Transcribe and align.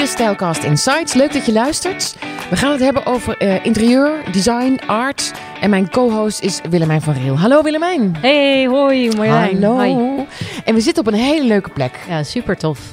Dit 0.00 0.08
is 0.08 0.14
Stylecast 0.14 0.64
Insights. 0.64 1.14
Leuk 1.14 1.32
dat 1.32 1.46
je 1.46 1.52
luistert. 1.52 2.16
We 2.50 2.56
gaan 2.56 2.72
het 2.72 2.80
hebben 2.80 3.06
over 3.06 3.36
eh, 3.36 3.64
interieur, 3.64 4.12
design, 4.32 4.78
art. 4.86 5.32
En 5.60 5.70
mijn 5.70 5.90
co-host 5.90 6.40
is 6.40 6.60
Willemijn 6.70 7.00
van 7.02 7.14
Reel. 7.14 7.38
Hallo 7.38 7.62
Willemijn. 7.62 8.16
Hey, 8.20 8.66
hoi 8.66 9.16
Marjolein. 9.16 9.62
Hallo. 9.62 10.26
En 10.64 10.74
we 10.74 10.80
zitten 10.80 11.06
op 11.06 11.12
een 11.12 11.18
hele 11.18 11.46
leuke 11.46 11.70
plek. 11.70 11.98
Ja, 12.08 12.22
super 12.22 12.56
tof. 12.56 12.92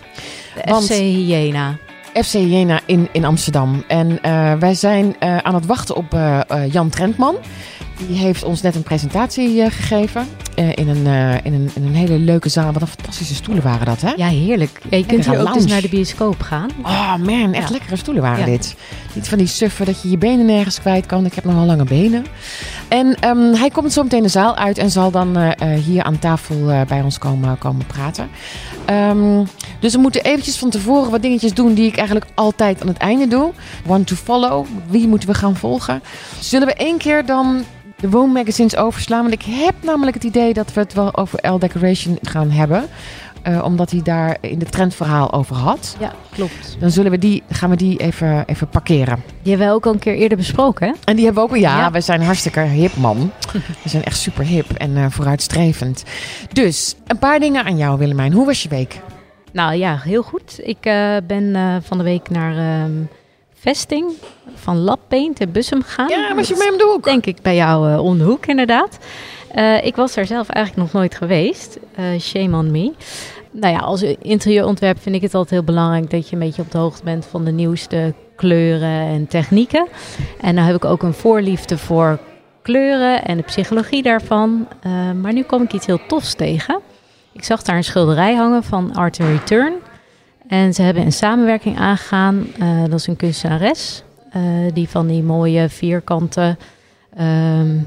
De 0.55 0.61
Want- 0.71 0.83
FC 0.83 0.91
Hyena. 0.91 1.77
FC 2.13 2.33
Jena 2.33 2.79
in, 2.85 3.09
in 3.11 3.25
Amsterdam. 3.25 3.83
En 3.87 4.21
eh, 4.21 4.53
wij 4.53 4.73
zijn 4.73 5.15
eh, 5.19 5.37
aan 5.37 5.55
het 5.55 5.65
wachten 5.65 5.95
op 5.95 6.17
Jan 6.71 6.89
Trentman. 6.89 7.35
Die 7.97 8.17
heeft 8.17 8.43
ons 8.43 8.61
net 8.61 8.75
een 8.75 8.83
presentatie 8.83 9.61
eh, 9.61 9.71
gegeven. 9.71 10.27
eh, 10.55 10.69
in, 10.75 10.87
een, 10.87 11.07
eh, 11.07 11.33
in, 11.45 11.53
een, 11.53 11.69
in 11.73 11.83
een 11.85 11.95
hele 11.95 12.17
leuke 12.17 12.49
zaal. 12.49 12.71
Wat 12.71 12.81
een 12.81 12.87
fantastische 12.87 13.35
stoelen 13.35 13.63
waren 13.63 13.85
dat, 13.85 14.01
hè? 14.01 14.11
Ja, 14.15 14.27
heerlijk. 14.27 14.81
Ja, 14.89 14.97
je 14.97 15.05
kunt 15.05 15.25
hier 15.25 15.39
ook 15.39 15.53
dus 15.53 15.65
naar 15.65 15.81
de 15.81 15.89
bioscoop 15.89 16.41
gaan. 16.41 16.69
Oh 16.83 17.15
man, 17.15 17.53
echt 17.53 17.67
Ja. 17.67 17.73
lekkere 17.73 17.95
stoelen 17.95 18.23
waren 18.23 18.39
Ja. 18.39 18.45
dit. 18.45 18.75
Niet 19.13 19.29
van 19.29 19.37
die 19.37 19.47
suffen 19.47 19.85
dat 19.85 20.01
je 20.01 20.09
je 20.09 20.17
benen 20.17 20.45
nergens 20.45 20.79
kwijt 20.79 21.05
kan. 21.05 21.25
Ik 21.25 21.33
heb 21.33 21.43
nogal 21.43 21.65
lange 21.65 21.83
benen. 21.83 22.25
En 22.87 23.15
ehm, 23.19 23.53
hij 23.53 23.69
komt 23.69 23.93
zo 23.93 24.03
meteen 24.03 24.21
de 24.23 24.27
zaal 24.29 24.55
uit 24.55 24.77
en 24.77 24.91
zal 24.91 25.11
dan 25.11 25.37
hier 25.85 26.03
aan 26.03 26.19
tafel 26.19 26.85
bij 26.87 27.01
ons 27.01 27.17
komen, 27.17 27.57
komen 27.57 27.85
praten. 27.85 28.29
Ehm, 28.85 29.43
dus 29.79 29.93
we 29.93 29.99
moeten 29.99 30.23
eventjes 30.23 30.57
van 30.57 30.69
tevoren 30.69 31.11
wat 31.11 31.21
dingetjes 31.21 31.53
doen 31.53 31.73
die 31.73 31.87
ik 31.87 31.95
eigenlijk 31.97 32.25
altijd 32.33 32.81
aan 32.81 32.87
het 32.87 32.97
einde 32.97 33.27
doe. 33.27 33.51
One 33.87 34.03
to 34.03 34.15
follow. 34.15 34.65
Wie 34.89 35.07
moeten 35.07 35.29
we 35.29 35.35
gaan 35.35 35.55
volgen? 35.55 36.01
Zullen 36.39 36.67
we 36.67 36.73
één 36.73 36.97
keer 36.97 37.25
dan 37.25 37.63
de 37.99 38.09
woonmagazines 38.09 38.75
overslaan? 38.75 39.21
Want 39.21 39.33
ik 39.33 39.41
heb 39.45 39.75
namelijk 39.81 40.13
het 40.15 40.23
idee 40.23 40.53
dat 40.53 40.73
we 40.73 40.79
het 40.79 40.93
wel 40.93 41.15
over 41.17 41.49
L 41.51 41.57
Decoration 41.59 42.17
gaan 42.21 42.49
hebben. 42.51 42.85
Eh, 43.41 43.63
omdat 43.63 43.91
hij 43.91 44.01
daar 44.01 44.37
in 44.41 44.59
het 44.59 44.71
trendverhaal 44.71 45.33
over 45.33 45.55
had. 45.55 45.95
Ja, 45.99 46.13
klopt. 46.31 46.77
Dan 46.79 46.91
zullen 46.91 47.11
we 47.11 47.17
die, 47.17 47.43
gaan 47.49 47.69
we 47.69 47.75
die 47.75 47.97
even, 47.99 48.43
even 48.45 48.67
parkeren. 48.69 49.23
Die 49.41 49.49
hebben 49.51 49.67
we 49.67 49.73
ook 49.73 49.85
al 49.85 49.93
een 49.93 49.99
keer 49.99 50.13
eerder 50.15 50.37
besproken, 50.37 50.87
hè? 50.87 50.93
En 51.03 51.15
die 51.15 51.25
hebben 51.25 51.43
we 51.43 51.49
ook 51.49 51.55
al. 51.55 51.61
Ja, 51.61 51.77
Ja. 51.77 51.91
we 51.91 52.01
zijn 52.01 52.21
hartstikke 52.21 52.59
hip, 52.59 52.95
man. 52.95 53.31
we 53.83 53.89
zijn 53.89 54.03
echt 54.03 54.17
super 54.19 54.43
hip 54.45 54.71
en 54.71 54.97
eh, 54.97 55.05
vooruitstrevend. 55.09 56.03
Dus, 56.53 56.95
een 57.07 57.19
paar 57.19 57.39
dingen 57.39 57.65
aan 57.65 57.77
jou, 57.77 57.97
Willemijn. 57.97 58.33
Hoe 58.33 58.45
was 58.45 58.63
je 58.63 58.69
week? 58.69 58.99
Nou 59.51 59.73
ja, 59.75 59.99
heel 60.03 60.23
goed. 60.23 60.59
Ik 60.63 60.85
eh, 60.85 61.15
ben 61.27 61.55
van 61.83 61.97
de 61.97 62.03
week 62.03 62.29
naar 62.29 62.57
ehm, 62.57 62.91
vesting 63.59 64.11
van 64.53 64.77
Lab 64.77 64.99
Paint 65.07 65.39
in 65.39 65.51
Bussum 65.51 65.81
gegaan. 65.81 66.07
Ja, 66.07 66.35
was 66.35 66.47
je 66.47 66.55
mee 66.57 66.71
om 66.71 66.77
de 66.77 66.83
hoek? 66.83 67.03
Denk 67.03 67.25
ik 67.25 67.41
bij 67.41 67.55
jou 67.55 67.99
om 67.99 68.17
de 68.17 68.23
hoek, 68.23 68.45
inderdaad. 68.45 68.97
Eh, 69.51 69.85
ik 69.85 69.95
was 69.95 70.13
daar 70.13 70.25
zelf 70.25 70.49
eigenlijk 70.49 70.85
nog 70.85 71.01
nooit 71.01 71.15
geweest. 71.15 71.79
Eh, 71.95 72.05
shame 72.19 72.57
on 72.57 72.71
me. 72.71 72.93
Nou 73.51 73.73
ja, 73.73 73.79
als 73.79 74.01
interieurontwerp 74.21 75.01
vind 75.01 75.15
ik 75.15 75.21
het 75.21 75.33
altijd 75.33 75.53
heel 75.53 75.63
belangrijk 75.63 76.09
dat 76.09 76.29
je 76.29 76.33
een 76.33 76.41
beetje 76.41 76.61
op 76.61 76.71
de 76.71 76.77
hoogte 76.77 77.03
bent 77.03 77.25
van 77.25 77.45
de 77.45 77.51
nieuwste 77.51 78.13
kleuren 78.35 79.01
en 79.01 79.27
technieken. 79.27 79.87
En 80.41 80.55
dan 80.55 80.65
heb 80.65 80.75
ik 80.75 80.85
ook 80.85 81.03
een 81.03 81.13
voorliefde 81.13 81.77
voor 81.77 82.19
kleuren 82.61 83.23
en 83.23 83.37
de 83.37 83.43
psychologie 83.43 84.03
daarvan. 84.03 84.67
Maar 85.21 85.33
nu 85.33 85.43
kom 85.43 85.61
ik 85.61 85.73
iets 85.73 85.85
heel 85.85 85.99
tofs 86.07 86.33
tegen. 86.33 86.79
Ik 87.31 87.43
zag 87.43 87.61
daar 87.61 87.75
een 87.75 87.83
schilderij 87.83 88.35
hangen 88.35 88.63
van 88.63 88.95
Art 88.95 89.17
Return. 89.17 89.73
En 90.47 90.73
ze 90.73 90.81
hebben 90.81 91.03
een 91.03 91.11
samenwerking 91.13 91.77
aangegaan. 91.77 92.47
Eh, 92.59 92.81
dat 92.83 92.99
is 92.99 93.07
een 93.07 93.15
kunstenares 93.15 94.03
eh, 94.31 94.41
die 94.73 94.89
van 94.89 95.07
die 95.07 95.23
mooie 95.23 95.69
vierkante 95.69 96.57
ehm, 97.15 97.79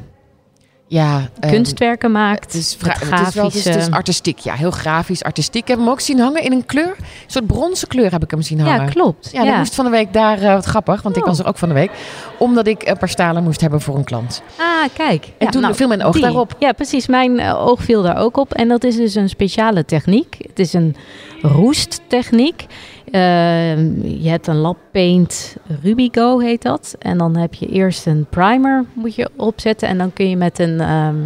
Ja, 0.91 1.29
ehm, 1.41 1.53
kunstwerken 1.53 2.13
maakt. 2.13 2.75
Vra- 2.79 2.93
het, 2.93 3.27
is 3.57 3.65
wel, 3.65 3.91
artistiek, 3.91 4.39
ja, 4.39 4.55
heel 4.55 4.71
grafisch, 4.71 5.23
artistiek. 5.23 5.63
Ik 5.63 5.69
heb 5.69 5.79
hem 5.79 5.89
ook 5.89 6.01
zien 6.01 6.19
hangen 6.19 6.43
in 6.43 6.53
een 6.53 6.67
kleur. 6.67 6.95
Een 6.99 7.05
soort 7.27 7.47
bronzen 7.47 7.89
kleur 7.89 8.11
heb 8.11 8.23
ik 8.23 8.31
hem 8.31 8.43
zien 8.43 8.61
hangen. 8.61 8.85
Ja, 8.85 8.91
klopt. 8.91 9.29
Ja, 9.33 9.45
dat 9.45 9.57
moest 9.57 9.75
van 9.75 9.85
de 9.85 9.91
week 9.91 10.13
daar, 10.13 10.43
eh, 10.43 10.53
wat 10.53 10.65
grappig, 10.65 11.03
want 11.03 11.17
ik 11.17 11.23
Oh. 11.23 11.29
was 11.29 11.39
er 11.39 11.47
ook 11.47 11.59
van 11.59 11.69
de 11.69 11.75
week. 11.75 11.91
Omdat 12.39 12.67
ik 12.67 12.89
een 12.89 12.99
paar 12.99 13.09
stalen 13.09 13.43
moest 13.43 13.61
hebben 13.61 13.81
voor 13.81 13.97
een 13.97 14.05
klant. 14.05 14.43
Ah, 14.59 14.67
kijk. 14.95 15.25
En 15.25 15.33
Ja, 15.39 15.50
toen 15.50 15.62
nou, 15.62 15.75
viel 15.75 15.89
mijn 15.89 16.03
oog 16.05 16.12
die. 16.12 16.23
daarop. 16.23 16.55
Ja, 16.59 16.73
precies. 16.73 17.06
Mijn 17.06 17.39
eh, 17.39 17.67
oog 17.67 17.83
viel 17.83 18.03
daar 18.03 18.17
ook 18.17 18.37
op. 18.37 18.55
En 18.55 18.69
dat 18.69 18.84
is 18.84 18.97
dus 18.97 19.15
een 19.15 19.29
speciale 19.29 19.84
techniek. 19.84 20.37
Het 20.49 20.59
is 20.59 20.73
een 20.73 20.97
roesttechniek. 21.43 22.67
Eh, 23.12 23.76
je 24.22 24.28
hebt 24.28 24.47
een 24.47 24.56
lab 24.56 24.76
paint 24.93 25.56
Rubigo 25.82 26.38
heet 26.38 26.62
dat. 26.62 26.94
En 26.98 27.19
dan 27.19 27.37
heb 27.37 27.54
je 27.54 27.66
eerst 27.66 28.06
een 28.06 28.26
primer 28.31 28.84
moet 28.93 29.15
je 29.15 29.31
opzetten. 29.37 29.88
En 29.88 29.98
dan 29.98 30.12
kun 30.12 30.28
je 30.28 30.37
met 30.37 30.59
een, 30.59 30.81
ehm, 30.81 31.16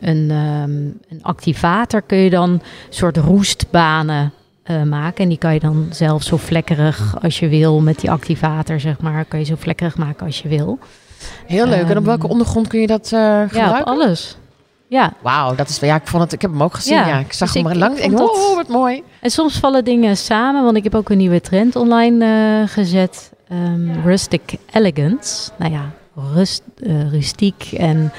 een, 0.00 0.30
ehm, 0.30 0.70
een 1.08 1.22
activator 1.22 2.02
kun 2.02 2.18
je 2.18 2.30
dan 2.30 2.60
soort 2.88 3.16
roestbanen 3.16 4.32
eh, 4.62 4.82
maken. 4.82 5.22
En 5.22 5.28
die 5.28 5.38
kan 5.38 5.54
je 5.54 5.60
dan 5.60 5.86
zelf 5.90 6.22
zo 6.22 6.36
vlekkerig 6.36 7.16
als 7.22 7.38
je 7.38 7.48
wil 7.48 7.80
met 7.80 8.00
die 8.00 8.10
activator, 8.10 8.80
zeg 8.80 9.00
maar. 9.00 9.24
Kan 9.24 9.38
je 9.38 9.44
zo 9.44 9.54
vlekkerig 9.58 9.96
maken 9.96 10.26
als 10.26 10.42
je 10.42 10.48
wil. 10.48 10.78
Heel 11.46 11.66
leuk. 11.66 11.80
en 11.82 11.90
op 11.90 11.96
Ehm, 11.96 12.04
welke 12.04 12.28
ondergrond 12.28 12.68
kun 12.68 12.80
je 12.80 12.86
dat 12.86 13.08
Ja, 13.10 13.46
gebruiken? 13.48 13.80
op 13.80 13.86
alles. 13.86 14.36
Ja, 14.88 15.12
Wauw, 15.22 15.54
dat 15.54 15.68
is 15.68 15.78
ja, 15.78 15.94
ik 15.94 16.06
vond 16.06 16.22
het. 16.22 16.32
Ik 16.32 16.42
heb 16.42 16.50
hem 16.50 16.62
ook 16.62 16.74
gezien. 16.74 16.94
Ja, 16.96 17.06
Ja, 17.06 17.18
ik 17.18 17.32
zag 17.32 17.52
dus 17.52 17.62
hem 17.62 17.72
ik- 17.72 17.78
maar 17.78 17.88
lang. 17.88 17.98
ik 18.00 18.20
oh, 18.20 18.54
wat 18.56 18.68
mooi. 18.68 19.02
en 19.20 19.30
soms 19.30 19.58
vallen 19.58 19.84
dingen 19.84 20.16
samen, 20.16 20.64
want 20.64 20.76
ik 20.76 20.84
heb 20.84 20.94
ook 20.94 21.08
een 21.08 21.18
nieuwe 21.18 21.40
trend 21.40 21.76
online 21.76 22.24
eh, 22.62 22.68
gezet. 22.68 23.32
Ehm, 23.48 24.00
rustic 24.04 24.54
elegance. 24.72 25.50
Nou 25.56 25.72
ja, 25.72 25.90
rust, 26.34 26.62
eh, 26.82 27.10
rustiek 27.10 27.68
en 27.76 28.12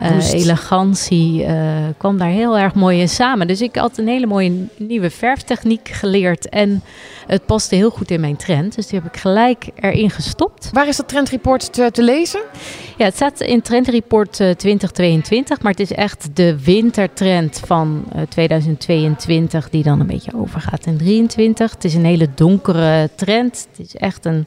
eh, 0.00 0.10
Roest. 0.10 0.32
elegantie 0.32 1.44
eh, 1.44 1.56
kwam 1.96 2.18
daar 2.18 2.28
heel 2.28 2.58
erg 2.58 2.74
mooi 2.74 3.00
in 3.00 3.08
samen. 3.08 3.46
Dus 3.46 3.60
ik 3.60 3.76
had 3.76 3.98
een 3.98 4.08
hele 4.08 4.26
mooie 4.26 4.66
nieuwe 4.76 5.10
verftechniek 5.10 5.88
geleerd 5.88 6.48
en 6.48 6.82
het 7.26 7.46
paste 7.46 7.74
heel 7.74 7.90
goed 7.90 8.10
in 8.10 8.20
mijn 8.20 8.36
trend. 8.36 8.74
Dus 8.74 8.86
die 8.86 8.98
heb 8.98 9.14
ik 9.14 9.20
gelijk 9.20 9.68
erin 9.74 10.10
gestopt. 10.10 10.70
Waar 10.72 10.88
is 10.88 10.96
dat 10.96 11.08
trendreport 11.08 11.72
te, 11.72 11.90
te 11.90 12.02
lezen? 12.02 12.40
Ja, 12.96 13.04
het 13.04 13.14
staat 13.14 13.40
in 13.40 13.62
Trendreport 13.62 14.40
eh, 14.40 14.50
2022, 14.50 15.62
maar 15.62 15.72
het 15.72 15.80
is 15.80 15.92
echt 15.92 16.36
de 16.36 16.62
wintertrend 16.62 17.60
van 17.64 18.04
eh, 18.12 18.22
2022 18.22 19.70
die 19.70 19.82
dan 19.82 20.00
een 20.00 20.06
beetje 20.06 20.34
overgaat 20.34 20.86
in 20.86 20.96
23. 20.96 21.70
Het 21.72 21.84
is 21.84 21.94
een 21.94 22.04
hele 22.04 22.28
donkere 22.34 23.10
trend. 23.14 23.66
Het 23.70 23.86
is 23.86 23.96
echt 23.96 24.24
een, 24.24 24.46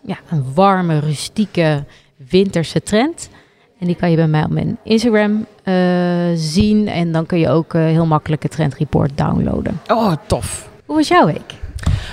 ja, 0.00 0.18
een 0.30 0.44
warme, 0.54 0.98
rustieke, 0.98 1.84
winterse 2.28 2.82
trend. 2.82 3.28
En 3.78 3.86
die 3.86 3.96
kan 3.96 4.10
je 4.10 4.16
bij 4.16 4.26
mij 4.26 4.44
op 4.44 4.50
mijn 4.50 4.78
Instagram 4.82 5.46
eh, 5.62 5.74
zien. 6.34 6.88
En 6.88 7.12
dan 7.12 7.26
kun 7.26 7.38
je 7.38 7.48
ook 7.48 7.74
eh, 7.74 7.82
heel 7.82 8.06
makkelijk 8.06 8.42
het 8.42 8.52
Trendreport 8.52 9.10
downloaden. 9.14 9.80
Oh, 9.86 10.12
tof. 10.26 10.68
Hoe 10.86 10.96
was 10.96 11.08
jouw 11.08 11.26
week? 11.26 11.54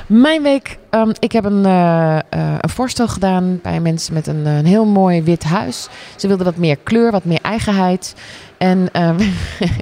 Mijn 0.08 0.42
week, 0.42 0.78
ehm, 0.90 1.12
ik 1.20 1.32
heb 1.32 1.46
een, 1.46 1.66
eh, 1.66 2.20
een 2.62 2.70
voorstel 2.70 3.08
gedaan 3.08 3.60
bij 3.62 3.80
mensen 3.80 4.14
met 4.14 4.28
een, 4.28 4.46
een 4.46 4.66
heel 4.66 4.86
mooi 4.86 5.24
wit 5.24 5.44
huis. 5.44 5.88
Ze 6.16 6.28
wilden 6.28 6.46
wat 6.46 6.58
meer 6.58 6.78
kleur, 6.84 7.12
wat 7.12 7.26
meer 7.26 7.42
eigenheid. 7.42 8.16
En, 8.58 8.90
ehm, 8.92 9.20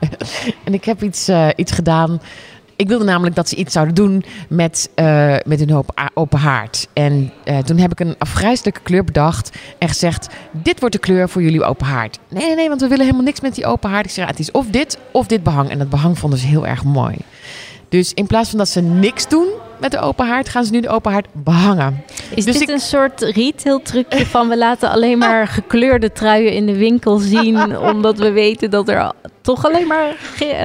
en 0.65 0.73
ik 0.73 0.85
heb 0.85 1.03
iets, 1.03 1.29
iets 1.55 1.71
gedaan. 1.71 2.21
Ik 2.75 2.87
wilde 2.87 3.03
namelijk 3.03 3.35
dat 3.35 3.49
ze 3.49 3.55
iets 3.55 3.73
zouden 3.73 3.95
doen 3.95 4.23
met, 4.49 4.89
eh, 4.95 5.35
met 5.45 5.59
hun 5.59 5.69
hoop 5.69 6.09
open 6.13 6.39
haard. 6.39 6.87
En 6.93 7.31
eh, 7.43 7.57
toen 7.57 7.77
heb 7.77 7.91
ik 7.91 7.99
een 7.99 8.15
afgrijzelijke 8.17 8.79
kleur 8.83 9.03
bedacht 9.03 9.57
en 9.77 9.87
gezegd: 9.87 10.27
Dit 10.51 10.79
wordt 10.79 10.95
de 10.95 11.01
kleur 11.01 11.29
voor 11.29 11.41
jullie 11.41 11.63
open 11.63 11.85
haard. 11.85 12.19
Nee, 12.29 12.45
nee, 12.45 12.55
nee, 12.55 12.67
want 12.69 12.81
we 12.81 12.87
willen 12.87 13.03
helemaal 13.05 13.25
niks 13.25 13.41
met 13.41 13.55
die 13.55 13.65
open 13.65 13.89
haard. 13.89 14.05
Ik 14.05 14.11
zeg: 14.11 14.23
"Ja, 14.25 14.29
Het 14.31 14.39
is 14.39 14.51
of 14.51 14.65
dit 14.67 14.97
of 15.11 15.27
dit 15.27 15.43
behang. 15.43 15.69
En 15.69 15.77
dat 15.77 15.89
behang 15.89 16.19
vonden 16.19 16.39
ze 16.39 16.47
heel 16.47 16.67
erg 16.67 16.83
mooi. 16.83 17.15
Dus 17.89 18.13
in 18.13 18.27
plaats 18.27 18.49
van 18.49 18.57
dat 18.57 18.69
ze 18.69 18.81
niks 18.81 19.27
doen 19.29 19.47
met 19.79 19.91
de 19.91 19.99
open 19.99 20.27
haard, 20.27 20.49
gaan 20.49 20.65
ze 20.65 20.71
nu 20.71 20.81
de 20.81 20.89
open 20.89 21.11
haard 21.11 21.27
behangen. 21.31 22.03
Is 22.35 22.45
Dus 22.45 22.53
dit 22.53 22.61
ik- 22.61 22.69
een 22.69 22.79
soort 22.79 23.21
retail 23.21 23.81
trucje 23.81 24.25
van 24.25 24.47
we 24.49 24.57
laten 24.57 24.89
alleen 24.89 25.17
maar 25.17 25.47
gekleurde 25.57 26.11
truien 26.11 26.53
in 26.53 26.65
de 26.65 26.77
winkel 26.77 27.17
zien, 27.17 27.77
omdat 27.93 28.17
we 28.17 28.31
weten 28.31 28.69
dat 28.69 28.89
er 28.89 29.11
toch 29.43 29.65
alleen 29.65 29.87
maar 29.87 30.15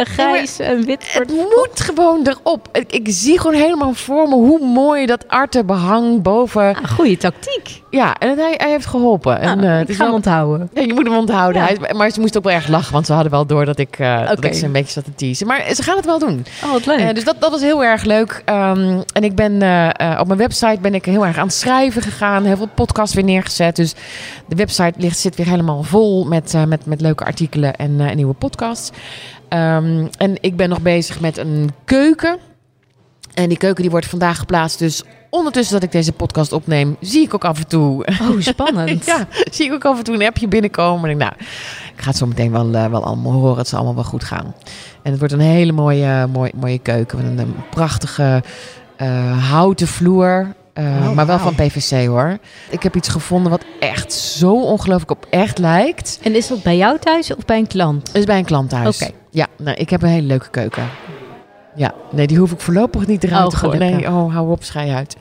grijs 0.04 0.58
en 0.58 0.84
wit 0.84 1.12
Het 1.12 1.28
moet 1.28 1.80
gewoon 1.80 2.26
erop. 2.26 2.68
Ik, 2.72 2.92
ik 2.92 3.06
zie 3.10 3.40
gewoon 3.40 3.60
helemaal 3.60 3.92
voor 3.92 4.28
me 4.28 4.34
hoe 4.34 4.66
mooi 4.66 5.06
dat 5.06 5.28
arte 5.28 5.64
behang 5.64 6.22
boven. 6.22 6.76
Ah, 6.76 6.90
goede 6.90 7.16
tactiek. 7.16 7.82
Ja, 7.90 8.14
en 8.18 8.38
hij, 8.38 8.54
hij 8.56 8.70
heeft 8.70 8.86
geholpen. 8.86 9.40
En, 9.40 9.58
Nou, 9.58 9.68
eh, 9.68 9.72
het 9.72 9.82
ik 9.82 9.88
is 9.88 9.96
ga 9.96 10.04
hem 10.04 10.14
onthouden. 10.14 10.70
Ja, 10.74 10.82
je 10.82 10.94
moet 10.94 11.04
hem 11.04 11.16
onthouden. 11.16 11.62
Ja. 11.62 11.68
Hij 11.80 11.94
maar 11.94 12.10
ze 12.10 12.20
moest 12.20 12.36
ook 12.36 12.44
wel 12.44 12.52
erg 12.52 12.68
lachen, 12.68 12.92
want 12.92 13.06
ze 13.06 13.12
hadden 13.12 13.30
wel 13.32 13.46
door 13.46 13.64
dat 13.64 13.78
ik, 13.78 13.98
eh, 13.98 14.28
dat 14.28 14.36
Oké. 14.36 14.46
ik 14.46 14.54
ze 14.54 14.64
een 14.64 14.72
beetje 14.72 14.92
zat 14.92 15.04
te 15.04 15.14
teasen. 15.14 15.46
Maar 15.46 15.74
ze 15.74 15.82
gaan 15.82 15.96
het 15.96 16.04
wel 16.06 16.18
doen. 16.18 16.46
Oh, 16.64 16.72
wat 16.72 16.86
leuk. 16.86 16.98
Eh, 16.98 17.14
dus 17.14 17.24
dat, 17.24 17.36
dat 17.40 17.50
was 17.50 17.60
heel 17.60 17.84
erg 17.84 18.04
leuk. 18.04 18.42
Ehm, 18.44 19.00
en 19.12 19.22
ik 19.24 19.34
ben 19.34 19.62
eh, 19.62 19.88
eh, 20.12 20.20
op 20.20 20.26
mijn 20.26 20.38
website 20.38 20.78
ben 20.80 20.94
ik 20.94 21.04
heel 21.04 21.26
erg 21.26 21.38
aan 21.38 21.46
het 21.46 21.54
schrijven 21.56 22.02
gegaan. 22.02 22.44
Heel 22.44 22.56
veel 22.56 22.68
podcasts 22.74 23.14
weer 23.14 23.24
neergezet. 23.24 23.76
Dus 23.76 23.94
de 24.48 24.56
website 24.56 24.92
ligt, 24.96 25.18
zit 25.18 25.36
weer 25.36 25.46
helemaal 25.48 25.82
vol 25.82 26.24
met, 26.24 26.54
eh, 26.54 26.64
met, 26.64 26.86
met 26.86 27.00
leuke 27.00 27.24
artikelen 27.24 27.76
en, 27.76 28.00
eh, 28.00 28.06
en 28.06 28.16
nieuwe 28.16 28.34
podcasts. 28.34 28.66
Ehm, 29.48 30.06
en 30.18 30.36
ik 30.40 30.56
ben 30.56 30.68
nog 30.68 30.80
bezig 30.80 31.20
met 31.20 31.38
een 31.38 31.70
keuken. 31.84 32.38
En 33.34 33.48
die 33.48 33.58
keuken 33.58 33.82
die 33.82 33.90
wordt 33.90 34.06
vandaag 34.06 34.38
geplaatst. 34.38 34.78
Dus 34.78 35.02
ondertussen 35.30 35.74
dat 35.74 35.82
ik 35.82 35.92
deze 35.92 36.12
podcast 36.12 36.52
opneem, 36.52 36.96
zie 37.00 37.22
ik 37.22 37.34
ook 37.34 37.44
af 37.44 37.58
en 37.58 37.66
toe 37.66 38.06
oh, 38.20 38.40
spannend. 38.40 39.04
ja, 39.12 39.28
zie 39.50 39.66
ik 39.66 39.72
ook 39.72 39.84
af 39.84 39.98
en 39.98 40.04
toe 40.04 40.14
een 40.14 40.26
appje 40.26 40.48
binnenkomen. 40.48 41.04
En 41.04 41.10
ik, 41.10 41.16
nou, 41.16 41.32
ik 41.94 42.02
ga 42.02 42.08
het 42.08 42.16
zo 42.16 42.26
meteen 42.26 42.50
wel, 42.50 42.74
eh, 42.74 42.90
wel 42.90 43.04
allemaal 43.04 43.32
horen. 43.32 43.58
Het 43.58 43.68
zal 43.68 43.78
allemaal 43.78 43.96
wel 43.96 44.10
goed 44.10 44.24
gaan. 44.24 44.54
En 45.02 45.10
het 45.10 45.18
wordt 45.18 45.34
een 45.34 45.40
hele 45.40 45.72
mooie, 45.72 46.26
mooie, 46.26 46.52
mooie 46.56 46.78
keuken. 46.78 47.18
Met 47.18 47.26
een, 47.26 47.38
een 47.38 47.54
prachtige 47.70 48.42
eh, 48.96 49.50
houten 49.50 49.86
vloer. 49.86 50.54
Eh, 50.78 51.08
Oh, 51.08 51.14
maar 51.14 51.26
wel 51.26 51.38
van 51.38 51.54
PVC 51.54 52.06
hoor. 52.06 52.38
Ik 52.70 52.82
heb 52.82 52.96
iets 52.96 53.08
gevonden 53.08 53.50
wat 53.50 53.64
echt 53.80 54.12
zo 54.12 54.62
ongelooflijk 54.62 55.10
op 55.10 55.26
echt 55.30 55.58
lijkt. 55.58 56.18
En 56.22 56.34
is 56.34 56.46
dat 56.48 56.62
bij 56.62 56.76
jou 56.76 56.98
thuis 56.98 57.34
of 57.34 57.44
bij 57.44 57.58
een 57.58 57.66
klant? 57.66 58.06
Het 58.06 58.16
is 58.16 58.24
bij 58.24 58.38
een 58.38 58.44
klant 58.44 58.70
thuis. 58.70 59.02
Oké. 59.02 59.12
Ja, 59.30 59.46
nee, 59.56 59.74
ik 59.74 59.90
heb 59.90 60.02
een 60.02 60.08
hele 60.08 60.26
leuke 60.26 60.50
keuken. 60.50 60.88
Ja, 61.78 61.94
nee, 62.10 62.26
die 62.26 62.38
hoef 62.38 62.52
ik 62.52 62.60
voorlopig 62.60 63.06
niet 63.06 63.24
eruit 63.24 63.44
Oh, 63.44 63.48
te 63.50 63.56
gooien. 63.56 63.78
Nee, 63.78 64.06
oh, 64.08 64.32
hou 64.34 64.50
op, 64.50 64.62
schei 64.64 64.90
uit. 64.90 65.16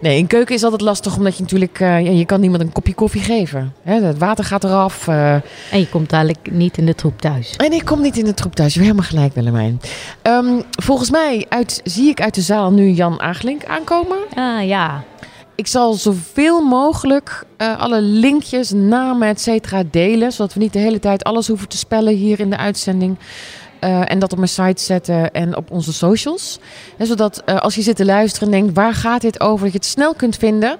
Nee, 0.00 0.18
een 0.18 0.26
keuken 0.26 0.54
is 0.54 0.62
altijd 0.62 0.80
lastig 0.80 1.16
omdat 1.16 1.36
je 1.36 1.42
natuurlijk... 1.42 1.80
eh, 1.80 2.04
ja, 2.04 2.10
je 2.10 2.24
kan 2.24 2.40
niemand 2.40 2.62
een 2.62 2.72
kopje 2.72 2.94
koffie 2.94 3.20
geven. 3.20 3.74
Hè, 3.82 4.00
het 4.02 4.18
water 4.18 4.44
gaat 4.44 4.64
eraf. 4.64 5.08
eh, 5.08 5.32
En 5.32 5.42
je 5.78 5.88
komt 5.88 6.10
dadelijk 6.10 6.38
niet 6.50 6.76
in 6.78 6.86
de 6.86 6.94
troep 6.94 7.20
thuis. 7.20 7.56
en 7.56 7.72
ik 7.72 7.84
kom 7.84 8.00
niet 8.00 8.16
in 8.16 8.24
de 8.24 8.34
troep 8.34 8.54
thuis. 8.54 8.74
Je 8.74 8.80
hebt 8.80 8.90
helemaal 8.92 9.10
gelijk, 9.12 9.34
Willemijn. 9.34 9.80
Ehm, 10.22 10.60
volgens 10.70 11.10
mij 11.10 11.46
uit, 11.48 11.80
zie 11.84 12.08
ik 12.08 12.20
uit 12.20 12.34
de 12.34 12.40
zaal 12.40 12.72
nu 12.72 12.90
Jan 12.90 13.20
Agelink 13.20 13.64
aankomen. 13.64 14.18
Ah 14.34 14.66
ja, 14.66 15.04
Ik 15.54 15.66
zal 15.66 15.92
zoveel 15.94 16.62
mogelijk 16.64 17.44
eh, 17.56 17.78
alle 17.80 18.00
linkjes, 18.02 18.70
namen, 18.72 19.28
et 19.28 19.40
cetera 19.40 19.82
delen. 19.90 20.32
Zodat 20.32 20.54
we 20.54 20.60
niet 20.60 20.72
de 20.72 20.78
hele 20.78 20.98
tijd 20.98 21.24
alles 21.24 21.48
hoeven 21.48 21.68
te 21.68 21.76
spellen 21.76 22.14
hier 22.14 22.40
in 22.40 22.50
de 22.50 22.56
uitzending. 22.56 23.18
Eh, 23.80 24.10
en 24.10 24.18
dat 24.18 24.32
op 24.32 24.38
mijn 24.38 24.50
site 24.50 24.82
zetten 24.82 25.30
en 25.32 25.56
op 25.56 25.70
onze 25.70 25.92
socials. 25.92 26.58
Zodat 26.98 27.42
eh, 27.44 27.56
als 27.56 27.74
je 27.74 27.82
zit 27.82 27.96
te 27.96 28.04
luisteren 28.04 28.52
en 28.52 28.60
denkt, 28.60 28.76
waar 28.76 28.94
gaat 28.94 29.20
dit 29.20 29.40
over? 29.40 29.64
Dat 29.64 29.72
je 29.72 29.78
het 29.78 29.86
snel 29.86 30.14
kunt 30.14 30.36
vinden. 30.36 30.76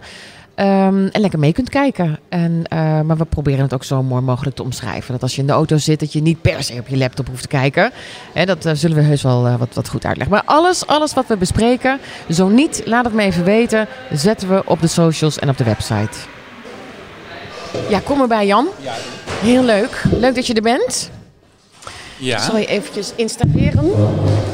ehm, 0.55 1.06
en 1.12 1.20
lekker 1.20 1.38
mee 1.38 1.52
kunt 1.52 1.69
kijken. 1.69 2.19
En, 2.29 2.62
eh, 2.69 3.00
maar 3.00 3.17
we 3.17 3.25
proberen 3.25 3.61
het 3.61 3.75
ook 3.75 3.85
zo 3.85 4.02
mooi 4.02 4.23
mogelijk 4.23 4.56
te 4.56 4.62
omschrijven. 4.62 5.12
Dat 5.12 5.23
als 5.23 5.35
je 5.35 5.41
in 5.41 5.47
de 5.47 5.52
auto 5.52 5.79
zit, 5.79 6.00
dat 6.00 6.12
je 6.12 6.23
niet 6.23 6.41
per 6.41 6.62
se 6.62 6.75
op 6.79 6.88
je 6.88 6.97
laptop 6.97 7.29
hoeft 7.29 7.43
te 7.43 7.49
kijken. 7.49 7.91
Hè, 8.32 8.44
dat 8.44 8.69
zullen 8.73 8.97
we 8.97 9.02
heus 9.02 9.23
wel 9.23 9.58
wat, 9.58 9.75
wat 9.75 9.88
goed 9.88 10.05
uitleggen. 10.05 10.37
Maar 10.37 10.56
alles, 10.56 10.87
alles 10.87 11.14
wat 11.14 11.26
we 11.26 11.37
bespreken, 11.37 11.99
zo 12.31 12.49
niet, 12.49 12.82
laat 12.85 13.05
het 13.05 13.14
me 13.14 13.23
even 13.23 13.44
weten. 13.44 13.87
Zetten 14.12 14.49
we 14.49 14.62
op 14.64 14.81
de 14.81 14.87
socials 14.87 15.38
en 15.38 15.49
op 15.49 15.58
de 15.58 15.64
website. 15.64 16.19
Ja, 17.88 18.00
kom 18.05 18.20
erbij 18.20 18.47
Jan. 18.47 18.69
Heel 19.31 19.62
leuk. 19.62 20.02
Leuk 20.11 20.35
dat 20.35 20.47
je 20.47 20.55
er 20.55 20.62
bent. 20.62 21.11
Ja. 22.20 22.38
Zal 22.38 22.56
je 22.58 22.67
eventjes 22.67 23.12
installeren. 23.17 23.93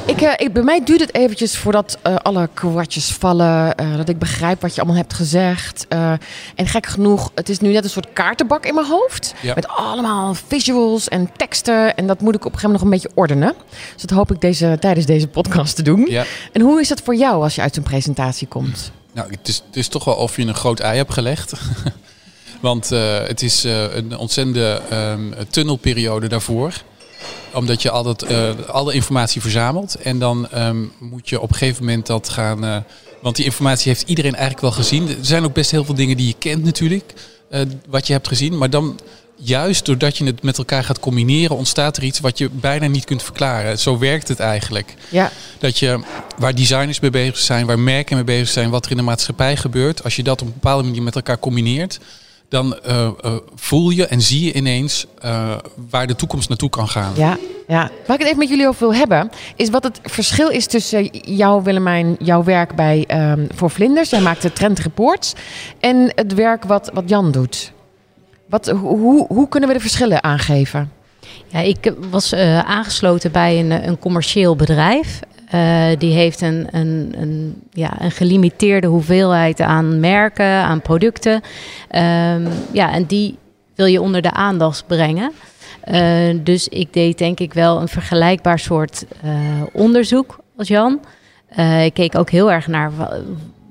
Ik, 0.06 0.20
eh, 0.20 0.32
ik, 0.36 0.52
bij 0.52 0.62
mij 0.62 0.84
duurt 0.84 1.00
het 1.00 1.14
eventjes 1.14 1.56
voordat 1.56 1.98
eh, 2.02 2.14
alle 2.16 2.48
kwartjes 2.54 3.12
vallen. 3.12 3.74
eh, 3.74 3.96
dat 3.96 4.08
ik 4.08 4.18
begrijp 4.18 4.60
wat 4.60 4.74
je 4.74 4.80
allemaal 4.80 4.98
hebt 4.98 5.14
gezegd. 5.14 5.86
En 5.88 6.66
gek 6.66 6.86
genoeg, 6.86 7.30
het 7.34 7.48
is 7.48 7.58
nu 7.58 7.72
net 7.72 7.84
een 7.84 7.90
soort 7.90 8.12
kaartenbak 8.12 8.66
in 8.66 8.74
mijn 8.74 8.86
hoofd. 8.86 9.34
Ja. 9.42 9.54
Met 9.54 9.68
allemaal 9.68 10.34
visuals 10.34 11.08
en 11.08 11.30
teksten. 11.36 11.96
En 11.96 12.06
dat 12.06 12.20
moet 12.20 12.34
ik 12.34 12.44
op 12.44 12.52
een 12.52 12.58
gegeven 12.58 12.70
moment 12.80 12.82
nog 12.82 12.82
een 12.82 13.10
beetje 13.10 13.20
ordenen. 13.20 13.54
Dus 13.92 14.02
dat 14.02 14.10
hoop 14.10 14.32
ik 14.32 14.40
deze, 14.40 14.76
tijdens 14.80 15.06
deze 15.06 15.28
podcast 15.28 15.76
te 15.76 15.82
doen. 15.82 16.06
ja. 16.08 16.24
En 16.52 16.60
hoe 16.60 16.80
is 16.80 16.88
het 16.88 17.00
voor 17.04 17.14
jou 17.16 17.42
als 17.42 17.54
je 17.54 17.60
uit 17.60 17.74
zo'n 17.74 17.82
presentatie 17.82 18.46
komt? 18.46 18.90
Nou, 19.12 19.30
het 19.30 19.48
is, 19.48 19.62
het 19.66 19.76
is 19.76 19.88
toch 19.88 20.04
wel 20.04 20.14
of 20.14 20.36
je 20.36 20.42
een 20.42 20.54
groot 20.54 20.80
ei 20.80 20.96
hebt 20.96 21.12
gelegd. 21.12 21.52
Want 22.60 22.88
het 23.28 23.42
is 23.42 23.64
een 23.94 24.16
ontzettende 24.16 24.80
ehm, 24.90 25.32
tunnelperiode 25.50 26.28
daarvoor. 26.28 26.72
Omdat 27.56 27.82
je 27.82 27.90
altijd 27.90 28.22
eh, 28.22 28.50
alle 28.68 28.92
informatie 28.94 29.40
verzamelt. 29.40 29.94
En 29.94 30.18
dan 30.18 30.48
ehm, 30.50 30.76
moet 30.98 31.28
je 31.28 31.40
op 31.40 31.48
een 31.50 31.54
gegeven 31.56 31.84
moment 31.84 32.06
dat 32.06 32.28
gaan... 32.28 32.64
eh, 32.64 32.76
want 33.22 33.36
die 33.36 33.44
informatie 33.44 33.88
heeft 33.92 34.08
iedereen 34.08 34.34
eigenlijk 34.34 34.62
wel 34.62 34.70
gezien. 34.84 35.08
Er 35.08 35.16
zijn 35.20 35.44
ook 35.44 35.52
best 35.54 35.70
heel 35.70 35.84
veel 35.84 35.94
dingen 35.94 36.16
die 36.16 36.26
je 36.26 36.34
kent 36.38 36.64
natuurlijk. 36.64 37.12
eh, 37.50 37.60
wat 37.88 38.06
je 38.06 38.12
hebt 38.12 38.28
gezien. 38.28 38.58
Maar 38.58 38.70
dan 38.70 38.98
juist 39.36 39.84
doordat 39.84 40.16
je 40.18 40.24
het 40.24 40.42
met 40.42 40.58
elkaar 40.58 40.84
gaat 40.84 41.00
combineren... 41.00 41.56
ontstaat 41.56 41.96
er 41.96 42.02
iets 42.02 42.20
wat 42.20 42.38
je 42.38 42.48
bijna 42.50 42.86
niet 42.86 43.04
kunt 43.04 43.22
verklaren. 43.22 43.78
Zo 43.78 43.98
werkt 43.98 44.28
het 44.28 44.40
eigenlijk. 44.40 44.94
Ja, 45.08 45.30
Dat 45.58 45.78
je, 45.78 46.00
waar 46.38 46.54
designers 46.54 47.00
mee 47.00 47.10
bezig 47.10 47.38
zijn, 47.38 47.66
waar 47.66 47.78
merken 47.78 48.14
mee 48.16 48.24
bezig 48.24 48.48
zijn, 48.48 48.70
wat 48.70 48.84
er 48.84 48.90
in 48.90 48.96
de 48.96 49.02
maatschappij 49.02 49.56
gebeurt, 49.56 50.04
als 50.04 50.16
je 50.16 50.22
dat 50.22 50.40
op 50.42 50.46
een 50.46 50.52
bepaalde 50.52 50.84
manier 50.84 51.02
met 51.02 51.14
elkaar 51.14 51.38
combineert, 51.38 51.98
dan 52.56 52.78
eh, 52.78 53.06
eh, 53.06 53.32
voel 53.54 53.90
je 53.90 54.06
en 54.06 54.20
zie 54.20 54.44
je 54.44 54.52
ineens 54.52 55.06
eh, 55.18 55.56
waar 55.90 56.06
de 56.06 56.16
toekomst 56.16 56.48
naartoe 56.48 56.70
kan 56.70 56.88
gaan. 56.88 57.12
ja, 57.16 57.36
ja. 57.66 57.90
Waar 58.06 58.16
ik 58.16 58.22
het 58.22 58.26
even 58.26 58.38
met 58.38 58.48
jullie 58.48 58.68
over 58.68 58.88
wil 58.88 58.94
hebben, 58.94 59.30
is 59.56 59.70
wat 59.70 59.84
het 59.84 60.00
verschil 60.02 60.48
is 60.48 60.66
tussen 60.66 61.04
jou, 61.12 61.62
Willemijn, 61.62 62.16
jouw 62.18 62.44
werk 62.44 62.74
bij 62.74 63.04
ehm, 63.06 63.46
voor 63.54 63.70
Vlinders. 63.70 64.10
Jij 64.10 64.20
maakt 64.20 64.42
de 64.42 64.52
trendreports. 64.52 65.32
En 65.80 66.12
het 66.14 66.34
werk 66.34 66.64
wat, 66.64 66.90
wat 66.94 67.04
Jan 67.06 67.30
doet. 67.30 67.72
Wat, 68.48 68.68
hoe, 68.68 69.26
hoe 69.28 69.48
kunnen 69.48 69.68
we 69.68 69.74
de 69.74 69.80
verschillen 69.80 70.22
aangeven? 70.22 70.92
Ja, 71.46 71.60
ik 71.60 71.92
was 72.10 72.32
eh, 72.32 72.58
aangesloten 72.58 73.32
bij 73.32 73.60
een, 73.60 73.88
een 73.88 73.98
commercieel 73.98 74.56
bedrijf. 74.56 75.20
Eh, 75.46 75.86
die 75.98 76.12
heeft 76.12 76.40
een, 76.40 76.68
een, 76.70 77.14
een, 77.18 77.62
ja, 77.72 78.02
een 78.02 78.10
gelimiteerde 78.10 78.86
hoeveelheid 78.86 79.60
aan 79.60 80.00
merken, 80.00 80.46
aan 80.46 80.80
producten. 80.80 81.40
Ehm, 81.88 82.46
ja, 82.72 82.92
en 82.92 83.04
die 83.04 83.38
wil 83.74 83.86
je 83.86 84.00
onder 84.00 84.22
de 84.22 84.32
aandacht 84.32 84.86
brengen. 84.86 85.32
Eh, 85.80 86.36
dus 86.42 86.68
ik 86.68 86.92
deed 86.92 87.18
denk 87.18 87.40
ik 87.40 87.54
wel 87.54 87.80
een 87.80 87.88
vergelijkbaar 87.88 88.58
soort 88.58 89.04
eh, 89.22 89.30
onderzoek 89.72 90.38
als 90.56 90.68
Jan. 90.68 91.00
Ik 91.84 91.94
keek 91.94 92.14
ook 92.14 92.30
heel 92.30 92.52
erg 92.52 92.66
naar 92.66 92.96
wa- 92.96 93.18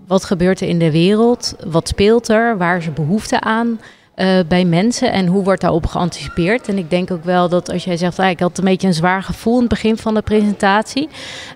wat 0.08 0.24
gebeurt 0.24 0.62
er 0.62 0.68
in 0.68 0.80
de 0.80 0.92
wereld, 0.92 1.56
wat 1.68 1.88
speelt 1.88 2.28
er, 2.30 2.58
waar 2.58 2.78
is 2.78 2.94
behoefte 2.94 3.40
aan 3.42 3.80
eh, 4.16 4.40
bij 4.48 4.66
mensen 4.66 5.12
en 5.12 5.28
hoe 5.28 5.44
wordt 5.44 5.62
daarop 5.62 5.86
geanticipeerd. 5.86 6.68
En 6.68 6.78
ik 6.78 6.90
denk 6.90 7.12
ook 7.12 7.24
wel 7.24 7.50
dat 7.50 7.72
als 7.72 7.84
jij 7.84 7.98
zegt, 7.98 8.20
ah, 8.20 8.30
ik 8.30 8.40
had 8.40 8.58
een 8.58 8.64
beetje 8.64 8.88
een 8.88 8.94
zwaar 8.94 9.24
gevoel 9.24 9.54
in 9.54 9.60
het 9.60 9.70
begin 9.70 9.98
van 9.98 10.14
de 10.14 10.22
presentatie, 10.22 11.10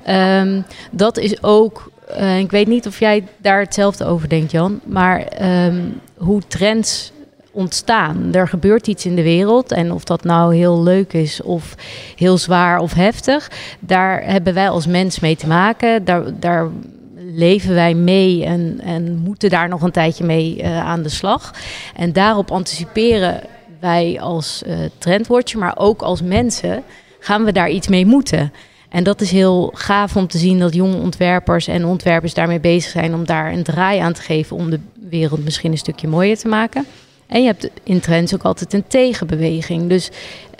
Ehm, 0.03 0.61
dat 0.91 1.17
is 1.17 1.43
ook, 1.43 1.91
eh, 2.07 2.39
ik 2.39 2.51
weet 2.51 2.67
niet 2.67 2.87
of 2.87 2.99
jij 2.99 3.27
daar 3.37 3.59
hetzelfde 3.59 4.05
over 4.05 4.29
denkt, 4.29 4.51
Jan, 4.51 4.79
maar 4.83 5.21
ehm, 5.21 5.81
hoe 6.17 6.41
trends 6.47 7.11
ontstaan. 7.51 8.29
Er 8.33 8.47
gebeurt 8.47 8.87
iets 8.87 9.05
in 9.05 9.15
de 9.15 9.23
wereld 9.23 9.71
en 9.71 9.91
of 9.91 10.03
dat 10.03 10.23
nou 10.23 10.55
heel 10.55 10.83
leuk 10.83 11.13
is 11.13 11.41
of 11.41 11.75
heel 12.15 12.37
zwaar 12.37 12.79
of 12.79 12.93
heftig, 12.93 13.51
daar 13.79 14.23
hebben 14.23 14.53
wij 14.53 14.69
als 14.69 14.87
mens 14.87 15.19
mee 15.19 15.35
te 15.35 15.47
maken. 15.47 16.05
Daar, 16.05 16.39
daar 16.39 16.67
leven 17.39 17.73
wij 17.73 17.93
mee 17.93 18.45
en, 18.45 18.79
en 18.83 19.17
moeten 19.17 19.49
daar 19.49 19.69
nog 19.69 19.81
een 19.81 19.91
tijdje 19.91 20.23
mee 20.23 20.61
eh, 20.61 20.85
aan 20.85 21.03
de 21.03 21.09
slag. 21.09 21.53
En 21.95 22.13
daarop 22.13 22.51
anticiperen 22.51 23.41
wij 23.79 24.19
als 24.21 24.63
eh 24.63 24.77
trendwatcher, 24.97 25.59
maar 25.59 25.77
ook 25.77 26.01
als 26.01 26.21
mensen, 26.21 26.83
gaan 27.19 27.43
we 27.43 27.51
daar 27.51 27.69
iets 27.69 27.87
mee 27.87 28.05
moeten. 28.05 28.51
En 28.89 29.03
dat 29.03 29.21
is 29.21 29.31
heel 29.31 29.71
gaaf 29.73 30.15
om 30.15 30.27
te 30.27 30.37
zien 30.37 30.59
dat 30.59 30.73
jonge 30.73 30.97
ontwerpers 30.97 31.67
en 31.67 31.85
ontwerpers 31.85 32.33
daarmee 32.33 32.59
bezig 32.59 32.91
zijn 32.91 33.13
om 33.13 33.25
daar 33.25 33.51
een 33.51 33.63
draai 33.63 33.99
aan 33.99 34.13
te 34.13 34.21
geven 34.21 34.55
om 34.55 34.69
de 34.69 34.79
wereld 35.09 35.43
misschien 35.43 35.71
een 35.71 35.77
stukje 35.77 36.07
mooier 36.07 36.37
te 36.37 36.47
maken. 36.47 36.85
En 37.27 37.41
je 37.41 37.47
hebt 37.47 37.69
in 37.83 37.99
trends 37.99 38.33
ook 38.33 38.43
altijd 38.43 38.73
een 38.73 38.87
tegenbeweging. 38.87 39.89
Dus 39.89 40.09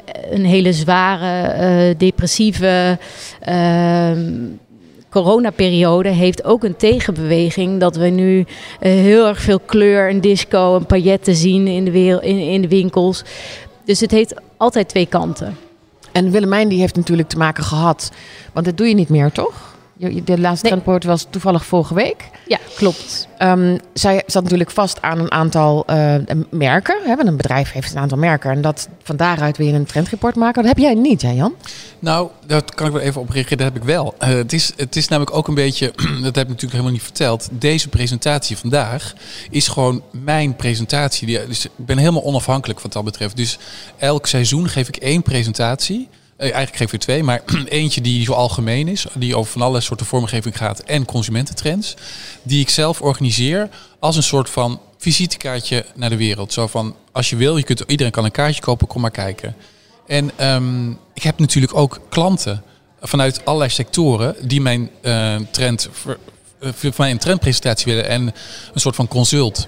eh, 0.06 0.32
een 0.32 0.46
hele 0.46 0.74
zware, 0.74 1.96
depressieve 1.98 2.98
ehm, 3.39 4.32
coronaperiode 5.10 6.10
heeft 6.10 6.44
ook 6.44 6.63
een 6.63 6.75
tegenbeweging. 6.75 7.80
Dat 7.80 7.96
we 7.96 8.08
nu 8.08 8.46
eh, 8.80 8.92
heel 8.92 9.28
erg 9.28 9.42
veel 9.42 9.60
kleur 9.60 10.10
en 10.10 10.22
disco 10.22 10.75
en 10.75 10.86
pailletten 10.86 11.36
zien 11.36 11.68
in 11.68 11.86
de, 11.86 11.92
wereld, 11.92 12.24
in, 12.24 12.39
in 12.39 12.62
de 12.62 12.68
winkels. 12.68 13.24
Dus 13.84 14.00
het 14.00 14.12
heeft 14.12 14.34
altijd 14.58 14.89
twee 14.89 15.06
kanten. 15.06 15.58
En 16.12 16.32
Willemijn 16.32 16.68
die 16.68 16.80
heeft 16.80 16.96
natuurlijk 16.96 17.30
te 17.30 17.38
maken 17.38 17.63
gehad, 17.63 18.12
want 18.54 18.66
dat 18.66 18.78
doe 18.78 18.88
je 18.88 18.96
niet 18.96 19.10
meer, 19.10 19.32
toch? 19.32 19.69
De 20.00 20.39
laatste 20.39 20.44
Nee. 20.46 20.60
trendpoort 20.62 21.03
was 21.03 21.25
toevallig 21.29 21.65
vorige 21.65 21.94
week. 21.94 22.29
Ja, 22.48 22.58
klopt. 22.75 23.27
Ehm, 23.38 23.77
zij 23.94 24.24
zat 24.25 24.44
natuurlijk 24.44 24.72
vast 24.72 25.01
aan 25.01 25.20
een 25.20 25.32
aantal 25.32 25.86
eh, 25.86 26.15
merken. 26.50 27.00
Hè? 27.06 27.15
Want 27.15 27.27
een 27.27 27.36
bedrijf 27.38 27.72
heeft 27.72 27.91
een 27.91 27.98
aantal 27.98 28.18
merken. 28.18 28.51
En 28.51 28.62
dat 28.62 28.88
van 29.03 29.15
daaruit 29.15 29.58
wil 29.58 29.68
je 29.68 29.74
een 29.74 29.86
trendreport 29.86 30.36
maken. 30.36 30.62
Dat 30.63 30.72
heb 30.72 30.77
jij 30.84 30.94
niet, 30.94 31.22
hè 31.22 31.29
Jan? 31.32 31.53
Nou, 32.00 32.29
daar 32.46 32.62
kan 32.75 32.86
ik 32.88 32.91
wel 32.94 33.01
even 33.01 33.22
op 33.22 33.29
reageren. 33.29 33.58
Dat 33.58 33.68
heb 33.68 33.75
ik 33.75 33.84
wel. 33.84 34.15
Eh, 34.20 34.29
het, 34.29 34.53
is, 34.53 34.72
het 34.75 34.96
is 34.96 35.08
namelijk 35.08 35.36
ook 35.36 35.48
een 35.48 35.53
beetje, 35.53 35.94
dat 36.24 36.36
heb 36.36 36.44
ik 36.44 36.48
natuurlijk 36.48 36.72
helemaal 36.72 36.91
niet 36.91 37.03
verteld. 37.03 37.48
Deze 37.51 37.89
presentatie 37.89 38.58
vandaag 38.58 39.13
is 39.50 39.68
gewoon 39.68 40.01
mijn 40.12 40.56
presentatie. 40.56 41.27
Die- 41.27 41.46
Dus 41.48 41.65
ik 41.65 41.72
ben 41.75 41.98
helemaal 41.98 42.24
onafhankelijk 42.24 42.79
wat 42.79 42.94
dat 42.94 43.03
betreft. 43.03 43.36
Dus 43.38 43.58
elk 43.98 44.27
seizoen 44.27 44.70
geef 44.70 44.88
ik 44.88 44.98
één 44.98 45.22
presentatie. 45.22 46.10
Eh, 46.39 46.46
eigenlijk 46.46 46.75
geef 46.75 46.88
ik 46.88 46.93
er 46.93 47.00
twee, 47.00 47.24
maar 47.24 47.41
eentje 47.69 48.01
die 48.01 48.24
zo 48.24 48.34
algemeen 48.34 48.88
is. 48.88 49.05
Die 49.13 49.36
over 49.36 49.51
van 49.51 49.62
alle 49.62 49.81
soorten 49.81 50.05
vormgeving 50.05 50.58
gaat 50.58 50.79
en 50.79 51.05
consumententrends. 51.05 51.96
Die 52.43 52.62
ik 52.62 52.69
zelf 52.69 53.01
organiseer 53.01 53.69
als 54.00 54.15
een 54.15 54.24
soort 54.24 54.50
van 54.50 54.79
visitekaartje 54.98 55.86
naar 55.96 56.10
de 56.10 56.17
wereld. 56.17 56.53
Zo 56.53 56.67
van, 56.67 56.96
als 57.12 57.29
je 57.29 57.36
wil, 57.36 57.58
je 57.58 57.63
kunt, 57.63 57.84
iedereen 57.88 58.12
kan 58.12 58.25
een 58.25 58.31
kaartje 58.31 58.62
kopen, 58.62 58.88
kom 58.88 59.01
maar 59.01 59.12
kijken. 59.12 59.55
En 60.08 60.31
ehm, 60.36 60.89
ik 61.13 61.24
heb 61.24 61.39
natuurlijk 61.39 61.75
ook 61.75 62.00
klanten 62.10 62.63
vanuit 63.01 63.46
allerlei 63.46 63.72
sectoren 63.72 64.36
die 64.41 64.62
mijn 64.62 64.89
eh, 65.01 65.36
trend 65.51 65.89
ver- 65.91 66.19
eh, 66.60 66.69
van 66.74 66.91
mij 66.98 67.17
trendpresentatie 67.17 67.93
willen 67.93 68.10
en 68.10 68.22
een 68.74 68.79
soort 68.79 68.96
van 68.96 69.08
consult. 69.08 69.67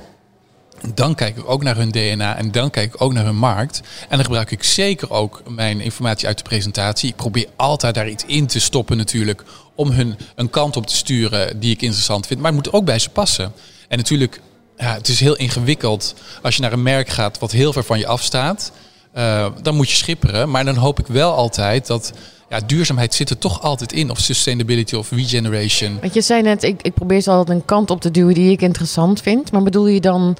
Dan 0.93 1.15
kijk 1.15 1.37
ik 1.37 1.49
ook 1.49 1.63
naar 1.63 1.75
hun 1.75 1.91
DNA 1.91 2.35
en 2.35 2.51
dan 2.51 2.69
kijk 2.69 2.93
ik 2.93 3.01
ook 3.01 3.13
naar 3.13 3.25
hun 3.25 3.35
markt. 3.35 3.81
En 4.01 4.15
dan 4.15 4.25
gebruik 4.25 4.51
ik 4.51 4.63
zeker 4.63 5.11
ook 5.11 5.41
mijn 5.47 5.81
informatie 5.81 6.27
uit 6.27 6.37
de 6.37 6.43
presentatie. 6.43 7.09
Ik 7.09 7.15
probeer 7.15 7.47
altijd 7.55 7.95
daar 7.95 8.09
iets 8.09 8.25
in 8.25 8.47
te 8.47 8.59
stoppen 8.59 8.97
natuurlijk 8.97 9.43
om 9.75 9.89
hun 9.89 10.17
een 10.35 10.49
kant 10.49 10.75
op 10.75 10.87
te 10.87 10.95
sturen 10.95 11.59
die 11.59 11.71
ik 11.71 11.81
interessant 11.81 12.27
vind. 12.27 12.39
Maar 12.39 12.51
het 12.51 12.63
moet 12.63 12.73
ook 12.73 12.85
bij 12.85 12.99
ze 12.99 13.09
passen. 13.09 13.53
En 13.87 13.97
natuurlijk, 13.97 14.41
ja, 14.77 14.93
het 14.93 15.07
is 15.07 15.19
heel 15.19 15.35
ingewikkeld 15.35 16.15
als 16.41 16.55
je 16.55 16.61
naar 16.61 16.73
een 16.73 16.83
merk 16.83 17.09
gaat 17.09 17.39
wat 17.39 17.51
heel 17.51 17.73
ver 17.73 17.83
van 17.83 17.99
je 17.99 18.07
afstaat. 18.07 18.71
Uh, 19.17 19.45
dan 19.61 19.75
moet 19.75 19.89
je 19.89 19.95
schipperen. 19.95 20.49
Maar 20.49 20.65
dan 20.65 20.75
hoop 20.75 20.99
ik 20.99 21.07
wel 21.07 21.33
altijd 21.33 21.87
dat 21.87 22.13
ja, 22.49 22.59
duurzaamheid 22.65 23.13
zit 23.13 23.29
er 23.29 23.37
toch 23.37 23.61
altijd 23.61 23.91
in. 23.93 24.09
Of 24.09 24.19
sustainability 24.19 24.95
of 24.95 25.11
regeneration. 25.11 25.97
Want 26.01 26.13
je 26.13 26.21
zei 26.21 26.41
net, 26.41 26.63
ik, 26.63 26.81
ik 26.81 26.93
probeer 26.93 27.21
ze 27.21 27.29
altijd 27.29 27.57
een 27.57 27.65
kant 27.65 27.89
op 27.89 28.01
te 28.01 28.11
duwen 28.11 28.33
die 28.33 28.51
ik 28.51 28.61
interessant 28.61 29.21
vind. 29.21 29.51
Maar 29.51 29.63
bedoel 29.63 29.87
je 29.87 30.01
dan, 30.01 30.37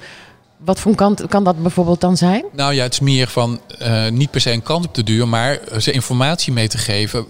wat 0.64 0.80
voor 0.80 0.90
een 0.90 0.96
kant 0.96 1.26
kan 1.28 1.44
dat 1.44 1.62
bijvoorbeeld 1.62 2.00
dan 2.00 2.16
zijn? 2.16 2.44
Nou 2.52 2.74
ja, 2.74 2.82
het 2.82 2.92
is 2.92 3.00
meer 3.00 3.28
van 3.28 3.60
uh, 3.82 4.08
niet 4.08 4.30
per 4.30 4.40
se 4.40 4.52
een 4.52 4.62
kant 4.62 4.84
op 4.84 4.94
te 4.94 5.02
duwen, 5.02 5.28
maar 5.28 5.58
ze 5.78 5.92
informatie 5.92 6.52
mee 6.52 6.68
te 6.68 6.78
geven. 6.78 7.26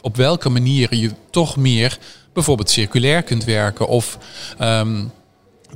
Op 0.00 0.16
welke 0.16 0.48
manier 0.48 0.94
je 0.94 1.10
toch 1.30 1.56
meer 1.56 1.98
bijvoorbeeld 2.32 2.70
circulair 2.70 3.22
kunt 3.22 3.44
werken. 3.44 3.86
Of 3.88 4.18
um, 4.60 5.12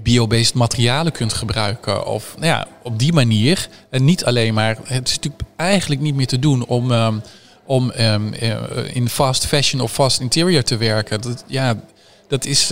biobased 0.03 0.55
materialen 0.55 1.13
kunt 1.13 1.33
gebruiken. 1.33 2.07
Of 2.07 2.35
nou 2.37 2.47
ja, 2.47 2.67
op 2.83 2.99
die 2.99 3.13
manier. 3.13 3.69
En 3.91 4.05
niet 4.05 4.25
alleen 4.25 4.55
maar. 4.55 4.77
Het 4.85 5.09
is 5.09 5.15
natuurlijk 5.15 5.43
eigenlijk 5.57 6.01
niet 6.01 6.15
meer 6.15 6.27
te 6.27 6.39
doen 6.39 6.67
om, 6.67 6.91
um, 6.91 7.23
om 7.65 7.93
um, 7.99 8.33
in 8.93 9.09
fast 9.09 9.47
fashion 9.47 9.81
of 9.81 9.93
fast 9.93 10.21
interior 10.21 10.63
te 10.63 10.77
werken. 10.77 11.21
Dat, 11.21 11.45
ja, 11.47 11.77
dat 12.29 12.45
is. 12.45 12.71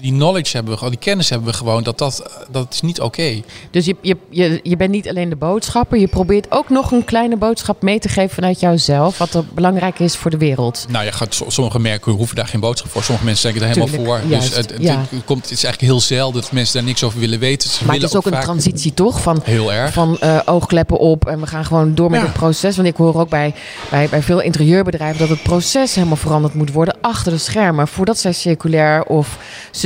Die 0.00 0.12
knowledge 0.12 0.52
hebben 0.52 0.72
we 0.72 0.78
gewoon, 0.78 0.92
die 0.92 1.02
kennis 1.02 1.28
hebben 1.28 1.48
we 1.48 1.54
gewoon, 1.54 1.82
dat, 1.82 1.98
dat, 1.98 2.46
dat 2.50 2.66
is 2.72 2.80
niet 2.80 3.00
oké. 3.00 3.42
Dus 3.70 3.84
je, 3.84 3.96
je, 4.00 4.16
je, 4.30 4.60
je 4.62 4.76
bent 4.76 4.90
niet 4.90 5.08
alleen 5.08 5.28
de 5.28 5.36
boodschapper, 5.36 5.98
je 5.98 6.08
probeert 6.08 6.50
ook 6.50 6.68
nog 6.68 6.92
een 6.92 7.04
kleine 7.04 7.36
boodschap 7.36 7.82
mee 7.82 7.98
te 7.98 8.08
geven 8.08 8.34
vanuit 8.34 8.60
jouzelf, 8.60 9.18
wat 9.18 9.34
er 9.34 9.44
belangrijk 9.54 9.98
is 9.98 10.16
voor 10.16 10.30
de 10.30 10.36
wereld. 10.38 10.86
Nou 10.88 11.04
ja, 11.04 11.12
sommige 11.48 11.78
merken 11.78 12.12
hoeven 12.12 12.36
daar 12.36 12.46
geen 12.46 12.60
boodschap 12.60 12.90
voor. 12.90 13.02
Sommige 13.02 13.26
mensen 13.26 13.52
denken 13.52 13.68
er 13.68 13.74
helemaal 13.74 14.04
voor. 14.04 14.28
dus 14.28 14.56
het, 14.56 14.70
het, 14.70 14.82
ja. 14.82 15.04
het, 15.10 15.24
komt, 15.24 15.42
het 15.42 15.50
is 15.50 15.64
eigenlijk 15.64 15.92
heel 15.92 16.00
zelden 16.00 16.40
dat 16.40 16.52
mensen 16.52 16.74
daar 16.74 16.84
niks 16.84 17.02
over 17.02 17.20
willen 17.20 17.38
weten. 17.38 17.70
Ze 17.70 17.84
maar 17.84 17.94
het 17.94 18.04
is 18.04 18.16
ook, 18.16 18.26
een 18.26 18.40
transitie 18.40 18.94
toch? 18.94 19.20
Van, 19.20 19.40
heel 19.44 19.72
erg. 19.72 19.92
Van 19.92 20.18
uh, 20.22 20.40
oogkleppen 20.44 20.98
op 20.98 21.26
en 21.26 21.40
we 21.40 21.46
gaan 21.46 21.64
gewoon 21.64 21.94
door 21.94 22.10
met 22.10 22.20
ja. 22.20 22.26
het 22.26 22.34
proces. 22.34 22.76
Want 22.76 22.88
ik 22.88 22.96
hoor 22.96 23.14
ook 23.14 23.28
bij, 23.28 23.54
bij, 23.90 24.08
bij 24.08 24.22
veel 24.22 24.40
interieurbedrijven 24.40 25.18
dat 25.18 25.28
het 25.28 25.42
proces 25.42 25.94
helemaal 25.94 26.16
veranderd 26.16 26.54
moet 26.54 26.72
worden 26.72 26.96
achter 27.00 27.32
de 27.32 27.38
schermen. 27.38 27.88
Voordat 27.88 28.18
zij 28.18 28.32
circulair 28.32 29.04
of 29.04 29.38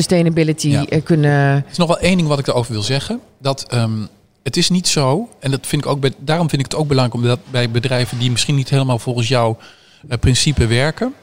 sustainability 0.02 0.68
ja. 0.68 1.00
kunnen. 1.04 1.30
Er 1.30 1.64
is 1.70 1.76
nog 1.76 1.88
wel 1.88 1.98
één 1.98 2.16
ding 2.16 2.28
wat 2.28 2.38
ik 2.38 2.46
erover 2.46 2.72
wil 2.72 2.82
zeggen. 2.82 3.20
Dat 3.38 3.74
um, 3.74 4.08
het 4.42 4.56
is 4.56 4.70
niet 4.70 4.88
zo, 4.88 5.28
en 5.40 5.50
dat 5.50 5.66
vind 5.66 5.84
ik 5.84 5.90
ook 5.90 6.00
bij, 6.00 6.12
daarom 6.18 6.48
vind 6.48 6.64
ik 6.64 6.70
het 6.70 6.80
ook 6.80 6.88
belangrijk 6.88 7.22
omdat 7.22 7.38
bij 7.50 7.70
bedrijven 7.70 8.18
die 8.18 8.30
misschien 8.30 8.54
niet 8.54 8.70
helemaal 8.70 8.98
volgens 8.98 9.28
jouw 9.28 9.58
uh, 10.08 10.18
principe 10.18 10.66
werken, 10.66 11.14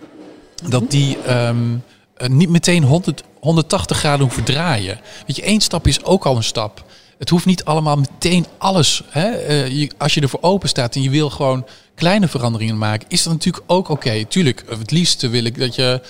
dat 0.69 0.91
die 0.91 1.17
um, 1.48 1.83
uh, 2.17 2.27
niet 2.27 2.50
meteen 2.50 2.83
100, 2.83 3.24
180 3.39 3.98
graden 3.98 4.25
hoeven 4.25 4.43
draaien. 4.43 5.00
Weet 5.27 5.36
je, 5.36 5.41
één 5.41 5.62
stap 5.62 5.88
is 5.88 6.03
ook 6.03 6.25
al 6.25 6.36
een 6.36 6.43
stap. 6.43 6.86
Het 7.17 7.29
hoeft 7.29 7.45
niet 7.45 7.63
allemaal 7.63 7.95
meteen 7.95 8.45
alles. 8.57 9.03
Hè? 9.09 9.50
Uh, 9.50 9.67
je, 9.67 9.91
als 9.98 10.13
je 10.13 10.21
ervoor 10.21 10.41
open 10.41 10.69
staat 10.69 10.95
en 10.95 11.01
je 11.01 11.09
wil 11.09 11.29
gewoon 11.29 11.65
kleine 11.95 12.27
veranderingen 12.27 12.77
maken, 12.77 13.09
is 13.09 13.24
dat 13.24 13.33
natuurlijk 13.33 13.63
ook 13.67 13.89
oké. 13.89 14.07
Okay. 14.07 14.25
Tuurlijk, 14.25 14.63
het 14.69 14.91
liefste 14.91 15.29
wil 15.29 15.43
ik 15.43 15.59
dat 15.59 15.75
je 15.75 16.01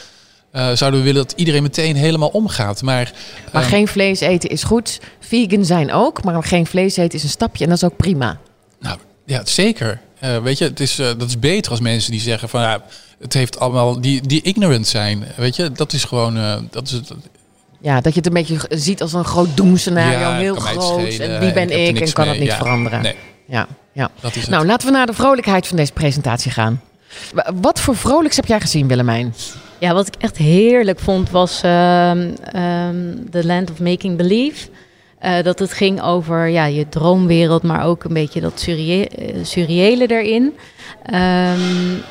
uh, 0.53 0.71
zouden 0.73 0.99
we 0.99 1.05
willen 1.05 1.23
dat 1.23 1.33
iedereen 1.35 1.63
meteen 1.63 1.95
helemaal 1.95 2.29
omgaat. 2.29 2.81
Maar, 2.81 3.11
maar 3.51 3.63
um, 3.63 3.69
geen 3.69 3.87
vlees 3.87 4.19
eten 4.19 4.49
is 4.49 4.63
goed. 4.63 4.99
Vegan 5.19 5.65
zijn 5.65 5.91
ook, 5.91 6.23
maar 6.23 6.43
geen 6.43 6.65
vlees 6.65 6.97
eten 6.97 7.17
is 7.17 7.23
een 7.23 7.29
stapje 7.29 7.63
en 7.63 7.69
dat 7.69 7.77
is 7.77 7.89
ook 7.89 7.97
prima. 7.97 8.37
Nou 8.79 8.97
ja, 9.25 9.41
zeker. 9.45 9.99
Uh, 10.23 10.37
weet 10.37 10.57
je, 10.57 10.63
het 10.63 10.79
is, 10.79 10.95
dat 10.95 11.21
is 11.21 11.39
beter 11.39 11.71
als 11.71 11.79
mensen 11.79 12.11
die 12.11 12.21
zeggen 12.21 12.49
van 12.49 12.61
ja, 12.61 12.83
het 13.19 13.33
heeft 13.33 13.59
allemaal 13.59 14.01
die, 14.01 14.27
die 14.27 14.41
ignorant 14.41 14.87
zijn. 14.87 15.23
Weet 15.35 15.55
je, 15.55 15.71
dat 15.71 15.93
is 15.93 16.03
gewoon. 16.03 16.67
dat 16.71 16.87
is 16.87 16.91
het, 16.91 17.13
ja, 17.81 18.01
dat 18.01 18.13
je 18.13 18.19
het 18.19 18.27
een 18.27 18.33
beetje 18.33 18.59
ziet 18.69 19.01
als 19.01 19.13
een 19.13 19.25
groot 19.25 19.57
doemscenario, 19.57 20.19
ja, 20.19 20.37
heel 20.37 20.55
groot. 20.55 21.17
En 21.17 21.39
wie 21.39 21.53
ben 21.53 21.69
ik, 21.69 21.97
ik 21.97 22.01
en 22.01 22.13
kan 22.13 22.25
mee. 22.25 22.33
het 22.33 22.43
niet 22.43 22.51
ja, 22.51 22.57
veranderen. 22.57 23.01
Nee. 23.01 23.15
Ja, 23.45 23.67
ja. 23.93 24.09
nou, 24.49 24.65
laten 24.65 24.87
we 24.87 24.93
naar 24.93 25.05
de 25.05 25.13
vrolijkheid 25.13 25.67
van 25.67 25.77
deze 25.77 25.93
presentatie 25.93 26.51
gaan. 26.51 26.81
Wat 27.61 27.79
voor 27.79 27.95
vrolijks 27.95 28.35
heb 28.35 28.45
jij 28.45 28.59
gezien, 28.59 28.87
Willemijn? 28.87 29.33
Ja, 29.79 29.93
wat 29.93 30.07
ik 30.07 30.15
echt 30.19 30.37
heerlijk 30.37 30.99
vond 30.99 31.29
was 31.29 31.63
um, 31.63 31.71
um, 32.55 33.29
The 33.31 33.45
Land 33.45 33.71
of 33.71 33.79
Making 33.79 34.17
Believe. 34.17 34.67
Uh, 35.23 35.41
dat 35.43 35.59
het 35.59 35.73
ging 35.73 36.01
over 36.01 36.47
ja, 36.47 36.65
je 36.65 36.89
droomwereld, 36.89 37.63
maar 37.63 37.85
ook 37.85 38.03
een 38.03 38.13
beetje 38.13 38.41
dat 38.41 38.59
surreële, 38.59 39.09
surreële 39.43 40.07
erin. 40.07 40.43
Um, 40.43 42.01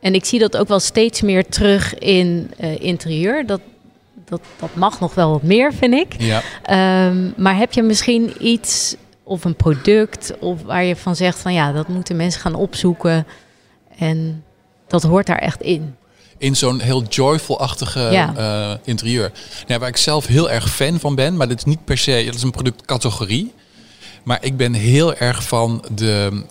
en 0.00 0.14
ik 0.14 0.24
zie 0.24 0.38
dat 0.38 0.56
ook 0.56 0.68
wel 0.68 0.80
steeds 0.80 1.20
meer 1.20 1.46
terug 1.46 1.98
in 1.98 2.50
uh, 2.60 2.80
interieur. 2.80 3.46
Dat, 3.46 3.60
dat, 4.24 4.40
dat 4.58 4.74
mag 4.74 5.00
nog 5.00 5.14
wel 5.14 5.30
wat 5.30 5.42
meer, 5.42 5.72
vind 5.72 5.94
ik. 5.94 6.14
Ja. 6.18 6.42
maar 7.36 7.56
heb 7.56 7.72
je 7.72 7.82
misschien 7.82 8.32
iets 8.38 8.96
of 9.22 9.44
een 9.44 9.56
product 9.56 10.34
of 10.38 10.62
waar 10.62 10.84
je 10.84 10.96
van 10.96 11.16
zegt 11.16 11.38
van 11.38 11.52
ja, 11.52 11.72
dat 11.72 11.88
moeten 11.88 12.16
mensen 12.16 12.40
gaan 12.40 12.54
opzoeken. 12.54 13.26
En 13.98 14.44
dat 14.86 15.02
hoort 15.02 15.26
daar 15.26 15.38
echt 15.38 15.60
in 15.60 15.94
in 16.40 16.56
zo'n 16.56 16.80
heel 16.80 17.02
joyful-achtige 17.02 18.00
ja. 18.00 18.34
uh, 18.38 18.76
interieur. 18.84 19.32
Nou, 19.66 19.80
waar 19.80 19.88
ik 19.88 19.96
zelf 19.96 20.26
heel 20.26 20.50
erg 20.50 20.74
fan 20.74 21.00
van 21.00 21.14
ben, 21.14 21.36
maar 21.36 21.48
dat 21.48 21.56
is 21.56 21.64
niet 21.64 21.84
per 21.84 21.98
se, 21.98 22.22
dat 22.26 22.34
is 22.34 22.42
een 22.42 22.50
productcategorie. 22.50 23.52
Maar 24.22 24.38
ik 24.40 24.56
ben 24.56 24.72
heel 24.72 25.14
erg 25.14 25.42
van 25.42 25.84
de 25.94 26.42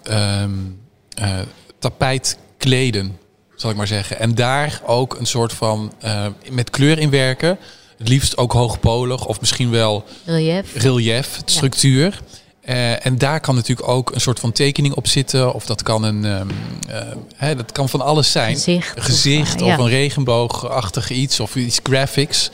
um, 0.41 0.79
uh, 1.21 1.39
tapijtkleden, 1.79 3.17
zal 3.55 3.69
ik 3.69 3.75
maar 3.75 3.87
zeggen. 3.87 4.19
En 4.19 4.35
daar 4.35 4.81
ook 4.85 5.19
een 5.19 5.25
soort 5.25 5.53
van 5.53 5.93
uh, 6.03 6.25
met 6.51 6.69
kleur 6.69 6.99
in 6.99 7.09
werken. 7.09 7.57
Het 7.97 8.07
liefst 8.07 8.37
ook 8.37 8.51
hoogpolig 8.51 9.25
of 9.25 9.39
misschien 9.39 9.69
wel 9.69 10.03
relief, 10.25 10.75
relief 10.75 11.41
structuur. 11.45 12.21
Uh, 12.69 13.05
en 13.05 13.17
daar 13.17 13.39
kan 13.39 13.55
natuurlijk 13.55 13.87
ook 13.87 14.11
een 14.13 14.21
soort 14.21 14.39
van 14.39 14.51
tekening 14.51 14.93
op 14.93 15.07
zitten. 15.07 15.53
Of 15.53 15.65
dat 15.65 15.83
kan 15.83 16.03
een. 16.03 16.23
Um, 16.23 16.49
uh, 16.89 16.95
hè, 17.35 17.55
dat 17.55 17.71
kan 17.71 17.89
van 17.89 18.01
alles 18.01 18.31
zijn. 18.31 18.55
Gezicht. 18.55 19.01
Gezicht 19.01 19.61
of, 19.61 19.67
ja. 19.67 19.73
of 19.73 19.79
een 19.79 19.89
regenboogachtig 19.89 21.09
iets 21.09 21.39
of 21.39 21.55
iets 21.55 21.79
graphics. 21.83 22.49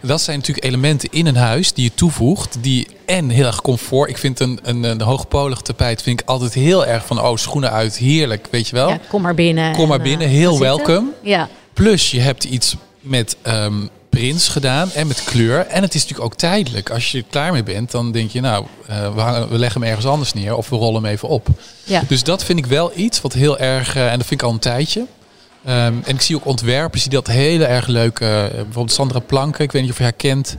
Dat 0.00 0.20
zijn 0.20 0.38
natuurlijk 0.38 0.66
elementen 0.66 1.08
in 1.12 1.26
een 1.26 1.36
huis 1.36 1.72
die 1.72 1.84
je 1.84 1.94
toevoegt. 1.94 2.56
Die 2.60 2.86
en 3.06 3.28
heel 3.28 3.46
erg 3.46 3.60
comfort. 3.60 4.10
Ik 4.10 4.18
vind 4.18 4.40
een, 4.40 4.58
een, 4.62 4.82
een 4.82 5.00
hoogpolig 5.00 5.60
tapijt 5.60 6.02
vind 6.02 6.20
ik 6.20 6.28
altijd 6.28 6.54
heel 6.54 6.86
erg 6.86 7.06
van 7.06 7.20
oh 7.20 7.36
schoenen 7.36 7.70
uit. 7.70 7.96
Heerlijk, 7.96 8.48
weet 8.50 8.68
je 8.68 8.74
wel. 8.74 8.88
Ja, 8.88 8.98
kom 9.08 9.22
maar 9.22 9.34
binnen. 9.34 9.74
Kom 9.74 9.88
maar 9.88 10.02
binnen. 10.02 10.28
Heel 10.28 10.58
welkom. 10.58 11.12
Ja. 11.22 11.48
Plus 11.72 12.10
je 12.10 12.20
hebt 12.20 12.44
iets 12.44 12.76
met 13.00 13.36
um, 13.46 13.90
prints 14.14 14.48
gedaan 14.48 14.90
en 14.92 15.06
met 15.06 15.24
kleur. 15.24 15.66
En 15.66 15.82
het 15.82 15.94
is 15.94 16.00
natuurlijk 16.00 16.32
ook 16.32 16.38
tijdelijk. 16.38 16.90
Als 16.90 17.12
je 17.12 17.18
er 17.18 17.24
klaar 17.30 17.52
mee 17.52 17.62
bent, 17.62 17.90
dan 17.90 18.12
denk 18.12 18.30
je, 18.30 18.40
nou, 18.40 18.66
uh, 18.90 19.14
we, 19.14 19.20
hangen, 19.20 19.48
we, 19.48 19.58
leggen 19.58 19.80
hem 19.80 19.90
ergens 19.90 20.06
anders 20.06 20.32
neer 20.32 20.56
of 20.56 20.68
we 20.68 20.76
rollen 20.76 21.02
hem 21.02 21.12
even 21.12 21.28
op. 21.28 21.48
Ja. 21.84 22.02
Dus 22.08 22.22
dat 22.22 22.44
vind 22.44 22.58
ik 22.58 22.66
wel 22.66 22.92
iets 22.94 23.20
wat 23.20 23.32
heel 23.32 23.58
erg, 23.58 23.96
uh, 23.96 24.12
en 24.12 24.18
dat 24.18 24.26
vind 24.26 24.40
ik 24.40 24.46
al 24.46 24.52
een 24.52 24.58
tijdje. 24.58 25.00
Um, 25.00 26.02
en 26.04 26.14
ik 26.14 26.20
zie 26.20 26.36
ook 26.36 26.46
ontwerpers 26.46 27.02
die 27.02 27.12
dat 27.12 27.26
heel 27.26 27.60
erg 27.60 27.86
leuk, 27.86 28.20
uh, 28.20 28.28
bijvoorbeeld 28.48 28.92
Sandra 28.92 29.18
Planken, 29.18 29.64
ik 29.64 29.72
weet 29.72 29.82
niet 29.82 29.90
of 29.90 29.96
je 29.96 30.02
haar 30.02 30.12
kent. 30.12 30.56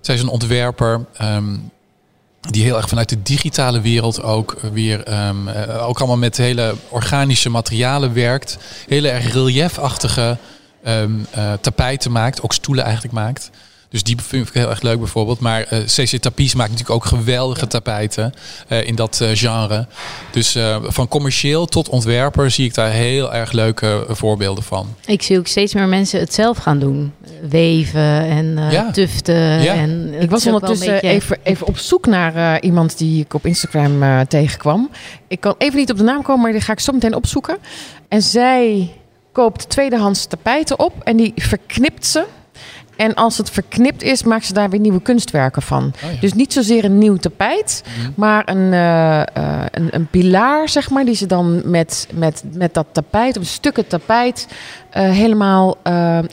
Zij 0.00 0.14
is 0.14 0.20
een 0.20 0.28
ontwerper. 0.28 1.06
Um, 1.22 1.70
die 2.50 2.62
heel 2.62 2.76
erg 2.76 2.88
vanuit 2.88 3.08
de 3.08 3.22
digitale 3.22 3.80
wereld 3.80 4.22
ook 4.22 4.56
weer 4.72 5.28
um, 5.28 5.48
ook 5.80 5.98
allemaal 5.98 6.16
met 6.16 6.36
hele 6.36 6.74
organische 6.88 7.48
materialen 7.48 8.14
werkt. 8.14 8.58
Hele 8.88 9.08
erg 9.08 9.32
reliefachtige 9.32 10.38
um, 10.86 11.26
uh, 11.36 11.52
tapijten 11.60 12.12
maakt, 12.12 12.42
ook 12.42 12.52
stoelen 12.52 12.84
eigenlijk 12.84 13.14
maakt. 13.14 13.50
Dus 13.92 14.02
die 14.02 14.16
vind 14.22 14.48
ik 14.48 14.54
heel 14.54 14.70
erg 14.70 14.82
leuk 14.82 14.98
bijvoorbeeld. 14.98 15.40
Maar 15.40 15.72
uh, 15.72 15.78
CC 15.78 16.16
Tapies 16.16 16.54
maakt 16.54 16.70
natuurlijk 16.70 16.96
ook 16.96 17.04
geweldige 17.04 17.60
ja. 17.60 17.66
tapijten 17.66 18.32
uh, 18.68 18.86
in 18.86 18.94
dat 18.94 19.18
uh, 19.22 19.28
genre. 19.32 19.86
Dus 20.30 20.58
van 20.82 21.08
commercieel 21.08 21.66
tot 21.66 21.88
ontwerper 21.88 22.50
zie 22.50 22.64
ik 22.64 22.74
daar 22.74 22.90
heel 22.90 23.34
erg 23.34 23.52
leuke 23.52 24.04
voorbeelden 24.08 24.64
van. 24.64 24.94
Ik 25.06 25.22
zie 25.22 25.38
ook 25.38 25.46
steeds 25.46 25.74
meer 25.74 25.88
mensen 25.88 26.20
het 26.20 26.34
zelf 26.34 26.58
gaan 26.58 26.78
doen. 26.78 27.12
Weven 27.48 28.24
en 28.26 28.58
ja. 28.70 28.90
tuften. 28.90 29.62
Ja. 29.62 29.74
En 29.74 30.14
ik 30.20 30.30
was 30.30 30.46
ondertussen 30.46 30.92
beetje... 30.92 31.08
even, 31.08 31.38
even 31.42 31.66
op 31.66 31.78
zoek 31.78 32.06
naar 32.06 32.60
iemand 32.60 32.98
die 32.98 33.20
ik 33.20 33.34
op 33.34 33.46
Instagram 33.46 34.26
tegenkwam. 34.28 34.90
Ik 35.28 35.40
kan 35.40 35.54
even 35.58 35.78
niet 35.78 35.90
op 35.90 35.96
de 35.96 36.02
naam 36.02 36.22
komen, 36.22 36.42
maar 36.42 36.52
die 36.52 36.60
ga 36.60 36.72
ik 36.72 36.80
zo 36.80 36.92
meteen 36.92 37.14
opzoeken. 37.14 37.56
En 38.08 38.22
zij 38.22 38.90
koopt 39.32 39.68
tweedehands 39.68 40.26
tapijten 40.26 40.78
op 40.78 40.92
en 41.02 41.16
die 41.16 41.32
verknipt 41.36 42.06
ze. 42.06 42.24
En 42.96 43.14
als 43.14 43.38
het 43.38 43.50
verknipt 43.50 44.02
is, 44.02 44.22
maakt 44.22 44.44
ze 44.44 44.52
daar 44.52 44.70
weer 44.70 44.80
nieuwe 44.80 45.02
kunstwerken 45.02 45.62
van. 45.62 45.92
Oh 46.04 46.12
ja. 46.12 46.20
Dus 46.20 46.32
niet 46.32 46.52
zozeer 46.52 46.84
een 46.84 46.98
nieuw 46.98 47.16
tapijt, 47.16 47.82
mm. 47.84 48.12
maar 48.16 48.48
een, 48.48 48.72
uh, 48.72 49.22
uh, 49.38 49.64
een, 49.70 49.88
een, 49.94 50.06
pilaar, 50.06 50.68
zeg 50.68 50.90
maar, 50.90 51.04
die 51.04 51.14
ze 51.14 51.26
dan 51.26 51.70
met, 51.70 52.08
met, 52.12 52.42
met 52.52 52.74
dat 52.74 52.86
tapijt, 52.92 53.38
of 53.38 53.44
stukken 53.44 53.86
tapijt, 53.86 54.46
helemaal 54.92 55.76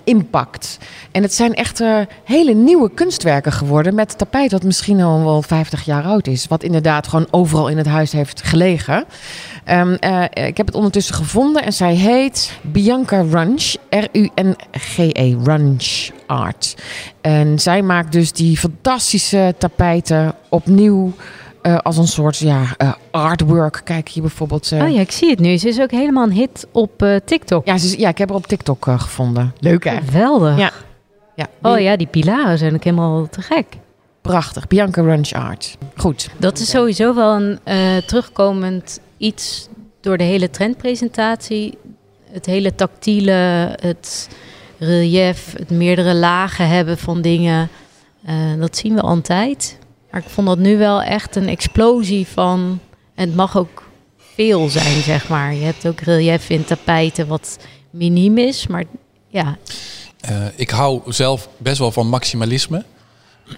inpakt. 0.04 0.78
En 1.12 1.22
het 1.22 1.34
zijn 1.34 1.54
echt 1.54 1.80
eh, 1.80 2.00
hele 2.24 2.54
nieuwe 2.54 2.92
kunstwerken 2.94 3.52
geworden 3.52 3.96
met 3.96 4.18
tapijt 4.18 4.52
wat 4.52 4.64
misschien 4.64 5.02
al 5.02 5.24
wel 5.24 5.42
50 5.42 5.86
jaar 5.86 6.04
oud 6.04 6.28
is. 6.28 6.48
Wat 6.48 6.64
inderdaad 6.64 7.08
gewoon 7.08 7.28
overal 7.32 7.68
in 7.68 7.78
het 7.78 7.88
huis 7.88 8.12
heeft 8.12 8.42
gelegen. 8.44 9.06
Ehm, 9.64 9.94
eh, 9.94 10.48
ik 10.48 10.58
heb 10.58 10.66
het 10.66 10.76
ondertussen 10.76 11.16
gevonden 11.16 11.64
en 11.64 11.74
zij 11.74 11.96
heet 11.96 12.52
Bianca 12.62 13.22
Runch, 13.22 13.76
R-U-N-G-E, 13.90 15.36
Runch 15.44 16.10
Art. 16.26 16.76
En 17.22 17.60
zij 17.60 17.82
maakt 17.82 18.12
dus 18.12 18.32
die 18.32 18.58
fantastische 18.58 19.56
tapijten 19.58 20.36
opnieuw 20.50 21.14
eh, 21.62 21.78
als 21.78 21.98
een 21.98 22.08
soort 22.08 22.38
ja, 22.38 22.64
eh, 22.78 22.94
artwork. 23.12 23.82
Kijk 23.84 24.10
hier 24.10 24.22
bijvoorbeeld. 24.22 24.72
eh, 24.72 24.82
Oh 24.84 24.90
ja, 24.94 25.00
ik 25.00 25.12
zie 25.12 25.30
het 25.30 25.40
nu. 25.40 25.58
Ze 25.58 25.68
is 25.68 25.80
ook 25.80 25.92
helemaal 25.92 26.24
een 26.26 26.32
hit 26.32 26.68
op 26.72 27.02
eh, 27.04 27.16
TikTok. 27.26 27.66
ja, 27.66 27.78
ze 27.78 27.86
is- 27.86 27.94
ja, 27.96 28.10
ik 28.10 28.18
heb 28.18 28.30
haar 28.30 28.38
op 28.38 28.48
TikTok 28.48 28.88
eh, 28.88 29.00
gevonden. 29.00 29.54
Leuk 29.60 29.84
hè? 29.84 29.96
Geweldig. 30.06 30.58
Ja. 30.58 30.72
Ja, 31.36 31.48
Oh 31.62 31.80
ja, 31.80 31.96
die 31.98 32.08
pilaren 32.08 32.58
zijn 32.58 32.74
ook 32.74 32.84
helemaal 32.84 33.28
te 33.30 33.42
gek. 33.42 33.66
prachtig. 34.22 34.68
Bianca 34.68 35.02
Runch 35.02 35.32
Art. 35.34 35.78
Goed. 35.96 36.30
Dat 36.38 36.60
is 36.60 36.70
sowieso 36.70 37.14
wel 37.16 37.36
een 37.36 37.60
eh, 37.64 37.98
terugkomend 38.06 39.00
iets 39.18 39.68
door 40.02 40.18
de 40.18 40.24
hele 40.24 40.50
trendpresentatie. 40.50 41.78
Het 42.32 42.46
hele 42.46 42.76
tactiele, 42.76 43.32
het 43.82 44.30
relief, 44.78 45.54
het 45.58 45.70
meerdere 45.70 46.16
lagen 46.16 46.68
hebben 46.68 46.98
van 46.98 47.22
dingen. 47.22 47.70
Eh, 48.26 48.36
dat 48.60 48.78
zien 48.78 48.94
we 48.96 49.02
altijd. 49.02 49.78
Maar 50.12 50.22
ik 50.22 50.30
vond 50.30 50.48
dat 50.48 50.58
nu 50.58 50.78
wel 50.78 51.02
echt 51.02 51.36
een 51.36 51.48
explosie 51.48 52.28
van... 52.28 52.80
En 53.16 53.28
het 53.28 53.36
mag 53.36 53.58
ook 53.58 53.84
veel 54.36 54.70
zijn, 54.70 55.04
zeg 55.04 55.30
maar. 55.30 55.54
Je 55.54 55.64
hebt 55.64 55.88
ook 55.88 56.00
relief 56.00 56.50
in 56.50 56.66
tapijten 56.66 57.28
wat 57.28 57.58
miniem 57.90 58.38
is. 58.38 58.68
Maar 58.68 58.84
ja, 59.28 59.58
Eh, 60.20 60.46
ik 60.56 60.70
hou 60.70 61.02
zelf 61.06 61.50
best 61.58 61.78
wel 61.78 61.92
van 61.92 62.08
maximalisme. 62.08 62.86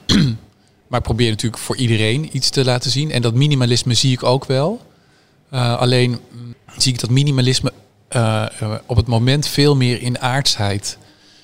maar 0.87 0.99
ik 0.99 1.05
probeer 1.05 1.29
natuurlijk 1.29 1.61
voor 1.61 1.75
iedereen 1.75 2.29
iets 2.35 2.49
te 2.49 2.63
laten 2.65 2.91
zien. 2.91 3.11
En 3.11 3.21
dat 3.21 3.33
minimalisme 3.33 3.93
zie 3.93 4.11
ik 4.11 4.23
ook 4.23 4.45
wel. 4.45 4.81
Eh, 5.49 5.77
alleen 5.77 6.09
mm, 6.11 6.55
zie 6.77 6.93
ik 6.93 6.99
dat 6.99 7.09
minimalisme 7.09 7.73
eh, 8.07 8.45
op 8.85 8.95
het 8.95 9.07
moment 9.07 9.47
veel 9.47 9.75
meer 9.75 10.01
in 10.01 10.19
aardsheid. 10.19 10.97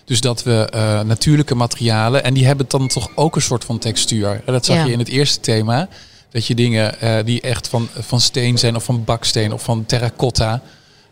Dus 0.08 0.22
dat 0.22 0.44
we 0.44 0.68
eh, 0.72 1.02
natuurlijke 1.02 1.56
materialen, 1.56 2.24
en 2.24 2.34
die 2.34 2.46
hebben 2.46 2.66
dan 2.70 2.88
toch 2.88 3.10
ook 3.16 3.36
een 3.36 3.42
soort 3.42 3.64
van 3.64 3.80
textuur. 3.80 4.42
En 4.46 4.54
dat 4.54 4.66
zag 4.66 4.76
Ja. 4.76 4.86
je 4.86 4.92
in 4.92 5.00
het 5.00 5.08
eerste 5.08 5.40
thema. 5.40 5.88
Dat 6.32 6.46
je 6.46 6.56
dingen 6.56 7.00
eh, 7.02 7.26
die 7.26 7.42
echt 7.42 7.68
van, 7.68 7.88
van 8.00 8.22
steen 8.22 8.58
zijn, 8.58 8.76
of 8.76 8.84
van 8.84 9.04
baksteen, 9.04 9.54
of 9.54 9.64
van 9.64 9.86
terracotta. 9.86 10.62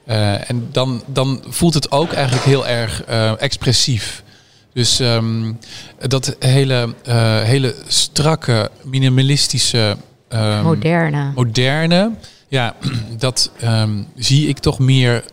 eh, 0.06 0.50
en 0.50 0.68
dan, 0.72 1.04
dan 1.06 1.44
voelt 1.48 1.74
het 1.74 1.92
ook 1.92 2.12
eigenlijk 2.14 2.46
heel 2.46 2.68
erg 2.68 3.04
expressief. 3.40 4.24
Dus 4.74 5.00
ehm, 5.00 5.52
dat 6.00 6.36
hele, 6.40 6.94
hele 7.44 7.76
strakke, 7.88 8.70
minimalistische, 8.84 9.98
ehm, 10.28 10.64
moderne. 10.64 11.32
moderne, 11.36 12.12
ja, 12.48 12.76
dat 13.18 13.52
ehm, 13.60 14.02
zie 14.16 14.48
ik 14.48 14.60
toch 14.60 14.80
meer 14.80 15.24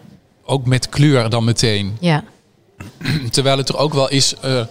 ook 0.44 0.66
met 0.66 0.88
kleur 0.88 1.30
dan 1.30 1.44
meteen. 1.44 1.96
Ja, 2.00 2.24
Terwijl 3.30 3.58
het 3.58 3.68
er 3.68 3.76
ook 3.76 3.94
wel 3.94 4.08
is, 4.10 4.34
eh, 4.40 4.64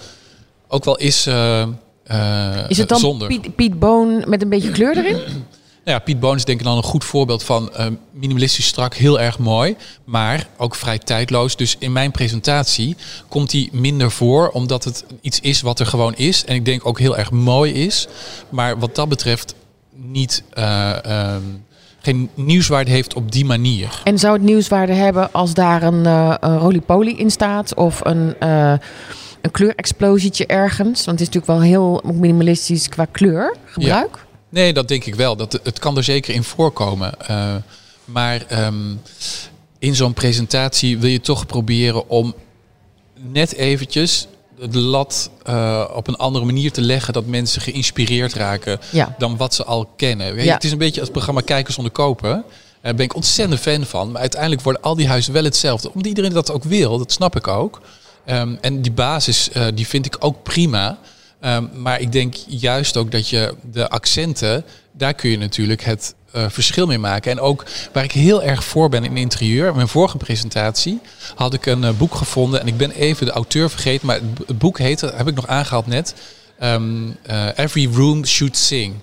ook 0.67 0.85
wel 0.85 0.97
is, 0.97 1.25
eh, 1.25 1.61
eh, 2.03 2.65
Is 2.67 2.77
het 2.77 2.89
dan 2.89 2.99
zonder. 2.99 3.27
Piet, 3.27 3.55
Piet 3.55 3.79
Boon 3.79 4.23
met 4.27 4.41
een 4.41 4.49
beetje 4.49 4.71
kleur 4.71 4.97
erin? 4.97 5.19
Nou 5.83 5.97
ja, 5.97 6.03
Piet 6.03 6.19
Boon 6.19 6.35
is 6.35 6.45
denk 6.45 6.59
ik 6.59 6.65
dan 6.65 6.77
een 6.77 6.83
goed 6.83 7.03
voorbeeld 7.03 7.43
van 7.43 7.71
minimalistisch 8.11 8.65
strak, 8.65 8.95
heel 8.95 9.19
erg 9.19 9.39
mooi, 9.39 9.75
maar 10.03 10.47
ook 10.57 10.75
vrij 10.75 10.97
tijdloos. 10.97 11.55
Dus 11.55 11.75
in 11.79 11.91
mijn 11.91 12.11
presentatie 12.11 12.95
komt 13.27 13.51
hij 13.51 13.69
minder 13.71 14.11
voor, 14.11 14.49
omdat 14.49 14.83
het 14.83 15.05
iets 15.21 15.39
is 15.39 15.61
wat 15.61 15.79
er 15.79 15.85
gewoon 15.85 16.15
is. 16.15 16.45
En 16.45 16.55
ik 16.55 16.65
denk 16.65 16.85
ook 16.85 16.99
heel 16.99 17.17
erg 17.17 17.31
mooi 17.31 17.73
is, 17.73 18.07
maar 18.49 18.79
wat 18.79 18.95
dat 18.95 19.09
betreft 19.09 19.55
niet, 19.95 20.43
eh, 20.53 21.05
ehm, 21.05 21.43
geen 22.01 22.29
nieuwswaarde 22.33 22.91
heeft 22.91 23.13
op 23.13 23.31
die 23.31 23.45
manier. 23.45 24.01
En 24.03 24.19
zou 24.19 24.33
het 24.33 24.41
nieuwswaarde 24.41 24.93
hebben 24.93 25.31
als 25.31 25.53
daar 25.53 25.83
een, 25.83 26.05
eh 26.05 26.35
een 26.39 26.57
roly-poly 26.57 27.11
in 27.11 27.31
staat 27.31 27.75
of 27.75 27.99
een, 28.05 28.35
eh 28.39 28.73
een 29.41 29.51
kleurexplosietje 29.51 30.45
ergens? 30.45 31.05
Want 31.05 31.19
het 31.19 31.29
is 31.29 31.35
natuurlijk 31.35 31.45
wel 31.45 31.61
heel 31.61 32.01
minimalistisch 32.13 32.89
qua 32.89 33.05
kleurgebruik. 33.05 34.25
Nee, 34.49 34.73
dat 34.73 34.87
denk 34.87 35.05
ik 35.05 35.15
wel. 35.15 35.35
Dat, 35.35 35.59
het 35.63 35.79
kan 35.79 35.97
er 35.97 36.03
zeker 36.03 36.33
in 36.33 36.43
voorkomen. 36.43 37.13
Eh, 37.27 37.55
maar 38.05 38.45
ehm, 38.47 38.95
in 39.79 39.95
zo'n 39.95 40.13
presentatie 40.13 40.97
wil 40.97 41.09
je 41.09 41.21
toch 41.21 41.45
proberen 41.45 42.09
om 42.09 42.33
net 43.31 43.53
eventjes 43.53 44.27
de 44.69 44.79
lat 44.79 45.29
eh, 45.43 45.89
op 45.93 46.07
een 46.07 46.15
andere 46.15 46.45
manier 46.45 46.71
te 46.71 46.81
leggen 46.81 47.13
dat 47.13 47.25
mensen 47.25 47.61
geïnspireerd 47.61 48.33
raken 48.33 48.79
Ja. 48.91 49.15
dan 49.17 49.37
wat 49.37 49.53
ze 49.53 49.63
al 49.63 49.85
kennen. 49.95 50.27
Weet 50.33 50.39
je, 50.43 50.47
Ja. 50.49 50.53
Het 50.53 50.63
is 50.63 50.71
een 50.71 50.77
beetje 50.77 50.99
als 50.99 51.09
het 51.09 51.11
programma 51.17 51.41
Kijken 51.41 51.73
zonder 51.73 51.91
kopen. 51.91 52.43
Daar 52.81 52.95
ben 52.95 53.05
ik 53.05 53.15
ontzettend 53.15 53.59
fan 53.59 53.85
van. 53.85 54.11
Maar 54.11 54.21
uiteindelijk 54.21 54.61
worden 54.61 54.81
al 54.81 54.95
die 54.95 55.07
huizen 55.07 55.33
wel 55.33 55.43
hetzelfde. 55.43 55.87
Omdat 55.87 56.07
iedereen 56.07 56.33
dat 56.33 56.51
ook 56.51 56.63
wil, 56.63 56.97
dat 56.97 57.11
snap 57.11 57.35
ik 57.35 57.47
ook. 57.47 57.81
Ehm, 58.25 58.55
en 58.61 58.81
die 58.81 58.91
basis, 58.91 59.49
eh, 59.51 59.65
die 59.73 59.87
vind 59.87 60.05
ik 60.05 60.15
ook 60.19 60.43
prima. 60.43 60.97
Ehm, 61.39 61.65
maar 61.73 61.99
ik 61.99 62.11
denk 62.11 62.35
juist 62.47 62.97
ook 62.97 63.11
dat 63.11 63.29
je 63.29 63.53
de 63.71 63.89
accenten, 63.89 64.65
daar 64.91 65.13
kun 65.13 65.29
je 65.29 65.37
natuurlijk 65.37 65.83
het 65.83 66.15
eh, 66.31 66.45
verschil 66.49 66.85
mee 66.85 66.97
maken. 66.97 67.31
En 67.31 67.39
ook 67.39 67.65
waar 67.93 68.03
ik 68.03 68.11
heel 68.11 68.43
erg 68.43 68.63
voor 68.63 68.89
ben 68.89 69.03
in 69.03 69.17
interieur, 69.17 69.75
mijn 69.75 69.87
vorige 69.87 70.17
presentatie 70.17 70.99
had 71.35 71.53
ik 71.53 71.65
een 71.65 71.83
eh, 71.83 71.89
boek 71.97 72.15
gevonden. 72.15 72.61
En 72.61 72.67
ik 72.67 72.77
ben 72.77 72.91
even 72.91 73.25
de 73.25 73.31
auteur 73.31 73.69
vergeten, 73.69 74.07
maar 74.07 74.19
het, 74.47 74.57
boek 74.57 74.77
heette, 74.77 75.13
heb 75.15 75.27
ik 75.27 75.35
nog 75.35 75.47
aangehaald 75.47 75.87
net, 75.87 76.15
ehm, 76.59 77.09
eh, 77.21 77.47
Every 77.55 77.89
Room 77.93 78.25
Should 78.25 78.57
Sing. 78.57 78.95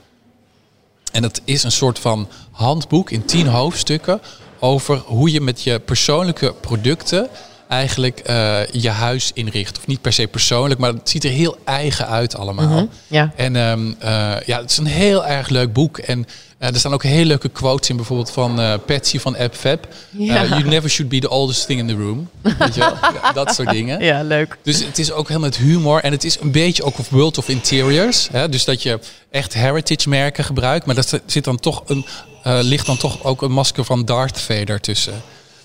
En 1.13 1.23
dat 1.23 1.41
is 1.45 1.63
een 1.63 1.73
soort 1.73 1.99
van 1.99 2.29
handboek 2.51 3.11
in 3.11 3.25
tien 3.25 3.47
hoofdstukken 3.47 4.21
over 4.59 4.97
hoe 4.99 5.33
je 5.33 5.41
met 5.41 5.63
je 5.63 5.79
persoonlijke 5.79 6.55
producten 6.61 7.29
eigenlijk 7.69 8.19
eh, 8.19 8.67
je 8.73 8.89
huis 8.89 9.31
inricht. 9.35 9.79
Of 9.79 9.87
niet 9.87 10.01
per 10.01 10.13
se 10.13 10.27
persoonlijk, 10.27 10.81
maar 10.81 10.93
het 10.93 11.09
ziet 11.09 11.25
er 11.25 11.31
heel 11.31 11.57
eigen 11.65 12.07
uit 12.07 12.37
allemaal. 12.37 12.69
Mhm, 12.69 12.85
ja. 13.07 13.33
En 13.37 13.57
ehm, 13.57 13.93
eh, 13.99 14.35
ja, 14.47 14.61
het 14.61 14.71
is 14.71 14.77
een 14.77 14.87
heel 14.87 15.27
erg 15.27 15.49
leuk 15.49 15.73
boek. 15.73 15.99
En 15.99 16.27
eh, 16.59 16.69
er 16.69 16.79
staan 16.79 16.93
ook 16.93 17.03
hele 17.03 17.25
leuke 17.25 17.49
quotes 17.49 17.89
in, 17.89 17.97
bijvoorbeeld 17.97 18.31
van 18.31 18.61
Patsy 18.87 19.19
van 19.19 19.37
AppFab. 19.37 19.89
Ja. 20.11 20.45
You 20.45 20.65
never 20.65 20.91
should 20.91 21.11
be 21.11 21.19
the 21.19 21.29
oldest 21.29 21.67
thing 21.67 21.81
in 21.81 21.87
the 21.87 21.95
room. 21.95 22.29
Weet 22.59 22.75
je 22.75 22.81
wel? 22.81 22.95
Ja, 23.23 23.33
dat 23.33 23.55
soort 23.55 23.71
dingen. 23.71 24.05
ja, 24.05 24.23
leuk. 24.23 24.59
Dus 24.63 24.85
het 24.85 24.99
is 24.99 25.13
ook 25.13 25.29
heel 25.29 25.41
met 25.41 25.57
humor. 25.57 26.03
En 26.03 26.13
het 26.13 26.25
is 26.25 26.41
een 26.41 26.53
beetje 26.53 26.83
ook 26.83 26.99
of 26.99 27.09
World 27.09 27.39
of 27.39 27.49
Interiors. 27.49 28.29
Hè? 28.33 28.49
Dus 28.49 28.65
dat 28.65 28.83
je 28.83 28.99
echt 29.31 29.55
heritage 29.55 30.09
merken 30.09 30.45
gebruikt. 30.45 30.87
Maar 30.87 30.95
dat 30.95 31.21
zit 31.27 31.45
dan 31.45 31.59
toch 31.59 31.83
een, 31.87 32.05
ligt 32.43 32.87
dan 32.87 32.97
toch 32.97 33.25
ook 33.25 33.43
een 33.43 33.53
masker 33.53 33.85
van 33.85 34.05
Darth 34.05 34.41
Vader 34.41 34.81
tussen. 34.81 35.23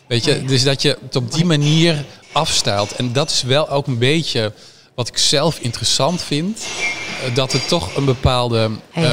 Weet 0.07 0.23
je, 0.25 0.43
dus 0.45 0.63
dat 0.63 0.81
je 0.81 0.97
het 1.03 1.15
op 1.15 1.33
die 1.33 1.45
manier 1.45 2.05
afstijlt. 2.31 2.91
En 2.95 3.13
dat 3.13 3.29
is 3.29 3.41
wel 3.43 3.69
ook 3.69 3.87
een 3.87 3.97
beetje 3.97 4.53
wat 4.95 5.07
ik 5.07 5.17
zelf 5.17 5.59
interessant 5.59 6.21
vind. 6.21 6.65
eh, 7.25 7.35
Dat 7.35 7.51
het 7.51 7.67
toch 7.67 7.95
een 7.95 8.05
bepaalde 8.05 8.69
eh, 8.93 9.11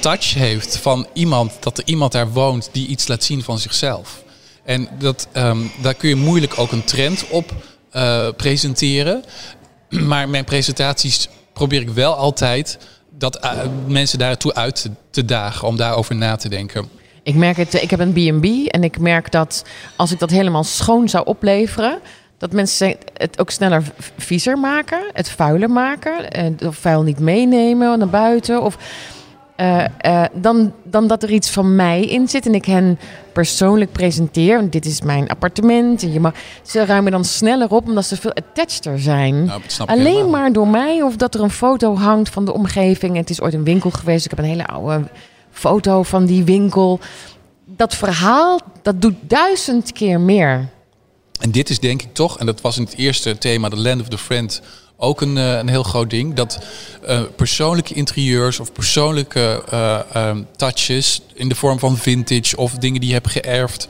touch 0.00 0.34
heeft 0.34 0.76
van 0.76 1.06
iemand, 1.12 1.52
dat 1.60 1.78
er 1.78 1.84
iemand 1.86 2.12
daar 2.12 2.32
woont 2.32 2.68
die 2.72 2.86
iets 2.86 3.06
laat 3.08 3.24
zien 3.24 3.42
van 3.42 3.58
zichzelf. 3.58 4.22
En 4.64 4.88
dat, 4.98 5.28
ehm, 5.32 5.58
daar 5.80 5.94
kun 5.94 6.08
je 6.08 6.14
moeilijk 6.16 6.58
ook 6.58 6.72
een 6.72 6.84
trend 6.84 7.24
op 7.28 7.52
eh, 7.90 8.28
presenteren. 8.36 9.24
Maar 9.88 10.28
mijn 10.28 10.44
presentaties 10.44 11.28
probeer 11.52 11.80
ik 11.80 11.88
wel 11.88 12.14
altijd 12.14 12.78
dat 13.18 13.40
mensen 13.86 14.18
daartoe 14.18 14.54
uit 14.54 14.82
te, 14.82 14.90
te 15.10 15.24
dagen 15.24 15.68
om 15.68 15.76
daarover 15.76 16.14
na 16.16 16.36
te 16.36 16.48
denken. 16.48 16.88
Ik 17.26 17.34
merk 17.34 17.56
het, 17.56 17.74
ik 17.74 17.90
heb 17.90 18.00
een 18.00 18.12
B&B 18.12 18.44
en 18.68 18.84
ik 18.84 18.98
merk 18.98 19.30
dat 19.30 19.64
als 19.96 20.12
ik 20.12 20.18
dat 20.18 20.30
helemaal 20.30 20.64
schoon 20.64 21.08
zou 21.08 21.26
opleveren, 21.26 21.98
dat 22.38 22.52
mensen 22.52 22.96
het 23.12 23.40
ook 23.40 23.50
sneller 23.50 23.82
viezer 24.16 24.58
maken, 24.58 25.00
het 25.12 25.28
vuiler 25.28 25.70
maken, 25.70 26.30
en 26.30 26.56
of 26.66 26.76
vuil 26.76 27.02
niet 27.02 27.18
meenemen 27.18 27.98
naar 27.98 28.08
buiten. 28.08 28.62
Of, 28.62 28.78
eh, 29.56 29.84
eh, 29.98 30.24
dan, 30.32 30.72
dan 30.82 31.06
dat 31.06 31.22
er 31.22 31.30
iets 31.30 31.50
van 31.50 31.76
mij 31.76 32.00
in 32.00 32.28
zit 32.28 32.46
en 32.46 32.54
ik 32.54 32.64
hen 32.64 32.98
persoonlijk 33.32 33.92
presenteer. 33.92 34.56
Want 34.56 34.72
dit 34.72 34.86
is 34.86 35.00
mijn 35.00 35.28
appartement. 35.28 36.02
En 36.02 36.12
je 36.12 36.20
mag, 36.20 36.34
ze 36.62 36.84
ruimen 36.84 37.12
dan 37.12 37.24
sneller 37.24 37.70
op 37.70 37.86
omdat 37.86 38.04
ze 38.04 38.16
veel 38.16 38.34
attacheder 38.34 39.00
zijn. 39.00 39.44
Nou, 39.44 39.62
Alleen 39.86 40.30
maar 40.30 40.52
door 40.52 40.68
mij 40.68 41.02
of 41.02 41.16
dat 41.16 41.34
er 41.34 41.40
een 41.40 41.50
foto 41.50 41.96
hangt 41.96 42.28
van 42.28 42.44
de 42.44 42.52
omgeving. 42.52 43.16
Het 43.16 43.30
is 43.30 43.40
ooit 43.40 43.54
een 43.54 43.64
winkel 43.64 43.90
geweest. 43.90 44.24
Ik 44.24 44.30
heb 44.30 44.38
een 44.38 44.44
hele 44.44 44.66
oude 44.66 45.02
foto 45.56 46.02
van 46.02 46.26
die 46.26 46.44
winkel. 46.44 47.00
Dat 47.64 47.94
verhaal, 47.94 48.60
dat 48.82 49.02
doet 49.02 49.14
duizend 49.20 49.92
keer 49.92 50.20
meer. 50.20 50.68
En 51.40 51.50
dit 51.50 51.70
is 51.70 51.80
denk 51.80 52.02
ik 52.02 52.14
toch, 52.14 52.38
en 52.38 52.46
dat 52.46 52.60
was 52.60 52.76
in 52.76 52.84
het 52.84 52.96
eerste 52.96 53.38
thema, 53.38 53.68
The 53.68 53.76
Land 53.76 54.00
of 54.00 54.08
the 54.08 54.18
Friend, 54.18 54.62
ook 54.96 55.20
een, 55.20 55.38
eh, 55.38 55.56
een 55.56 55.68
heel 55.68 55.82
groot 55.82 56.10
ding. 56.10 56.34
Dat 56.34 56.58
eh, 57.02 57.20
persoonlijke 57.36 57.94
interieurs 57.94 58.60
of 58.60 58.72
persoonlijke 58.72 59.64
eh, 59.70 60.00
ehm, 60.12 60.42
touches 60.56 61.20
in 61.34 61.48
de 61.48 61.54
vorm 61.54 61.78
van 61.78 61.96
vintage 61.96 62.56
of 62.56 62.72
dingen 62.72 63.00
die 63.00 63.08
je 63.08 63.14
hebt 63.14 63.30
geërfd. 63.30 63.88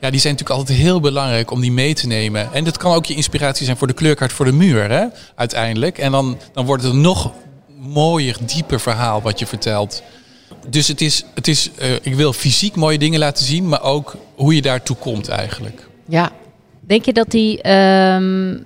Ja, 0.00 0.10
die 0.10 0.20
zijn 0.20 0.32
natuurlijk 0.32 0.60
altijd 0.60 0.78
heel 0.78 1.00
belangrijk 1.00 1.50
om 1.50 1.60
die 1.60 1.72
mee 1.72 1.94
te 1.94 2.06
nemen. 2.06 2.52
En 2.52 2.64
dat 2.64 2.76
kan 2.76 2.94
ook 2.94 3.06
je 3.06 3.14
inspiratie 3.14 3.64
zijn 3.64 3.76
voor 3.76 3.86
de 3.86 3.92
kleurkaart 3.92 4.32
voor 4.32 4.44
de 4.44 4.52
muur, 4.52 4.90
hè? 4.90 5.06
uiteindelijk. 5.34 5.98
En 5.98 6.12
dan, 6.12 6.38
dan 6.52 6.66
wordt 6.66 6.82
het 6.82 6.92
een 6.92 7.00
nog 7.00 7.32
mooier, 7.80 8.36
dieper 8.46 8.80
verhaal 8.80 9.22
wat 9.22 9.38
je 9.38 9.46
vertelt. 9.46 10.02
Dus 10.68 10.88
het 10.88 11.00
is, 11.00 11.24
het 11.34 11.48
is 11.48 11.70
uh, 11.78 11.92
ik 11.92 12.14
wil 12.14 12.32
fysiek 12.32 12.76
mooie 12.76 12.98
dingen 12.98 13.18
laten 13.18 13.44
zien, 13.44 13.68
maar 13.68 13.82
ook 13.82 14.16
hoe 14.34 14.54
je 14.54 14.62
daartoe 14.62 14.96
komt 14.96 15.28
eigenlijk. 15.28 15.86
Ja. 16.08 16.32
Denk 16.80 17.04
je 17.04 17.12
dat 17.12 17.30
die 17.30 17.70
um, 17.70 18.62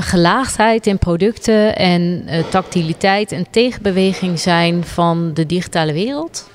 gelaagdheid 0.00 0.86
in 0.86 0.98
producten 0.98 1.76
en 1.76 2.24
uh, 2.26 2.44
tactiliteit 2.48 3.32
en 3.32 3.46
tegenbeweging 3.50 4.40
zijn 4.40 4.84
van 4.84 5.34
de 5.34 5.46
digitale 5.46 5.92
wereld? 5.92 6.48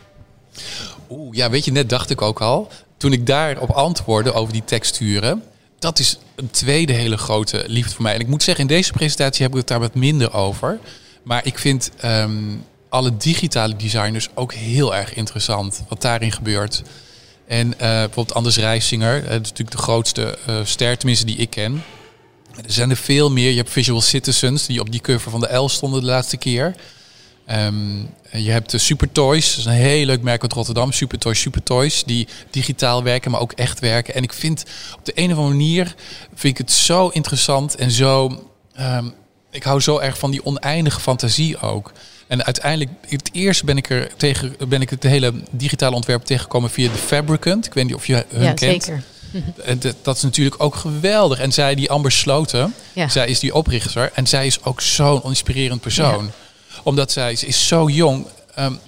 Oeh, 1.09 1.35
ja, 1.35 1.49
weet 1.49 1.65
je, 1.65 1.71
net 1.71 1.89
dacht 1.89 2.09
ik 2.09 2.21
ook 2.21 2.41
al. 2.41 2.71
Toen 2.97 3.13
ik 3.13 3.25
daarop 3.25 3.69
antwoordde 3.69 4.33
over 4.33 4.53
die 4.53 4.63
texturen, 4.65 5.43
dat 5.79 5.99
is 5.99 6.19
een 6.35 6.49
tweede 6.51 6.93
hele 6.93 7.17
grote 7.17 7.63
liefde 7.67 7.93
voor 7.93 8.03
mij. 8.03 8.13
En 8.13 8.19
ik 8.19 8.27
moet 8.27 8.43
zeggen, 8.43 8.63
in 8.63 8.75
deze 8.75 8.91
presentatie 8.91 9.43
heb 9.43 9.51
ik 9.51 9.57
het 9.57 9.67
daar 9.67 9.79
wat 9.79 9.95
minder 9.95 10.33
over. 10.33 10.79
Maar 11.23 11.45
ik 11.45 11.57
vind 11.57 11.91
um, 12.05 12.63
alle 12.89 13.17
digitale 13.17 13.75
designers 13.75 14.29
ook 14.33 14.53
heel 14.53 14.95
erg 14.95 15.13
interessant 15.13 15.83
wat 15.89 16.01
daarin 16.01 16.31
gebeurt. 16.31 16.81
En 17.47 17.67
uh, 17.67 17.77
bijvoorbeeld 17.77 18.33
Anders 18.33 18.57
Reisinger, 18.57 19.21
dat 19.21 19.31
is 19.31 19.49
natuurlijk 19.49 19.71
de 19.71 19.83
grootste 19.83 20.37
uh, 20.49 20.59
ster, 20.63 20.97
tenminste 20.97 21.25
die 21.25 21.37
ik 21.37 21.49
ken. 21.49 21.83
Er 22.55 22.71
zijn 22.71 22.89
er 22.89 22.95
veel 22.95 23.31
meer. 23.31 23.49
Je 23.49 23.57
hebt 23.57 23.69
Visual 23.69 24.01
Citizens, 24.01 24.65
die 24.65 24.79
op 24.79 24.91
die 24.91 25.01
cover 25.01 25.31
van 25.31 25.39
de 25.39 25.55
L 25.55 25.69
stonden 25.69 25.99
de 25.99 26.05
laatste 26.05 26.37
keer. 26.37 26.75
Um, 27.51 28.09
je 28.31 28.51
hebt 28.51 28.71
de 28.71 28.77
Super 28.77 29.11
Toys, 29.11 29.49
dat 29.49 29.57
is 29.57 29.65
een 29.65 29.71
heel 29.71 30.05
leuk 30.05 30.21
merk 30.21 30.41
uit 30.41 30.53
Rotterdam. 30.53 30.91
Super 30.91 31.17
Toys, 31.17 31.39
Super 31.39 31.63
Toys, 31.63 32.03
die 32.03 32.27
digitaal 32.51 33.03
werken, 33.03 33.31
maar 33.31 33.39
ook 33.39 33.51
echt 33.51 33.79
werken. 33.79 34.13
En 34.13 34.23
ik 34.23 34.33
vind 34.33 34.65
op 34.97 35.05
de 35.05 35.11
een 35.15 35.31
of 35.31 35.37
andere 35.37 35.55
manier 35.55 35.95
vind 36.33 36.59
ik 36.59 36.65
het 36.67 36.71
zo 36.71 37.07
interessant 37.07 37.75
en 37.75 37.91
zo. 37.91 38.43
Um, 38.79 39.13
ik 39.51 39.63
hou 39.63 39.81
zo 39.81 39.99
erg 39.99 40.17
van 40.17 40.31
die 40.31 40.45
oneindige 40.45 40.99
fantasie 40.99 41.59
ook. 41.59 41.91
En 42.27 42.45
uiteindelijk, 42.45 42.91
het 43.07 43.29
eerst 43.31 43.63
ben 43.63 43.77
ik 43.77 43.89
er 43.89 44.09
tegen, 44.17 44.55
ben 44.67 44.81
ik 44.81 44.89
het 44.89 45.03
hele 45.03 45.33
digitale 45.51 45.95
ontwerp 45.95 46.25
tegengekomen 46.25 46.69
via 46.69 46.91
de 46.91 46.97
Fabricant. 46.97 47.65
Ik 47.65 47.73
weet 47.73 47.85
niet 47.85 47.95
of 47.95 48.07
je 48.07 48.25
hun 48.29 48.43
ja, 48.43 48.53
kent. 48.53 48.83
Zeker. 48.83 49.03
Dat 50.01 50.15
is 50.15 50.21
natuurlijk 50.21 50.63
ook 50.63 50.75
geweldig. 50.75 51.39
En 51.39 51.51
zij, 51.51 51.75
die 51.75 51.91
Amber 51.91 52.11
Sloten, 52.11 52.73
ja. 52.93 53.07
zij 53.07 53.27
is 53.27 53.39
die 53.39 53.53
oprichter. 53.53 54.11
En 54.13 54.27
zij 54.27 54.45
is 54.45 54.63
ook 54.63 54.81
zo'n 54.81 55.21
inspirerend 55.23 55.81
persoon. 55.81 56.25
Ja. 56.25 56.79
Omdat 56.83 57.11
zij 57.11 57.35
ze 57.35 57.45
is 57.45 57.67
zo 57.67 57.89
jong. 57.89 58.25
Um, 58.59 58.79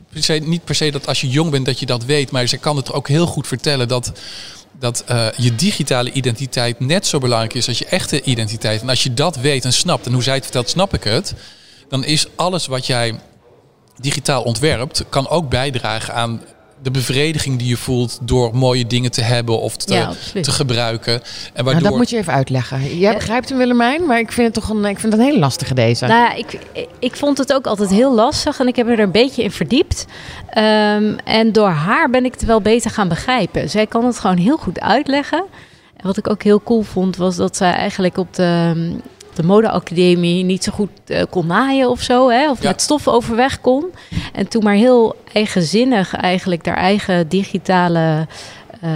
niet 0.41 0.63
per 0.63 0.75
se 0.75 0.91
dat 0.91 1.07
als 1.07 1.21
je 1.21 1.29
jong 1.29 1.51
bent 1.51 1.65
dat 1.65 1.79
je 1.79 1.85
dat 1.85 2.05
weet. 2.05 2.31
Maar 2.31 2.47
zij 2.47 2.57
kan 2.57 2.75
het 2.75 2.91
ook 2.91 3.07
heel 3.07 3.25
goed 3.25 3.47
vertellen 3.47 3.87
dat 3.87 4.11
dat 4.79 5.03
uh, 5.09 5.27
je 5.37 5.55
digitale 5.55 6.11
identiteit 6.11 6.79
net 6.79 7.07
zo 7.07 7.19
belangrijk 7.19 7.53
is 7.53 7.67
als 7.67 7.79
je 7.79 7.85
echte 7.85 8.21
identiteit. 8.21 8.81
En 8.81 8.89
als 8.89 9.03
je 9.03 9.13
dat 9.13 9.35
weet 9.35 9.65
en 9.65 9.73
snapt, 9.73 10.05
en 10.05 10.13
hoe 10.13 10.23
zij 10.23 10.33
het 10.33 10.43
vertelt, 10.43 10.69
snap 10.69 10.93
ik 10.93 11.03
het. 11.03 11.33
Dan 11.89 12.05
is 12.05 12.27
alles 12.35 12.67
wat 12.67 12.85
jij 12.85 13.19
digitaal 13.97 14.43
ontwerpt, 14.43 15.05
kan 15.09 15.29
ook 15.29 15.49
bijdragen 15.49 16.13
aan 16.13 16.41
de 16.81 16.91
bevrediging 16.91 17.57
die 17.57 17.67
je 17.67 17.77
voelt 17.77 18.19
door 18.21 18.55
mooie 18.55 18.87
dingen 18.87 19.11
te 19.11 19.21
hebben 19.21 19.59
of 19.59 19.77
te, 19.77 19.93
ja, 19.93 20.11
te 20.41 20.51
gebruiken. 20.51 21.13
En 21.13 21.21
waardoor... 21.53 21.73
Nou, 21.73 21.83
dat 21.83 21.95
moet 21.95 22.09
je 22.09 22.17
even 22.17 22.33
uitleggen. 22.33 22.97
Jij 22.97 23.13
begrijpt 23.13 23.49
hem 23.49 23.57
Willemijn, 23.57 24.05
maar 24.05 24.19
ik 24.19 24.31
vind 24.31 24.55
het 24.55 24.65
toch 24.65 24.77
een, 24.77 24.85
ik 24.85 24.99
vind 24.99 25.13
het 25.13 25.21
een 25.21 25.27
hele 25.27 25.39
lastige 25.39 25.73
deze. 25.73 26.05
Nou 26.05 26.37
ik, 26.37 26.59
ik 26.99 27.15
vond 27.15 27.37
het 27.37 27.53
ook 27.53 27.67
altijd 27.67 27.89
heel 27.89 28.13
lastig 28.13 28.59
en 28.59 28.67
ik 28.67 28.75
heb 28.75 28.87
er 28.87 28.99
een 28.99 29.11
beetje 29.11 29.43
in 29.43 29.51
verdiept. 29.51 30.05
Um, 30.57 31.17
en 31.23 31.51
door 31.51 31.69
haar 31.69 32.09
ben 32.09 32.25
ik 32.25 32.33
het 32.33 32.45
wel 32.45 32.61
beter 32.61 32.91
gaan 32.91 33.07
begrijpen. 33.07 33.69
Zij 33.69 33.87
kan 33.87 34.05
het 34.05 34.19
gewoon 34.19 34.37
heel 34.37 34.57
goed 34.57 34.79
uitleggen. 34.79 35.43
En 35.95 36.05
wat 36.07 36.17
ik 36.17 36.29
ook 36.29 36.43
heel 36.43 36.63
cool 36.63 36.81
vond, 36.81 37.17
was 37.17 37.35
dat 37.35 37.57
zij 37.57 37.73
eigenlijk 37.73 38.17
op 38.17 38.33
de 38.33 38.73
de 39.33 39.43
modeacademie 39.43 40.43
niet 40.43 40.63
zo 40.63 40.71
goed 40.71 40.89
uh, 41.07 41.21
kon 41.29 41.47
naaien 41.47 41.89
of 41.89 42.01
zo. 42.01 42.29
Hè? 42.29 42.49
Of 42.49 42.63
met 42.63 42.81
stof 42.81 43.07
overweg 43.07 43.61
kon. 43.61 43.85
En 44.33 44.47
toen 44.47 44.63
maar 44.63 44.73
heel 44.73 45.15
eigenzinnig 45.33 46.15
eigenlijk 46.15 46.65
haar 46.65 46.77
eigen 46.77 47.27
digitale 47.27 48.27
uh, 48.83 48.89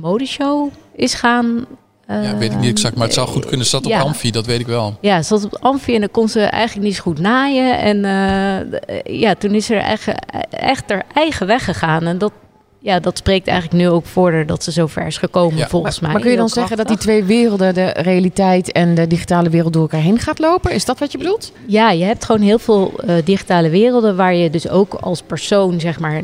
modeshow 0.00 0.68
is 0.94 1.14
gaan 1.14 1.66
uh, 2.10 2.24
ja, 2.24 2.36
weet 2.36 2.52
ik 2.52 2.58
niet 2.58 2.70
exact, 2.70 2.96
maar 2.96 3.04
het 3.06 3.14
zou 3.14 3.28
goed 3.28 3.46
kunnen. 3.46 3.66
Ze 3.66 3.70
zat 3.70 3.86
op 3.86 3.92
Amfi, 3.92 4.30
dat 4.30 4.46
weet 4.46 4.60
ik 4.60 4.66
wel. 4.66 4.96
Ja, 5.00 5.22
ze 5.22 5.38
zat 5.38 5.44
op 5.44 5.58
Amfi 5.60 5.94
en 5.94 6.00
dan 6.00 6.10
kon 6.10 6.28
ze 6.28 6.40
eigenlijk 6.40 6.86
niet 6.86 6.96
zo 6.96 7.02
goed 7.02 7.18
naaien. 7.18 7.78
En 7.78 7.96
uh, 8.04 9.20
ja, 9.20 9.34
toen 9.34 9.54
is 9.54 9.66
ze 9.66 9.74
er 9.74 9.82
echt, 9.82 10.08
echt 10.50 10.90
haar 10.90 11.04
eigen 11.14 11.46
weg 11.46 11.64
gegaan. 11.64 12.06
En 12.06 12.18
dat, 12.18 12.32
ja, 12.78 13.00
dat 13.00 13.18
spreekt 13.18 13.48
eigenlijk 13.48 13.82
nu 13.82 13.88
ook 13.88 14.06
voor 14.06 14.46
dat 14.46 14.64
ze 14.64 14.72
zo 14.72 14.86
ver 14.86 15.06
is 15.06 15.18
gekomen, 15.18 15.68
volgens 15.68 16.00
mij. 16.00 16.12
Maar 16.12 16.20
kun 16.20 16.30
je 16.30 16.36
dan 16.36 16.48
zeggen 16.48 16.76
dat 16.76 16.88
die 16.88 16.96
twee 16.96 17.24
werelden, 17.24 17.74
de 17.74 17.86
realiteit 17.86 18.72
en 18.72 18.94
de 18.94 19.06
digitale 19.06 19.48
wereld, 19.48 19.72
door 19.72 19.82
elkaar 19.82 20.00
heen 20.00 20.18
gaat 20.18 20.38
lopen? 20.38 20.72
Is 20.72 20.84
dat 20.84 20.98
wat 20.98 21.12
je 21.12 21.18
bedoelt? 21.18 21.52
Ja, 21.66 21.90
je 21.90 22.04
hebt 22.04 22.24
gewoon 22.24 22.40
heel 22.40 22.58
veel 22.58 22.92
uh, 23.04 23.14
digitale 23.24 23.68
werelden 23.68 24.16
waar 24.16 24.34
je 24.34 24.50
dus 24.50 24.68
ook 24.68 24.94
als 24.94 25.22
persoon, 25.22 25.80
zeg 25.80 26.00
maar, 26.00 26.22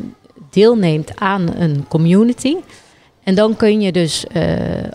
deelneemt 0.50 1.20
aan 1.20 1.48
een 1.58 1.84
community. 1.88 2.56
En 3.24 3.34
dan 3.34 3.56
kun 3.56 3.80
je 3.80 3.92
dus 3.92 4.24
uh, 4.36 4.42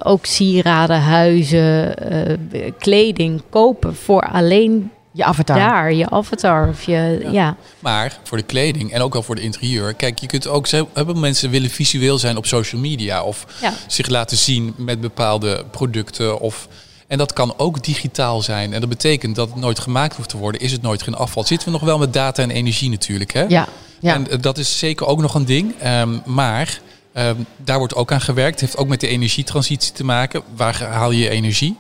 ook 0.04 0.26
sieraden, 0.26 1.00
huizen, 1.00 1.94
uh, 2.14 2.72
kleding 2.78 3.42
kopen 3.50 3.96
voor 3.96 4.22
alleen 4.22 4.92
je 5.18 5.24
avatar. 5.24 5.58
Daar, 5.58 5.94
je 5.94 6.10
avatar. 6.10 6.68
Of 6.70 6.84
je, 6.84 7.28
ja. 7.32 7.56
Maar 7.80 8.20
voor 8.24 8.38
de 8.38 8.44
kleding 8.44 8.92
en 8.92 9.02
ook 9.02 9.16
al 9.16 9.24
voor 9.24 9.36
de 9.36 9.42
interieur. 9.42 9.94
Kijk, 9.94 10.20
je 10.20 10.28
kunt 10.28 10.48
ook 10.48 10.68
hebben 10.94 11.20
mensen 11.20 11.50
willen 11.50 11.70
visueel 11.70 12.18
zijn 12.18 12.38
op 12.38 12.46
social 12.46 12.82
media. 12.82 13.24
Of 13.24 13.46
zich 13.88 14.08
laten 14.08 14.38
zien 14.38 14.74
met 14.78 15.02
bepaalde 15.02 15.66
producten. 15.72 16.40
Of, 16.40 16.68
en 17.08 17.18
dat 17.18 17.34
kan 17.34 17.54
ook 17.58 17.84
digitaal 17.84 18.42
zijn. 18.42 18.74
En 18.74 18.80
dat 18.80 18.90
betekent 18.90 19.36
dat 19.36 19.50
het 19.50 19.58
nooit 19.58 19.80
gemaakt 19.80 20.16
hoeft 20.16 20.30
te 20.30 20.38
worden. 20.38 20.62
Is 20.62 20.72
het 20.72 20.82
nooit 20.82 21.02
geen 21.02 21.16
afval. 21.16 21.44
Zitten 21.44 21.68
we 21.68 21.74
nog 21.74 21.84
wel 21.84 21.98
met 21.98 22.14
data 22.14 22.42
en 22.44 22.52
energie 22.52 22.90
natuurlijk. 22.90 23.34
Hè? 23.34 23.42
Ja. 23.42 23.68
ja. 24.00 24.14
En 24.14 24.30
eh, 24.30 24.38
dat 24.42 24.58
is 24.58 24.80
zeker 24.80 25.08
ook 25.08 25.20
nog 25.20 25.34
een 25.34 25.46
ding. 25.46 25.74
Um, 25.86 26.22
maar 26.26 26.80
um, 27.14 27.46
daar 27.58 27.78
wordt 27.78 27.96
ook 27.96 28.12
aan 28.12 28.22
gewerkt. 28.22 28.52
Het 28.52 28.70
heeft 28.70 28.78
ook 28.78 28.88
met 28.88 29.00
de 29.00 29.08
energietransitie 29.08 29.94
te 29.94 30.04
maken. 30.04 30.42
Waar 30.56 30.84
haal 30.84 31.12
je 31.12 31.30
energie? 31.30 31.78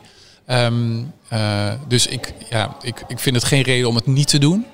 Um, 0.52 1.14
uh, 1.34 1.72
dus 1.88 2.08
ik, 2.08 2.34
ja, 2.50 2.76
ik, 2.82 3.04
ik 3.08 3.20
vind 3.20 3.36
het 3.36 3.46
geen 3.46 3.62
reden 3.62 3.88
om 3.90 3.96
het 3.96 4.06
niet 4.06 4.28
te 4.28 4.38
doen. 4.38 4.66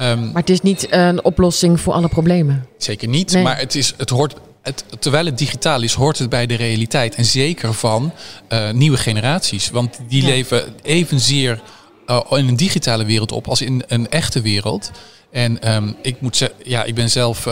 Um, 0.00 0.24
maar 0.32 0.40
het 0.40 0.50
is 0.50 0.60
niet 0.60 0.86
een 0.92 1.24
oplossing 1.24 1.80
voor 1.80 1.92
alle 1.92 2.08
problemen. 2.08 2.66
Zeker 2.78 3.08
niet, 3.08 3.32
nee. 3.32 3.42
maar 3.42 3.58
het, 3.58 3.74
is, 3.74 3.94
het 3.96 4.10
hoort, 4.10 4.34
het, 4.62 4.84
terwijl 4.98 5.24
het 5.24 5.38
digitaal 5.38 5.82
is, 5.82 5.92
hoort 5.92 6.18
het 6.18 6.28
bij 6.28 6.46
de 6.46 6.54
realiteit. 6.54 7.14
En 7.14 7.24
zeker 7.24 7.74
van 7.74 8.12
uh, 8.48 8.70
nieuwe 8.70 8.96
generaties. 8.96 9.70
Want 9.70 9.98
die 10.08 10.22
ja. 10.22 10.28
leven 10.28 10.74
evenzeer 10.82 11.60
uh, 12.06 12.20
in 12.30 12.48
een 12.48 12.56
digitale 12.56 13.04
wereld 13.04 13.32
op 13.32 13.48
als 13.48 13.60
in 13.60 13.84
een 13.86 14.10
echte 14.10 14.40
wereld. 14.40 14.90
En 15.30 15.74
um, 15.74 15.96
ik 16.02 16.20
moet 16.20 16.36
zeggen, 16.36 16.58
ja, 16.64 16.84
ik 16.84 16.94
ben 16.94 17.10
zelf 17.10 17.46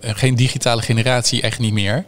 geen 0.00 0.34
digitale 0.34 0.82
generatie, 0.82 1.42
echt 1.42 1.58
niet 1.58 1.72
meer. 1.72 2.04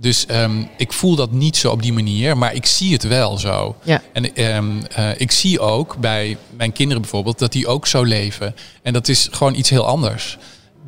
Dus 0.00 0.26
um, 0.30 0.68
ik 0.76 0.92
voel 0.92 1.16
dat 1.16 1.32
niet 1.32 1.56
zo 1.56 1.70
op 1.70 1.82
die 1.82 1.92
manier, 1.92 2.38
maar 2.38 2.54
ik 2.54 2.66
zie 2.66 2.92
het 2.92 3.02
wel 3.02 3.38
zo. 3.38 3.76
Ja. 3.82 4.02
En 4.12 4.56
um, 4.56 4.82
uh, 4.98 5.20
ik 5.20 5.32
zie 5.32 5.60
ook 5.60 5.96
bij 5.96 6.36
mijn 6.56 6.72
kinderen 6.72 7.02
bijvoorbeeld 7.02 7.38
dat 7.38 7.52
die 7.52 7.66
ook 7.66 7.86
zo 7.86 8.02
leven. 8.02 8.54
En 8.82 8.92
dat 8.92 9.08
is 9.08 9.28
gewoon 9.30 9.54
iets 9.54 9.70
heel 9.70 9.86
anders. 9.86 10.38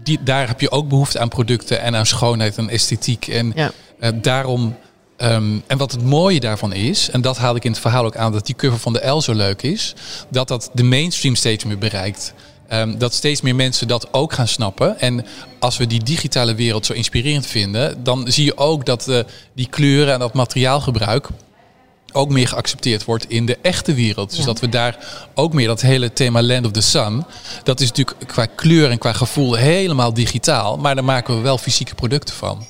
Die, 0.03 0.23
daar 0.23 0.49
heb 0.49 0.61
je 0.61 0.71
ook 0.71 0.89
behoefte 0.89 1.19
aan 1.19 1.29
producten 1.29 1.81
en 1.81 1.97
aan 1.97 2.07
schoonheid 2.07 2.57
en 2.57 2.69
esthetiek. 2.69 3.27
En 3.27 3.53
ja. 3.55 3.71
uh, 4.01 4.09
daarom. 4.15 4.77
Um, 5.21 5.63
en 5.67 5.79
wat 5.79 5.93
het 5.93 6.05
mooie 6.05 6.41
daarvan 6.41 6.73
is, 6.73 7.11
en 7.11 7.21
dat 7.21 7.39
haal 7.39 7.57
ik 7.57 7.65
in 7.65 7.71
het 7.71 7.81
verhaal 7.81 8.05
ook 8.05 8.17
aan, 8.17 8.33
dat 8.33 8.47
die 8.47 8.55
cover 8.55 8.79
van 8.79 8.93
de 8.93 9.07
L 9.07 9.21
zo 9.21 9.33
leuk 9.33 9.63
is, 9.63 9.95
dat 10.29 10.49
dat 10.49 10.71
de 10.73 10.83
mainstream 10.83 11.35
steeds 11.35 11.65
meer 11.65 11.79
bereikt. 11.79 12.35
Um, 12.73 12.99
dat 12.99 13.15
steeds 13.15 13.41
meer 13.41 13.55
mensen 13.55 13.89
dat 13.89 14.13
ook 14.13 14.33
gaan 14.33 14.49
snappen. 14.49 15.01
En 15.01 15.27
als 15.59 15.77
we 15.77 15.87
die 15.87 16.03
digitale 16.03 16.55
wereld 16.55 16.87
zo 16.87 16.93
inspirerend 16.93 17.47
vinden, 17.47 18.05
dan 18.05 18.33
zie 18.33 18.45
je 18.45 18.57
ook 18.57 18.87
dat 18.87 19.09
uh, 19.09 19.19
die 19.55 19.69
kleuren 19.69 20.13
en 20.13 20.19
dat 20.19 20.35
materiaalgebruik 20.35 21.29
ook 22.13 22.31
meer 22.31 22.49
geaccepteerd 22.49 23.05
wordt 23.05 23.29
in 23.29 23.47
de 23.47 23.59
echte 23.63 23.95
wereld. 23.95 24.31
Dus 24.31 24.39
ja. 24.39 24.45
dat 24.45 24.61
we 24.61 24.69
daar 24.69 24.99
ook 25.35 25.53
meer 25.53 25.67
dat 25.67 25.81
hele 25.81 26.13
thema 26.13 26.43
Land 26.43 26.67
of 26.67 26.73
the 26.73 26.81
Sun, 26.81 27.25
dat 27.63 27.81
is 27.81 27.89
natuurlijk 27.89 28.27
qua 28.27 28.47
kleur 28.47 28.91
en 28.91 28.99
qua 28.99 29.13
gevoel 29.13 29.55
helemaal 29.55 30.15
digitaal, 30.15 30.77
maar 30.77 30.95
daar 30.95 31.05
maken 31.05 31.37
we 31.37 31.41
wel 31.41 31.59
fysieke 31.59 31.95
producten 31.95 32.35
van. 32.35 32.67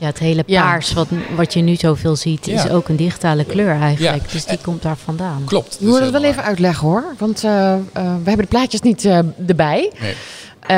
Ja, 0.00 0.06
het 0.06 0.18
hele 0.18 0.44
paars, 0.44 0.88
ja. 0.88 0.94
wat, 0.94 1.08
wat 1.36 1.52
je 1.52 1.60
nu 1.60 1.74
zoveel 1.74 2.16
ziet, 2.16 2.46
ja. 2.46 2.64
is 2.64 2.70
ook 2.70 2.88
een 2.88 2.96
digitale 2.96 3.44
kleur 3.44 3.80
eigenlijk. 3.80 4.26
Ja. 4.26 4.32
Dus 4.32 4.44
die 4.44 4.56
en, 4.56 4.62
komt 4.62 4.82
daar 4.82 4.96
vandaan. 4.96 5.42
Klopt. 5.44 5.76
Je 5.80 5.86
moet 5.86 6.00
het 6.00 6.10
wel 6.10 6.24
even 6.24 6.42
uitleggen 6.42 6.88
hoor. 6.88 7.04
Want 7.18 7.44
uh, 7.44 7.50
uh, 7.50 7.76
we 7.92 8.00
hebben 8.00 8.38
de 8.38 8.46
plaatjes 8.46 8.80
niet 8.80 9.04
uh, 9.04 9.18
erbij. 9.46 9.92
Nee. 10.00 10.14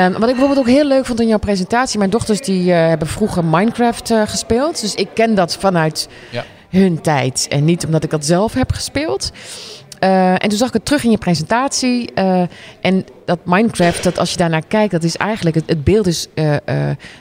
Um, 0.03 0.11
wat 0.11 0.29
ik 0.29 0.35
bijvoorbeeld 0.35 0.59
ook 0.59 0.73
heel 0.73 0.85
leuk 0.85 1.05
vond 1.05 1.19
in 1.21 1.27
jouw 1.27 1.37
presentatie. 1.37 1.97
Mijn 1.97 2.09
dochters 2.09 2.39
die 2.39 2.71
hebben 2.71 3.07
vroeger 3.07 3.45
Minecraft 3.45 4.13
gespeeld. 4.25 4.81
Dus 4.81 4.95
ik 4.95 5.07
ken 5.13 5.35
dat 5.35 5.55
vanuit 5.55 6.07
hun 6.69 7.01
tijd. 7.01 7.47
En 7.49 7.65
niet 7.65 7.85
omdat 7.85 8.03
ik 8.03 8.09
dat 8.09 8.25
zelf 8.25 8.53
heb 8.53 8.71
gespeeld. 8.71 9.31
Eh, 10.01 10.31
en 10.31 10.49
toen 10.49 10.57
zag 10.57 10.67
ik 10.67 10.73
het 10.73 10.85
terug 10.85 11.03
in 11.03 11.11
je 11.11 11.17
presentatie. 11.17 12.13
eh, 12.13 12.43
en 12.81 13.05
dat 13.25 13.39
Minecraft, 13.43 14.03
dat 14.03 14.17
als 14.19 14.31
je 14.31 14.37
daarnaar 14.37 14.65
kijkt, 14.67 14.91
dat 14.91 15.03
is 15.03 15.17
eigenlijk... 15.17 15.55
Het, 15.55 15.63
het 15.67 15.83
beeld 15.83 16.07
is... 16.07 16.27
eh, 16.33 16.55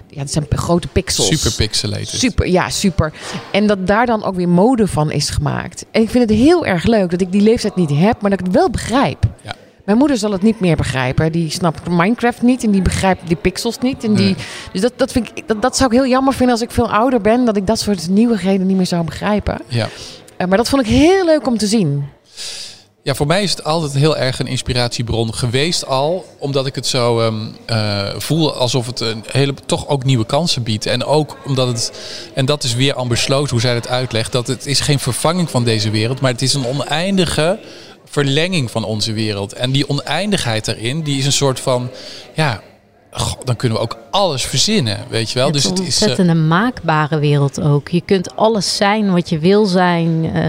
ja, 0.09 0.21
het 0.21 0.33
zijn 0.33 0.47
grote 0.49 0.89
pixels. 0.89 1.29
Super 1.29 1.53
pixelated. 1.57 2.09
Super, 2.09 2.47
ja, 2.49 2.71
super. 2.71 3.13
En 3.53 3.67
dat 3.67 3.87
daar 3.87 4.07
dan 4.07 4.25
ook 4.25 4.35
weer 4.35 4.49
mode 4.49 4.87
van 4.87 5.11
is 5.11 5.31
gemaakt. 5.31 5.85
En 5.91 6.03
ik 6.03 6.11
vind 6.11 6.29
het 6.31 6.39
heel 6.39 6.67
erg 6.67 6.85
leuk 6.85 7.11
dat 7.11 7.21
ik 7.21 7.33
die 7.33 7.41
leeftijd 7.41 7.77
niet 7.77 7.91
heb, 7.91 8.21
maar 8.21 8.31
dat 8.31 8.41
ik 8.41 8.47
het 8.47 8.55
wel 8.55 8.71
begrijp. 8.71 9.25
Ja. 9.43 9.55
Mijn 9.85 9.99
moeder 9.99 10.17
zal 10.17 10.33
het 10.33 10.43
niet 10.43 10.61
meer 10.61 10.77
begrijpen. 10.77 11.33
Die 11.33 11.51
snapt 11.51 11.89
Minecraft 11.89 12.43
niet 12.43 12.65
en 12.65 12.71
die 12.71 12.83
begrijpt 12.83 13.27
die 13.27 13.37
pixels 13.37 13.79
niet. 13.79 14.05
En 14.05 14.15
die, 14.15 14.25
Nee. 14.25 14.37
Dus 14.73 14.81
dat, 14.81 14.93
dat, 14.97 15.13
vind 15.13 15.31
ik, 15.35 15.49
dat, 15.49 15.63
dat 15.63 15.77
zou 15.77 15.91
ik 15.93 15.99
heel 15.99 16.09
jammer 16.09 16.33
vinden 16.33 16.55
als 16.55 16.65
ik 16.65 16.71
veel 16.71 16.91
ouder 16.93 17.21
ben, 17.21 17.45
dat 17.45 17.57
ik 17.57 17.67
dat 17.67 17.79
soort 17.79 18.09
nieuwigheden 18.09 18.67
niet 18.67 18.77
meer 18.77 18.87
zou 18.87 19.05
begrijpen. 19.05 19.61
Ja. 19.67 19.89
Maar 20.49 20.57
dat 20.57 20.69
vond 20.69 20.83
ik 20.83 20.89
heel 20.89 21.25
leuk 21.25 21.47
om 21.47 21.59
te 21.59 21.67
zien. 21.67 22.05
Ja, 23.03 23.15
voor 23.15 23.27
mij 23.27 23.43
is 23.43 23.51
het 23.51 23.65
altijd 23.65 23.93
heel 23.93 24.17
erg 24.17 24.39
een 24.39 24.47
inspiratiebron 24.47 25.35
geweest 25.35 25.87
al. 25.87 26.25
Omdat 26.39 26.67
ik 26.67 26.75
het 26.75 26.87
zo 26.87 27.21
ehm, 27.21 27.35
eh, 27.67 28.09
voel 28.17 28.55
alsof 28.55 28.87
het 28.87 29.01
een 29.01 29.25
hele, 29.31 29.55
toch 29.67 29.89
ook 29.89 30.05
nieuwe 30.05 30.27
kansen 30.27 30.63
biedt. 30.63 30.87
En 30.87 31.05
ook 31.05 31.37
omdat 31.47 31.67
het, 31.69 31.93
en 32.35 32.45
dat 32.45 32.65
is 32.65 32.75
weer 32.75 32.95
Amber 32.95 33.17
Sloot, 33.17 33.51
hoe 33.51 33.61
zij 33.61 33.75
het 33.75 33.89
uitlegt. 33.89 34.33
Dat 34.33 34.47
het 34.47 34.67
is 34.67 34.81
geen 34.81 34.99
vervanging 34.99 35.51
van 35.51 35.65
deze 35.65 35.91
wereld, 35.91 36.21
maar 36.21 36.33
het 36.33 36.43
is 36.43 36.55
een 36.55 36.67
oneindige 36.67 37.59
verlenging 38.05 38.71
van 38.71 38.85
onze 38.85 39.13
wereld. 39.13 39.53
En 39.53 39.71
die 39.71 39.89
oneindigheid 39.89 40.65
daarin, 40.65 41.03
die 41.03 41.19
is 41.19 41.27
een 41.27 41.33
soort 41.33 41.61
van, 41.61 41.91
ja, 42.35 42.61
dan 43.45 43.57
kunnen 43.57 43.79
we 43.79 43.85
ook 43.85 43.97
alles 44.11 44.45
verzinnen, 44.45 44.99
weet 45.09 45.31
je 45.31 45.35
wel. 45.39 45.45
Het 45.45 45.55
dus 45.55 45.65
is 45.65 46.01
het 46.01 46.11
is... 46.11 46.19
eh, 46.19 46.27
een 46.27 46.49
maakbare 46.49 47.19
wereld 47.19 47.61
ook. 47.61 47.89
Je 47.89 48.03
kunt 48.05 48.37
alles 48.37 48.77
zijn 48.77 49.13
wat 49.13 49.29
je 49.29 49.39
wil 49.39 49.67
zijn. 49.67 50.31
Eh, 50.35 50.47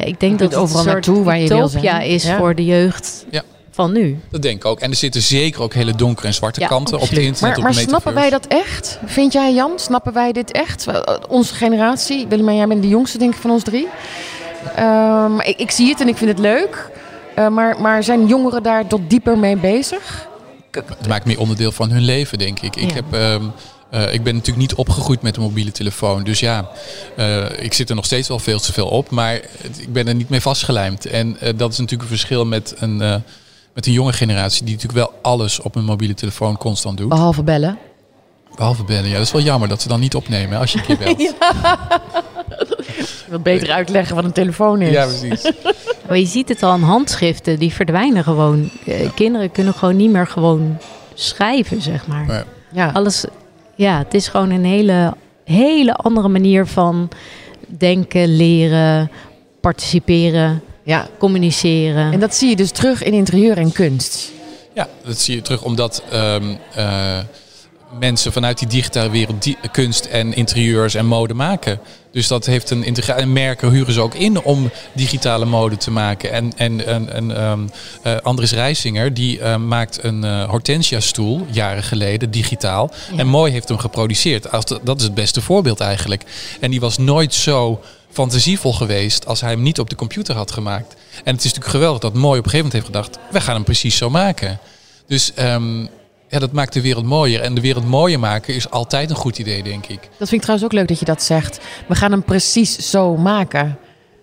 ja, 0.00 0.06
ik 0.06 0.20
denk 0.20 0.38
dat 0.38 0.50
het 0.50 0.58
overal 0.60 0.78
een 0.80 0.90
soort 0.90 1.06
naartoe 1.06 1.24
waar 1.24 1.38
je 1.38 1.48
wil 1.48 1.68
zijn. 1.68 2.02
is 2.02 2.24
Ja. 2.24 2.36
voor 2.38 2.54
de 2.54 2.64
jeugd 2.64 3.24
Ja. 3.30 3.42
van 3.70 3.92
nu. 3.92 4.18
dat 4.30 4.42
denk 4.42 4.56
ik 4.56 4.64
ook. 4.64 4.80
En 4.80 4.90
er 4.90 4.96
zitten 4.96 5.22
zeker 5.22 5.62
ook 5.62 5.74
hele 5.74 5.94
donkere 5.94 6.26
en 6.26 6.34
zwarte 6.34 6.60
Ja, 6.60 6.66
kanten 6.66 6.94
op 6.94 7.00
het 7.00 7.10
internet. 7.10 7.40
Maar, 7.40 7.56
op 7.56 7.62
maar 7.62 7.74
snappen 7.74 8.14
wij 8.14 8.30
dat 8.30 8.46
echt? 8.46 8.98
Vind 9.04 9.32
jij, 9.32 9.54
Jan? 9.54 9.72
Snappen 9.76 10.12
wij 10.12 10.32
dit 10.32 10.50
echt? 10.52 10.86
Eh, 10.86 11.02
Onze 11.28 11.54
generatie, 11.54 12.26
Willem 12.28 12.48
en 12.48 12.56
jij 12.56 12.66
bent 12.66 12.82
de 12.82 12.88
jongste, 12.88 13.18
denk 13.18 13.34
ik, 13.34 13.40
van 13.40 13.50
ons 13.50 13.62
drie. 13.62 13.88
Ehm, 14.76 15.40
ik, 15.40 15.58
ik 15.58 15.70
zie 15.70 15.88
het 15.88 16.00
en 16.00 16.08
ik 16.08 16.16
vind 16.16 16.30
het 16.30 16.38
leuk. 16.38 16.90
Eh, 17.34 17.48
maar, 17.48 17.80
maar 17.80 18.02
zijn 18.02 18.26
jongeren 18.26 18.62
daar 18.62 18.86
tot 18.86 19.00
dieper 19.10 19.38
mee 19.38 19.56
bezig? 19.56 20.28
Het 20.70 21.08
maakt 21.08 21.24
meer 21.24 21.40
onderdeel 21.40 21.72
van 21.72 21.90
hun 21.90 22.02
leven, 22.02 22.38
denk 22.38 22.60
ik. 22.60 22.76
Ik, 22.76 22.88
Ja. 22.88 22.94
heb, 22.94 23.04
ehm, 23.12 23.42
eh, 23.90 24.12
ik 24.14 24.22
ben 24.22 24.34
natuurlijk 24.34 24.60
niet 24.68 24.74
opgegroeid 24.74 25.22
met 25.22 25.36
een 25.36 25.42
mobiele 25.42 25.72
telefoon. 25.72 26.22
Dus 26.24 26.40
ja, 26.40 26.68
eh, 27.16 27.44
ik 27.64 27.72
zit 27.74 27.88
er 27.88 27.94
nog 27.94 28.04
steeds 28.04 28.28
wel 28.28 28.38
veel 28.38 28.60
te 28.60 28.72
veel 28.72 28.86
op. 28.86 29.10
Maar 29.10 29.34
ik 29.78 29.92
ben 29.92 30.08
er 30.08 30.14
niet 30.14 30.28
mee 30.28 30.40
vastgelijmd. 30.40 31.06
En 31.06 31.36
eh, 31.40 31.52
dat 31.56 31.72
is 31.72 31.78
natuurlijk 31.78 32.10
een 32.10 32.16
verschil 32.16 32.46
met 32.46 32.74
een, 32.78 33.00
eh, 33.02 33.14
met 33.74 33.86
een 33.86 33.92
jonge 33.92 34.12
generatie... 34.12 34.64
die 34.64 34.74
natuurlijk 34.74 35.08
wel 35.08 35.18
alles 35.22 35.60
op 35.60 35.74
een 35.74 35.84
mobiele 35.84 36.14
telefoon 36.14 36.56
constant 36.56 36.98
doet. 36.98 37.08
Behalve 37.08 37.42
bellen. 37.42 37.78
Behalve 38.56 38.84
bellen. 38.84 39.08
Ja, 39.08 39.12
dat 39.16 39.26
is 39.26 39.32
wel 39.32 39.42
jammer 39.42 39.68
dat 39.68 39.82
ze 39.82 39.88
dan 39.88 40.00
niet 40.00 40.14
opnemen 40.14 40.58
als 40.58 40.72
je 40.72 40.78
een 40.78 40.84
keer 40.84 40.98
belt. 41.04 41.20
ja. 41.20 41.90
Je 42.98 43.26
wilt 43.28 43.42
beter 43.42 43.70
uitleggen 43.70 44.14
wat 44.14 44.24
een 44.24 44.32
telefoon 44.32 44.80
is. 44.80 45.18
precies. 45.18 45.52
Maar 46.08 46.18
je 46.18 46.26
ziet 46.26 46.48
het 46.48 46.62
al 46.62 46.70
aan 46.70 46.82
handschriften, 46.82 47.58
die 47.58 47.72
verdwijnen 47.72 48.24
gewoon. 48.24 48.70
Kinderen 49.14 49.50
kunnen 49.52 49.74
gewoon 49.74 49.96
niet 49.96 50.10
meer 50.10 50.26
gewoon 50.26 50.78
schrijven, 51.14 51.82
zeg 51.82 52.06
maar. 52.06 52.24
Maar 52.24 52.44
Ja. 52.72 52.90
Alles, 52.92 53.24
ja, 53.80 53.98
het 53.98 54.14
is 54.14 54.28
gewoon 54.28 54.50
een 54.50 54.64
hele, 54.64 55.14
hele 55.44 55.94
andere 55.94 56.28
manier 56.28 56.66
van 56.66 57.08
denken, 57.66 58.36
leren, 58.36 59.10
participeren, 59.60 60.62
ja. 60.82 61.08
communiceren. 61.18 62.12
En 62.12 62.20
dat 62.20 62.34
zie 62.34 62.48
je 62.48 62.56
dus 62.56 62.70
terug 62.70 63.02
in 63.02 63.12
interieur 63.12 63.56
en 63.56 63.72
kunst. 63.72 64.32
Ja, 64.74 64.88
dat 65.04 65.18
zie 65.18 65.34
je 65.34 65.42
terug 65.42 65.62
omdat 65.62 66.02
ehm, 66.10 66.54
eh, 66.74 67.18
mensen 67.98 68.32
vanuit 68.32 68.58
die 68.58 68.68
digitale 68.68 69.10
wereld 69.10 69.42
die, 69.42 69.56
kunst 69.72 70.04
en 70.04 70.34
interieurs 70.34 70.94
en 70.94 71.06
mode 71.06 71.34
maken. 71.34 71.80
Dus 72.12 72.28
dat 72.28 72.46
heeft 72.46 72.70
een 72.70 72.84
integratie. 72.84 73.22
En 73.22 73.32
merken 73.32 73.70
huren 73.70 73.92
ze 73.92 74.00
ook 74.00 74.14
in 74.14 74.42
om 74.42 74.70
digitale 74.92 75.44
mode 75.44 75.76
te 75.76 75.90
maken. 75.90 76.32
En, 76.32 76.52
en, 76.56 76.86
en, 76.86 77.12
en 77.12 77.36
ehm, 77.36 77.60
eh, 78.02 78.16
Andres 78.22 78.52
Reisinger 78.52 79.14
die 79.14 79.40
eh, 79.40 79.56
maakt 79.56 80.04
een 80.04 80.24
eh, 80.24 80.48
Hortensia 80.48 81.00
stoel 81.00 81.46
jaren 81.50 81.82
geleden 81.82 82.30
digitaal. 82.30 82.90
En 83.16 83.26
Mooi 83.26 83.52
heeft 83.52 83.68
hem 83.68 83.78
geproduceerd. 83.78 84.50
Als 84.52 84.64
dat 84.82 84.98
is 84.98 85.04
het 85.04 85.14
beste 85.14 85.40
voorbeeld 85.40 85.80
eigenlijk. 85.80 86.24
En 86.60 86.70
die 86.70 86.80
was 86.80 86.98
nooit 86.98 87.34
zo 87.34 87.80
fantasievol 88.12 88.72
geweest 88.72 89.26
als 89.26 89.40
hij 89.40 89.50
hem 89.50 89.62
niet 89.62 89.78
op 89.78 89.90
de 89.90 89.96
computer 89.96 90.34
had 90.34 90.50
gemaakt. 90.50 90.94
En 91.24 91.34
het 91.34 91.44
is 91.44 91.52
natuurlijk 91.52 91.70
geweldig 91.70 92.00
dat 92.00 92.14
Mooi 92.14 92.38
op 92.38 92.44
een 92.44 92.50
gegeven 92.50 92.70
moment 92.72 92.72
heeft 92.72 92.86
gedacht: 92.86 93.32
we 93.32 93.40
gaan 93.40 93.54
hem 93.54 93.64
precies 93.64 93.96
zo 93.96 94.10
maken. 94.10 94.58
Dus 95.06 95.34
ehm, 95.34 95.86
ja, 96.30 96.38
dat 96.38 96.52
maakt 96.52 96.72
de 96.72 96.80
wereld 96.80 97.04
mooier. 97.04 97.40
En 97.40 97.54
de 97.54 97.60
wereld 97.60 97.86
mooier 97.86 98.18
maken 98.18 98.54
is 98.54 98.70
altijd 98.70 99.10
een 99.10 99.16
goed 99.16 99.38
idee, 99.38 99.62
denk 99.62 99.86
ik. 99.86 100.00
Dat 100.00 100.28
vind 100.28 100.32
ik 100.32 100.40
trouwens 100.40 100.64
ook 100.66 100.72
leuk 100.78 100.88
dat 100.88 100.98
je 100.98 101.04
dat 101.04 101.22
zegt. 101.22 101.60
We 101.88 101.94
gaan 101.94 102.10
hem 102.10 102.22
precies 102.22 102.90
zo 102.90 103.16
maken. 103.16 103.78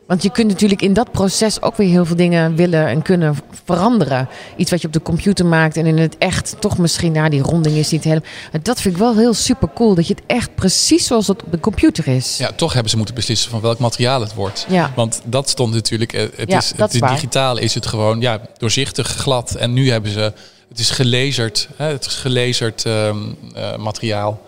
Want 0.08 0.24
je 0.24 0.32
kunt 0.32 0.48
natuurlijk 0.48 0.82
in 0.82 0.94
dat 0.94 1.12
proces 1.12 1.62
ook 1.62 1.76
weer 1.76 1.90
heel 1.90 2.06
veel 2.06 2.16
dingen 2.16 2.56
willen 2.56 2.88
en 2.88 3.02
kunnen 3.02 3.36
veranderen. 3.66 4.30
Iets 4.56 4.72
wat 4.72 4.82
je 4.82 4.88
op 4.88 4.94
de 4.94 5.02
computer 5.02 5.46
maakt 5.46 5.78
en 5.78 5.86
in 5.86 5.98
het 5.98 6.18
echt 6.18 6.56
toch 6.60 6.78
misschien 6.78 7.12
na 7.12 7.30
die 7.30 7.42
ronding 7.42 7.76
is 7.76 7.92
niet 7.92 8.04
helemaal. 8.04 8.30
Dat 8.62 8.82
vind 8.82 8.94
ik 8.94 9.00
wel 9.00 9.16
heel 9.18 9.34
super 9.34 9.70
cool. 9.76 9.96
Dat 9.96 10.08
je 10.08 10.14
het 10.14 10.24
echt 10.28 10.56
precies 10.56 11.08
zoals 11.08 11.28
het 11.28 11.44
op 11.44 11.52
de 11.52 11.60
computer 11.60 12.08
is. 12.08 12.38
Ja, 12.38 12.52
toch 12.56 12.74
hebben 12.74 12.90
ze 12.90 12.98
moeten 12.98 13.16
beslissen 13.16 13.52
van 13.52 13.62
welk 13.62 13.80
materiaal 13.80 14.22
het 14.22 14.34
wordt. 14.34 14.66
Ja. 14.70 14.92
Want 14.96 15.22
dat 15.26 15.50
stond 15.50 15.74
natuurlijk, 15.74 16.14
eh, 16.14 16.22
het 16.36 16.50
Ja, 16.52 16.58
is, 16.58 16.74
het 16.76 16.94
is 16.94 17.02
digitaal 17.02 17.58
is 17.58 17.74
het 17.74 17.86
gewoon 17.86 18.22
ja, 18.22 18.42
doorzichtig, 18.58 19.08
glad. 19.08 19.56
En 19.56 19.74
nu 19.74 19.92
hebben 19.92 20.12
ze, 20.12 20.34
het 20.70 20.80
is 20.80 20.90
gelazerd, 20.90 21.68
hè, 21.76 21.86
het 21.86 22.06
is 22.06 22.16
gelazerd 22.16 22.86
ehm, 22.86 23.18
eh, 23.56 23.78
materiaal. 23.78 24.42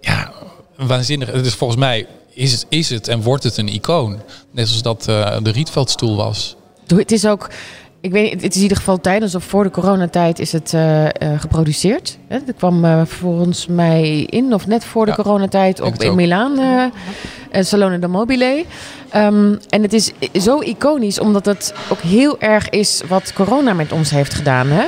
Ja, 0.00 0.32
waanzinnig. 0.76 1.32
Het 1.32 1.46
is 1.46 1.54
volgens 1.54 1.80
mij 1.80 2.06
is 2.32 2.52
het, 2.52 2.66
is 2.68 2.90
het 2.90 3.08
en 3.08 3.22
wordt 3.22 3.44
het 3.44 3.56
een 3.56 3.68
icoon. 3.68 4.20
Net 4.50 4.66
zoals 4.68 4.82
dat 4.82 5.08
eh, 5.08 5.36
de 5.42 5.50
Rietveldstoel 5.50 6.16
was. 6.16 6.56
Het 6.86 7.12
is 7.12 7.26
ook, 7.26 7.50
ik 8.00 8.10
weet 8.10 8.42
het 8.42 8.50
is 8.50 8.56
in 8.56 8.62
ieder 8.62 8.76
geval 8.76 9.00
tijdens 9.00 9.34
of 9.34 9.44
voor 9.44 9.64
de 9.64 9.70
coronatijd 9.70 10.38
is 10.38 10.52
het 10.52 10.74
eh, 10.74 11.04
geproduceerd. 11.38 12.18
Hè, 12.28 12.38
Dat 12.46 12.56
kwam 12.56 13.06
volgens 13.06 13.66
mij 13.66 14.22
in, 14.22 14.54
of 14.54 14.66
net 14.66 14.84
voor 14.84 15.04
de 15.04 15.10
Ja, 15.10 15.22
coronatijd, 15.22 15.80
op 15.80 15.94
in. 15.94 16.14
Milaan, 16.14 16.92
Salone 17.52 17.98
de 17.98 18.08
Mobile. 18.08 18.64
Ehm, 19.10 19.54
en 19.68 19.82
het 19.82 19.92
is 19.92 20.10
zo 20.40 20.60
iconisch, 20.60 21.18
omdat 21.18 21.46
het 21.46 21.74
ook 21.88 22.00
heel 22.00 22.40
erg 22.40 22.68
is 22.68 23.02
wat 23.08 23.32
corona 23.32 23.72
met 23.72 23.92
ons 23.92 24.10
heeft 24.10 24.34
gedaan. 24.34 24.66
Hè? 24.66 24.84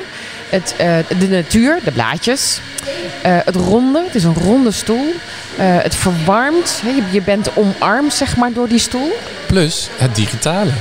Het, 0.51 0.75
eh, 0.79 0.97
de 1.19 1.29
natuur, 1.29 1.81
de 1.85 1.93
blaadjes, 1.93 2.61
eh, 3.23 3.37
het 3.45 3.57
ronde, 3.57 4.03
het 4.05 4.15
is 4.15 4.25
een 4.25 4.35
ronde 4.35 4.71
stoel. 4.71 5.13
Eh, 5.57 5.67
het 5.67 5.95
verwarmt? 5.95 6.83
Je, 7.13 7.23
bent 7.23 7.57
omarmd 7.57 8.13
zeg 8.13 8.37
maar 8.37 8.53
door 8.53 8.69
die 8.69 8.79
stoel. 8.79 9.13
Plus 9.47 9.89
het 9.97 10.15
digitale. 10.15 10.73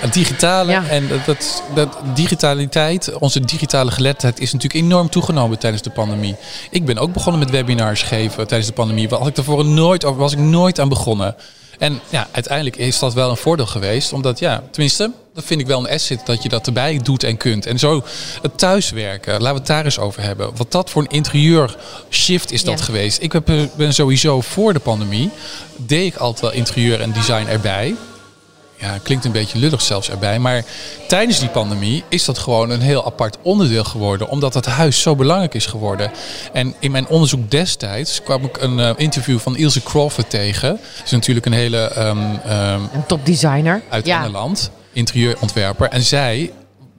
Het 0.00 0.12
digitale 0.12 0.70
Ja. 0.70 0.82
en 0.88 1.08
dat, 1.24 1.62
dat, 1.74 1.98
digitaliteit, 2.14 3.18
onze 3.18 3.40
digitale 3.40 3.90
geletterdheid 3.90 4.40
is 4.40 4.52
natuurlijk 4.52 4.84
enorm 4.84 5.10
toegenomen 5.10 5.58
tijdens 5.58 5.82
de 5.82 5.90
pandemie. 5.90 6.36
Ik 6.70 6.84
ben 6.84 6.98
ook 6.98 7.12
begonnen 7.12 7.40
met 7.40 7.50
webinars 7.50 8.02
geven 8.02 8.46
tijdens 8.46 8.68
de 8.68 8.74
pandemie. 8.74 9.08
Waar 9.08 9.18
had 9.18 9.28
ik 9.28 9.34
daarvoor 9.34 9.64
nooit, 9.64 10.02
was 10.02 10.32
ik 10.32 10.38
nooit 10.38 10.80
aan 10.80 10.88
begonnen. 10.88 11.34
En 11.78 12.00
ja, 12.08 12.26
uiteindelijk 12.32 12.76
is 12.76 12.98
dat 12.98 13.14
wel 13.14 13.30
een 13.30 13.36
voordeel 13.36 13.66
geweest. 13.66 14.12
Omdat 14.12 14.38
ja, 14.38 14.62
tenminste, 14.70 15.10
dat 15.40 15.48
vind 15.48 15.60
ik 15.60 15.66
wel 15.66 15.78
een 15.78 15.94
asset 15.94 16.20
dat 16.26 16.42
je 16.42 16.48
dat 16.48 16.66
erbij 16.66 16.98
doet 17.02 17.22
en 17.24 17.36
kunt. 17.36 17.66
En 17.66 17.78
zo 17.78 18.04
het 18.42 18.58
thuiswerken, 18.58 19.32
laten 19.32 19.48
we 19.52 19.58
het 19.58 19.66
daar 19.66 19.84
eens 19.84 19.98
over 19.98 20.22
hebben. 20.22 20.50
Wat 20.56 20.72
dat 20.72 20.90
voor 20.90 21.02
een 21.02 21.08
interieur 21.08 21.76
shift 22.10 22.52
is 22.52 22.64
dat 22.64 22.78
Ja. 22.78 22.84
geweest. 22.84 23.22
Ik 23.22 23.32
heb, 23.32 23.48
eh, 23.48 23.56
ben 23.76 23.94
sowieso 23.94 24.40
voor 24.40 24.72
de 24.72 24.78
pandemie, 24.78 25.30
deed 25.76 26.06
ik 26.06 26.16
altijd 26.16 26.40
wel 26.40 26.52
interieur 26.52 27.00
en 27.00 27.12
design 27.12 27.46
erbij 27.48 27.94
ja, 28.80 28.98
klinkt 29.02 29.24
een 29.24 29.32
beetje 29.32 29.58
lullig 29.58 29.80
zelfs 29.80 30.10
erbij. 30.10 30.38
Maar 30.38 30.64
tijdens 31.08 31.38
die 31.38 31.48
pandemie 31.48 32.04
is 32.08 32.24
dat 32.24 32.38
gewoon 32.38 32.70
een 32.70 32.80
heel 32.80 33.06
apart 33.06 33.36
onderdeel 33.42 33.84
geworden. 33.84 34.28
Omdat 34.28 34.54
het 34.54 34.66
huis 34.66 35.00
zo 35.00 35.16
belangrijk 35.16 35.54
is 35.54 35.66
geworden. 35.66 36.10
En 36.52 36.74
in 36.78 36.90
mijn 36.90 37.08
onderzoek 37.08 37.50
destijds 37.50 38.22
kwam 38.22 38.44
ik 38.44 38.56
een 38.62 38.80
eh, 38.80 38.90
interview 38.96 39.38
van 39.38 39.56
Ilse 39.56 39.82
Crawford 39.82 40.30
tegen. 40.30 40.68
Dat 40.70 41.04
is 41.04 41.10
natuurlijk 41.10 41.46
een 41.46 41.52
hele 41.52 41.78
ehm, 41.78 42.18
ehm, 42.46 42.80
Een 42.92 43.06
topdesigner. 43.06 43.82
uit 43.88 44.06
ja. 44.06 44.18
Engeland, 44.24 44.70
interieurontwerper. 44.92 45.88
En 45.88 46.02
zij, 46.02 46.52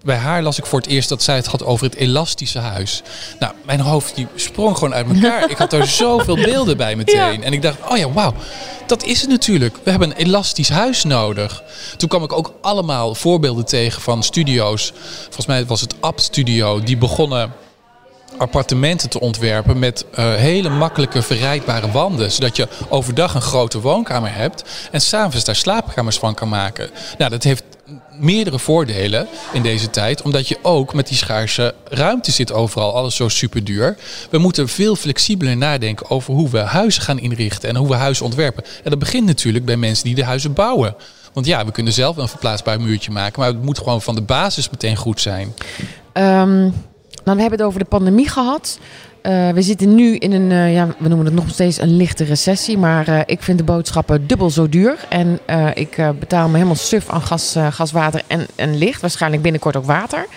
bij 0.04 0.15
haar 0.15 0.41
las 0.41 0.58
ik 0.58 0.65
voor 0.65 0.80
het 0.80 0.89
eerst 0.89 1.10
dat 1.10 1.23
zij 1.23 1.36
het 1.36 1.45
had 1.45 1.63
over 1.63 1.86
het 1.86 1.95
elastische 1.95 2.60
huis. 2.60 3.01
Nou, 3.39 3.54
mijn 3.65 3.80
hoofd 3.80 4.15
die 4.15 4.27
sprong 4.36 4.77
gewoon 4.77 4.93
uit 4.93 5.08
elkaar. 5.08 5.49
ik 5.49 5.58
had 5.58 5.69
daar 5.69 5.88
zoveel 6.06 6.36
beelden 6.36 6.77
bij 6.77 6.95
meteen. 6.95 7.43
En 7.43 7.54
ik 7.54 7.62
dacht, 7.62 7.77
oh 7.89 7.97
ja, 7.97 8.12
wauw, 8.12 8.34
dat 8.88 9.04
is 9.04 9.21
het 9.21 9.30
natuurlijk. 9.30 9.77
We 9.84 9.89
hebben 9.89 10.10
een 10.10 10.25
elastisch 10.25 10.69
huis 10.69 11.04
nodig. 11.04 11.63
Toen 11.97 12.10
kwam 12.10 12.23
ik 12.23 12.34
ook 12.34 12.54
allemaal 12.62 13.15
voorbeelden 13.15 13.65
tegen 13.65 14.01
van 14.01 14.23
studio's. 14.23 14.93
Volgens 15.23 15.45
mij 15.45 15.65
was 15.65 15.82
het 15.82 15.95
Abt 15.99 16.21
Studio, 16.21 16.80
die 16.80 16.97
begonnen 16.97 17.54
appartementen 18.38 19.10
te 19.10 19.19
ontwerpen 19.19 19.80
met 19.80 20.06
eh, 20.12 20.34
hele 20.34 20.69
makkelijke 20.69 21.21
verrijdbare 21.21 21.91
wanden. 21.91 22.32
Zodat 22.32 22.56
je 22.56 22.67
overdag 22.89 23.36
een 23.36 23.41
grote 23.41 23.82
woonkamer 23.82 24.34
hebt 24.34 24.63
en 24.91 25.01
s'avonds 25.01 25.45
daar 25.45 25.56
slaapkamers 25.56 26.17
van 26.17 26.34
kan 26.34 26.49
maken. 26.49 26.89
Nou, 27.17 27.32
dat 27.32 27.43
heeft 27.43 27.63
meerdere 28.19 28.60
voordelen 28.60 29.27
in 29.54 29.62
deze 29.62 29.89
tijd. 29.89 30.21
Omdat 30.21 30.47
je 30.47 30.58
ook 30.62 30.93
met 30.93 31.08
die 31.08 31.17
schaarse 31.17 31.75
ruimte 31.89 32.32
zit 32.32 32.51
overal. 32.51 32.95
Alles 32.95 33.15
zo 33.15 33.27
super 33.27 33.63
duur. 33.63 33.97
We 34.30 34.38
moeten 34.38 34.67
veel 34.67 34.95
flexibeler 34.95 35.58
nadenken 35.58 36.10
over 36.10 36.34
hoe 36.34 36.49
we 36.49 36.60
huizen 36.60 37.01
gaan 37.01 37.19
inrichten. 37.19 37.69
En 37.69 37.75
hoe 37.75 37.88
we 37.88 37.95
huizen 37.95 38.25
ontwerpen. 38.25 38.63
En 38.84 38.89
dat 38.89 38.99
begint 38.99 39.25
natuurlijk 39.25 39.65
bij 39.65 39.77
mensen 39.77 40.06
die 40.06 40.15
de 40.15 40.23
huizen 40.23 40.54
bouwen. 40.54 40.95
Want 41.34 41.45
ja, 41.45 41.65
we 41.65 41.71
kunnen 41.71 41.93
zelf 41.93 42.17
een 42.17 42.27
verplaatsbaar 42.27 42.82
muurtje 42.82 43.12
maken. 43.12 43.39
Maar 43.39 43.49
het 43.49 43.63
moet 43.63 43.77
gewoon 43.77 44.01
van 44.01 44.15
de 44.15 44.21
basis 44.21 44.69
meteen 44.69 44.95
goed 44.95 45.21
zijn. 45.21 45.54
Ehm, 46.13 46.60
nou, 47.23 47.36
we 47.38 47.41
hebben 47.41 47.60
het 47.60 47.62
over 47.62 47.80
de 47.80 47.86
pandemie 47.86 48.30
gehad. 48.30 48.80
Uh, 49.23 49.49
we 49.49 49.62
zitten 49.62 49.95
nu 49.95 50.15
in 50.15 50.31
een, 50.31 50.51
uh, 50.51 50.73
ja, 50.73 50.88
we 50.97 51.07
noemen 51.07 51.25
het 51.25 51.36
nog 51.36 51.49
steeds 51.49 51.81
een 51.81 51.95
lichte 51.95 52.23
recessie. 52.23 52.77
Maar 52.77 53.10
uh, 53.10 53.19
ik 53.25 53.41
vind 53.41 53.57
de 53.57 53.63
boodschappen 53.63 54.27
dubbel 54.27 54.49
zo 54.49 54.69
duur. 54.69 55.05
En 55.10 55.39
ik 55.73 55.95
betaal 56.19 56.47
me 56.47 56.53
helemaal 56.53 56.75
suf 56.75 57.10
aan 57.10 57.21
gas, 57.21 57.55
gas 57.69 57.91
water 57.91 58.21
en, 58.27 58.47
en 58.55 58.77
licht. 58.77 59.01
Waarschijnlijk 59.01 59.41
binnenkort 59.41 59.75
ook 59.75 59.86
water. 59.86 60.27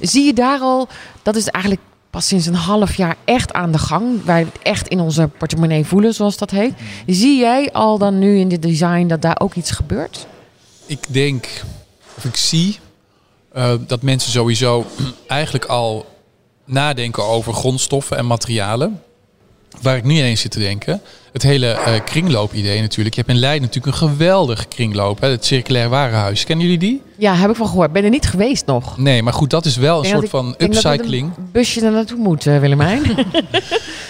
Zie 0.00 0.24
je 0.24 0.32
daar 0.32 0.58
al, 0.60 0.88
dat 1.22 1.36
is 1.36 1.46
eigenlijk 1.48 1.84
pas 2.10 2.26
sinds 2.26 2.46
een 2.46 2.54
half 2.54 2.94
jaar 2.94 3.16
echt 3.24 3.52
aan 3.52 3.72
de 3.72 3.78
gang. 3.78 4.24
Wij 4.24 4.40
het 4.40 4.58
echt 4.62 4.88
in 4.88 5.00
onze 5.00 5.28
portemonnee 5.38 5.84
voelen, 5.84 6.14
zoals 6.14 6.36
dat 6.36 6.50
heet. 6.50 6.72
Zie 7.06 7.38
jij 7.38 7.72
al 7.72 7.98
dan 7.98 8.18
nu 8.18 8.38
in 8.38 8.48
dit 8.48 8.62
design 8.62 9.06
dat 9.06 9.22
daar 9.22 9.40
ook 9.40 9.54
iets 9.54 9.70
gebeurt? 9.70 10.26
Ik 10.86 11.04
denk, 11.08 11.46
of 12.16 12.24
ik 12.24 12.36
zie, 12.36 12.78
dat 13.86 14.02
mensen 14.02 14.30
sowieso 14.30 14.86
eigenlijk 15.26 15.64
al 15.64 16.06
nadenken 16.68 17.24
over 17.24 17.52
grondstoffen 17.52 18.16
en 18.16 18.26
materialen. 18.26 19.02
Waar 19.82 19.96
ik 19.96 20.04
nu 20.04 20.22
eens 20.22 20.40
zit 20.40 20.50
te 20.50 20.58
denken. 20.58 21.00
Het 21.32 21.42
hele 21.42 21.78
uh, 21.86 22.04
kringloop-idee 22.04 22.80
natuurlijk. 22.80 23.14
Je 23.14 23.20
hebt 23.20 23.32
in 23.32 23.40
Leiden 23.40 23.62
natuurlijk 23.62 23.94
een 23.94 24.08
geweldige 24.08 24.66
kringloop. 24.66 25.20
Hè, 25.20 25.28
het 25.28 25.44
Circulair 25.44 25.88
Warenhuis. 25.88 26.44
Kennen 26.44 26.64
jullie 26.64 26.80
die? 26.80 27.02
Ja, 27.20 27.34
heb 27.34 27.50
ik 27.50 27.56
van 27.56 27.68
gehoord. 27.68 27.92
Ben 27.92 28.04
er 28.04 28.10
niet 28.10 28.26
geweest 28.26 28.66
nog. 28.66 28.98
Nee, 28.98 29.22
maar 29.22 29.32
goed, 29.32 29.50
dat 29.50 29.64
is 29.64 29.76
wel 29.76 29.98
een 29.98 30.10
soort 30.10 30.28
van 30.28 30.54
upcycling. 30.58 31.28
Dat 31.28 31.38
een 31.38 31.48
busje 31.52 31.84
er 31.84 31.92
naartoe 31.92 32.18
moet, 32.18 32.46
uh, 32.46 32.58
Willemijn. 32.58 33.02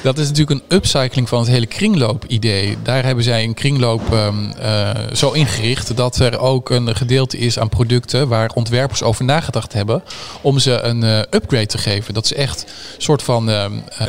dat 0.02 0.18
is 0.18 0.28
natuurlijk 0.28 0.50
een 0.50 0.76
upcycling 0.76 1.28
van 1.28 1.38
het 1.38 1.48
hele 1.48 1.66
kringloop-idee. 1.66 2.76
Daar 2.82 3.04
hebben 3.04 3.24
zij 3.24 3.44
een 3.44 3.54
kringloop 3.54 4.12
um, 4.12 4.52
uh, 4.62 4.90
zo 5.12 5.30
ingericht 5.30 5.96
dat 5.96 6.18
er 6.18 6.38
ook 6.38 6.70
een 6.70 6.96
gedeelte 6.96 7.38
is 7.38 7.58
aan 7.58 7.68
producten 7.68 8.28
waar 8.28 8.50
ontwerpers 8.54 9.02
over 9.02 9.24
nagedacht 9.24 9.72
hebben 9.72 10.02
om 10.40 10.58
ze 10.58 10.80
een 10.80 11.02
uh, 11.02 11.18
upgrade 11.18 11.66
te 11.66 11.78
geven. 11.78 12.14
Dat 12.14 12.26
ze 12.26 12.34
echt 12.34 12.62
een 12.62 13.02
soort 13.02 13.22
van 13.22 13.50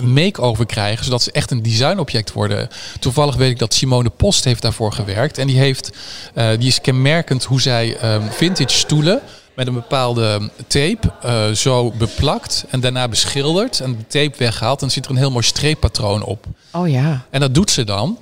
make-over 0.04 0.66
krijgen, 0.66 1.06
zodat 1.06 1.22
ze 1.22 1.32
echt 1.32 1.52
een 1.52 1.62
designobject 1.62 2.34
worden. 2.34 2.68
Toevallig 3.00 3.36
weet 3.36 3.52
ik 3.52 3.60
dat 3.60 3.74
Simone 3.74 4.10
Post 4.10 4.44
heeft 4.44 4.62
daarvoor 4.62 4.94
gewerkt 4.94 5.38
en 5.38 5.48
die 5.48 5.58
heeft, 5.58 5.92
die 6.34 6.68
is 6.68 6.82
kenmerkend 6.82 7.44
hoe 7.44 7.62
zij 7.62 8.14
um, 8.14 8.22
vintage 8.32 8.86
stoelen 8.90 9.22
met 9.56 9.68
een 9.68 9.74
bepaalde 9.74 10.50
tape 10.68 11.12
uh, 11.26 11.52
zo 11.52 11.92
beplakt 11.92 12.66
en 12.70 12.80
daarna 12.80 13.08
beschilderd 13.08 13.80
en 13.80 13.98
de 13.98 14.08
tape 14.08 14.38
weggehaald. 14.38 14.80
Dan 14.80 14.90
zit 14.90 15.06
er 15.06 15.12
een 15.12 15.18
heel 15.18 15.32
mooi 15.32 15.46
streeppatroon 15.46 16.24
op. 16.24 16.46
Oh 16.72 16.90
ja. 16.90 17.26
En 17.30 17.40
dat 17.40 17.54
doet 17.54 17.72
ze 17.72 17.84
dan 17.84 18.18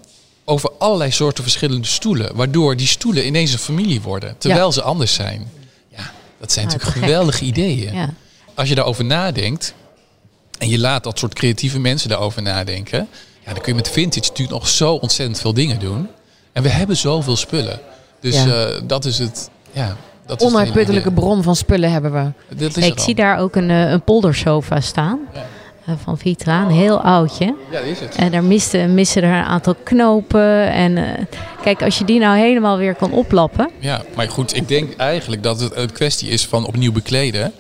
over 0.45 0.71
allerlei 0.77 1.11
soorten 1.11 1.43
verschillende 1.43 1.87
stoelen. 1.87 2.35
Waardoor 2.35 2.75
die 2.75 2.87
stoelen 2.87 3.25
ineens 3.25 3.53
een 3.53 3.59
familie 3.59 4.01
worden. 4.01 4.35
Terwijl 4.37 4.71
ze 4.71 4.81
anders 4.81 5.13
zijn. 5.13 5.51
Ja, 5.89 6.11
dat 6.39 6.51
zijn 6.51 6.65
natuurlijk 6.65 6.97
geweldige 6.97 7.45
ideeën. 7.45 7.93
Ja. 7.93 8.13
Als 8.55 8.69
je 8.69 8.75
daarover 8.75 9.05
nadenkt 9.05 9.73
en 10.57 10.69
je 10.69 10.79
laat 10.79 11.03
dat 11.03 11.19
soort 11.19 11.33
creatieve 11.33 11.79
mensen 11.79 12.09
daarover 12.09 12.41
nadenken. 12.41 13.07
Ja, 13.45 13.53
dan 13.53 13.61
kun 13.61 13.71
je 13.71 13.81
met 13.81 13.89
vintage 13.89 14.29
natuurlijk 14.29 14.59
nog 14.59 14.67
zo 14.67 14.93
ontzettend 14.93 15.39
veel 15.39 15.53
dingen 15.53 15.79
doen. 15.79 16.07
En 16.53 16.63
we 16.63 16.69
hebben 16.69 16.97
zoveel 16.97 17.35
spullen. 17.35 17.79
Dus 18.21 18.35
ja. 18.35 18.67
uh, 18.67 18.81
dat 18.83 19.05
is 19.05 19.19
het. 19.19 19.49
Ja, 19.71 19.97
dat 20.27 20.41
Onuitputtelijke 20.41 21.11
bron 21.11 21.43
van 21.43 21.55
spullen 21.55 21.91
hebben 21.91 22.13
we. 22.13 22.55
Dat 22.55 22.77
is 22.77 22.87
ik 22.87 22.99
zie 22.99 23.15
daar 23.15 23.37
ook 23.37 23.55
een, 23.55 23.69
een 23.69 24.01
poldersofa 24.01 24.81
staan. 24.81 25.19
Ja. 25.33 25.45
Uh, 25.89 25.95
van 26.03 26.17
Vitra, 26.17 26.61
een 26.61 26.71
heel 26.71 27.01
oudje. 27.01 27.45
Ja, 27.45 27.79
dat 27.79 27.83
is 27.83 27.99
het. 27.99 28.15
En 28.15 28.31
daar 28.31 28.43
misten, 28.43 28.93
missen 28.93 29.23
er 29.23 29.37
een 29.37 29.45
aantal 29.45 29.75
knopen. 29.83 30.71
En 30.71 30.97
uh, 30.97 31.03
kijk, 31.63 31.83
als 31.83 31.97
je 31.97 32.05
die 32.05 32.19
nou 32.19 32.37
helemaal 32.37 32.77
weer 32.77 32.95
kan 32.95 33.11
oplappen. 33.11 33.69
Ja, 33.79 34.01
maar 34.15 34.29
goed, 34.29 34.55
ik 34.55 34.67
denk 34.67 34.95
eigenlijk 34.95 35.43
dat 35.43 35.59
het 35.59 35.75
een 35.75 35.91
kwestie 35.91 36.29
is 36.29 36.45
van 36.45 36.65
opnieuw 36.65 36.91
bekleden. 36.91 37.53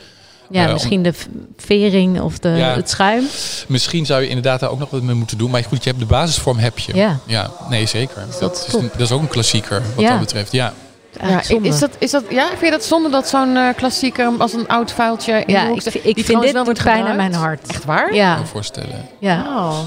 Ja, 0.49 0.65
uh, 0.65 0.73
misschien 0.73 0.97
om... 0.97 1.03
de 1.03 1.13
vering 1.57 2.21
of 2.21 2.39
de, 2.39 2.49
ja, 2.49 2.75
het 2.75 2.89
schuim. 2.89 3.23
Misschien 3.67 4.05
zou 4.05 4.21
je 4.21 4.27
inderdaad 4.27 4.59
daar 4.59 4.69
ook 4.69 4.79
nog 4.79 4.89
wat 4.89 5.01
mee 5.01 5.15
moeten 5.15 5.37
doen. 5.37 5.51
Maar 5.51 5.63
goed, 5.63 5.83
je 5.83 5.89
hebt 5.89 6.01
de 6.01 6.07
basisvorm 6.07 6.57
heb 6.57 6.79
je. 6.79 6.95
Ja, 6.95 7.19
ja 7.25 7.51
nee, 7.69 7.85
zeker. 7.85 8.25
Dat, 8.29 8.39
dat, 8.39 8.65
is 8.67 8.73
een, 8.73 8.89
dat 8.91 9.01
is 9.01 9.11
ook 9.11 9.21
een 9.21 9.27
klassieker 9.27 9.81
wat 9.95 10.03
ja. 10.03 10.09
dat 10.09 10.19
betreft. 10.19 10.51
Ja. 10.51 10.73
Ja, 11.21 11.41
is 11.61 11.79
dat, 11.79 11.89
is 11.97 12.11
dat, 12.11 12.23
ja, 12.29 12.47
vind 12.47 12.61
je 12.61 12.71
dat 12.71 12.83
zonde 12.83 13.09
dat 13.09 13.27
zo'n 13.27 13.55
uh, 13.55 13.69
klassieker 13.75 14.31
als 14.37 14.53
een 14.53 14.67
oud 14.67 14.91
vuiltje 14.91 15.43
in 15.45 15.53
ja, 15.53 15.63
de 15.63 15.69
hoek 15.69 15.81
ik, 15.81 15.93
ik 15.93 16.25
vind 16.25 16.41
dit 16.41 16.51
wel 16.51 16.63
wordt 16.63 16.83
pijn 16.83 17.05
aan 17.05 17.15
mijn 17.15 17.33
hart. 17.33 17.67
Echt 17.67 17.85
waar? 17.85 18.13
Ja. 18.13 18.33
kan 18.33 18.41
me 18.41 18.47
voorstellen. 18.47 19.09
Ja. 19.19 19.41
Oh. 19.41 19.79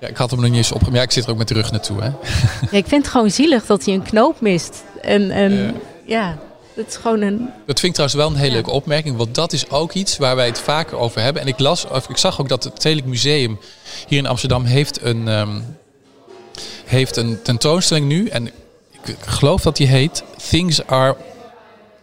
Ja, 0.00 0.08
ik 0.08 0.16
had 0.16 0.30
hem 0.30 0.40
nog 0.40 0.48
niet 0.48 0.58
eens 0.58 0.72
op. 0.72 0.82
Ja, 0.92 1.02
ik 1.02 1.10
zit 1.10 1.24
er 1.24 1.30
ook 1.30 1.36
met 1.36 1.48
de 1.48 1.54
rug 1.54 1.70
naartoe. 1.70 2.00
Hè. 2.00 2.10
Ja, 2.70 2.78
ik 2.78 2.86
vind 2.86 3.02
het 3.02 3.10
gewoon 3.10 3.30
zielig 3.30 3.66
dat 3.66 3.84
hij 3.84 3.94
een 3.94 4.02
knoop 4.02 4.40
mist. 4.40 4.84
En, 5.02 5.30
en 5.30 5.52
ja. 5.52 5.72
ja, 6.04 6.38
dat 6.74 6.86
is 6.86 6.96
gewoon 6.96 7.20
een... 7.20 7.50
Dat 7.66 7.80
vind 7.80 7.82
ik 7.82 7.92
trouwens 7.92 8.14
wel 8.14 8.28
een 8.28 8.36
hele 8.36 8.52
leuke 8.52 8.70
opmerking. 8.70 9.16
Want 9.16 9.34
dat 9.34 9.52
is 9.52 9.70
ook 9.70 9.92
iets 9.92 10.16
waar 10.16 10.36
wij 10.36 10.46
het 10.46 10.58
vaker 10.58 10.96
over 10.96 11.20
hebben. 11.20 11.42
En 11.42 11.48
ik 11.48 11.58
las, 11.58 11.86
of 11.88 12.08
ik 12.08 12.16
zag 12.16 12.40
ook 12.40 12.48
dat 12.48 12.64
het 12.64 12.72
Stedelijk 12.76 13.06
Museum 13.06 13.58
hier 14.08 14.18
in 14.18 14.26
Amsterdam 14.26 14.64
heeft 14.64 15.02
een, 15.02 15.28
um, 15.28 15.76
heeft 16.84 17.16
een 17.16 17.42
tentoonstelling 17.42 18.06
nu. 18.06 18.28
En 18.28 18.50
ik 19.08 19.16
geloof 19.26 19.62
dat 19.62 19.76
die 19.76 19.86
heet 19.86 20.22
Things 20.48 20.86
Are 20.86 21.16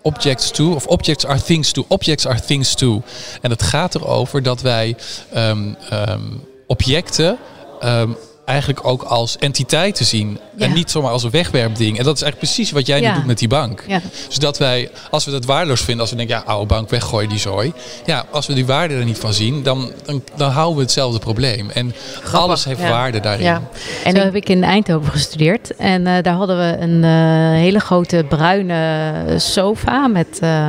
Objects 0.02 0.52
To. 0.52 0.74
Of 0.74 0.88
Objects 0.88 1.26
Are 1.26 1.42
Things 1.42 1.72
To. 1.72 1.86
Objects 1.88 2.28
Are 2.28 2.42
Things 2.42 2.76
To. 2.76 3.02
En 3.42 3.50
het 3.50 3.64
gaat 3.64 3.96
erover 3.96 4.44
dat 4.44 4.62
wij 4.62 4.96
um, 5.36 5.78
um, 5.94 6.44
objecten 6.68 7.38
um, 7.84 8.18
eigenlijk 8.46 8.88
ook 8.88 9.04
als 9.04 9.38
entiteiten 9.38 10.06
zien. 10.06 10.40
Ja. 10.58 10.66
En 10.66 10.74
niet 10.74 10.92
zomaar 10.92 11.12
als 11.12 11.24
een 11.24 11.30
wegwerpding. 11.30 11.98
En 11.98 12.04
dat 12.04 12.16
is 12.16 12.22
eigenlijk 12.22 12.54
precies 12.54 12.72
wat 12.72 12.86
jij 12.88 13.02
Ja. 13.02 13.10
nu 13.10 13.16
doet 13.16 13.26
met 13.26 13.38
die 13.40 13.48
bank. 13.48 13.84
Ja. 13.88 14.02
Dus 14.28 14.38
dat 14.38 14.58
wij, 14.58 14.90
als 15.12 15.26
we 15.26 15.32
dat 15.32 15.46
waardeloos 15.46 15.80
vinden, 15.82 16.02
als 16.02 16.10
we 16.10 16.16
denken, 16.18 16.36
ja, 16.36 16.44
oude 16.46 16.66
bank, 16.66 16.90
weggooi 16.90 17.28
die 17.28 17.40
zooi. 17.40 17.74
Ja, 18.06 18.26
als 18.32 18.48
we 18.48 18.54
die 18.54 18.66
waarde 18.66 18.94
er 18.96 19.06
niet 19.06 19.18
van 19.18 19.34
zien, 19.34 19.64
dan, 19.64 19.92
dan, 20.06 20.24
dan 20.36 20.52
houden 20.52 20.76
we 20.76 20.82
hetzelfde 20.82 21.20
probleem. 21.20 21.70
En 21.70 21.94
alles 22.34 22.64
heeft 22.66 22.80
waarde 22.82 23.20
daarin. 23.20 23.44
Ja. 23.46 23.62
En 24.04 24.16
ik- 24.16 24.22
heb 24.24 24.36
ik 24.36 24.50
in 24.50 24.64
Eindhoven 24.64 25.12
gestudeerd. 25.12 25.76
En 25.76 26.08
eh, 26.08 26.24
daar 26.24 26.36
hadden 26.36 26.58
we 26.58 26.78
een 26.80 27.04
eh, 27.04 27.60
hele 27.62 27.80
grote 27.80 28.26
bruine 28.30 29.24
sofa 29.38 30.08
met... 30.08 30.38
eh, 30.42 30.68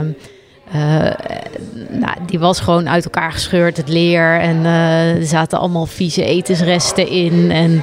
eh, 0.74 1.10
nou, 1.88 2.14
die 2.26 2.38
was 2.38 2.60
gewoon 2.60 2.88
uit 2.88 3.04
elkaar 3.04 3.32
gescheurd, 3.32 3.76
het 3.76 3.88
leer. 3.88 4.40
En 4.40 4.64
eh, 4.66 5.14
er 5.16 5.26
zaten 5.26 5.58
allemaal 5.58 5.86
vieze 5.86 6.24
etensresten 6.24 7.08
in. 7.08 7.50
En 7.50 7.82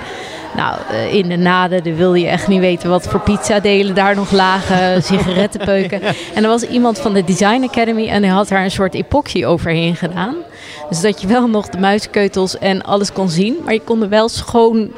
nou, 0.56 0.75
eh, 0.91 1.13
in 1.13 1.30
de 1.30 1.36
naden 1.38 1.84
dan 1.84 1.95
wilde 1.95 2.19
je 2.19 2.27
echt 2.27 2.47
niet 2.47 2.60
weten 2.60 2.89
wat 2.89 3.08
voor 3.08 3.19
pizzadelen 3.19 3.95
daar 3.95 4.15
nog 4.15 4.32
lagen. 4.32 5.04
sigarettenpeuken. 5.04 6.01
En 6.34 6.43
er 6.43 6.49
was 6.49 6.62
iemand 6.63 6.99
van 6.99 7.13
de 7.13 7.23
Design 7.23 7.63
Academy 7.63 8.08
en 8.08 8.21
die 8.21 8.32
had 8.32 8.47
daar 8.47 8.63
een 8.63 8.71
soort 8.71 8.93
epoxy 8.93 9.45
overheen 9.45 9.95
gedaan. 9.95 10.36
Dus 10.89 11.01
dat 11.01 11.21
je 11.21 11.27
wel 11.27 11.47
nog 11.47 11.69
de 11.69 11.77
muiskeutels 11.77 12.58
en 12.58 12.82
alles 12.82 13.13
kon 13.13 13.30
zien. 13.30 13.56
Maar 13.63 13.73
je 13.73 13.82
kon 13.82 14.01
er 14.01 14.10
wel 14.10 14.30
schoon 14.30 14.91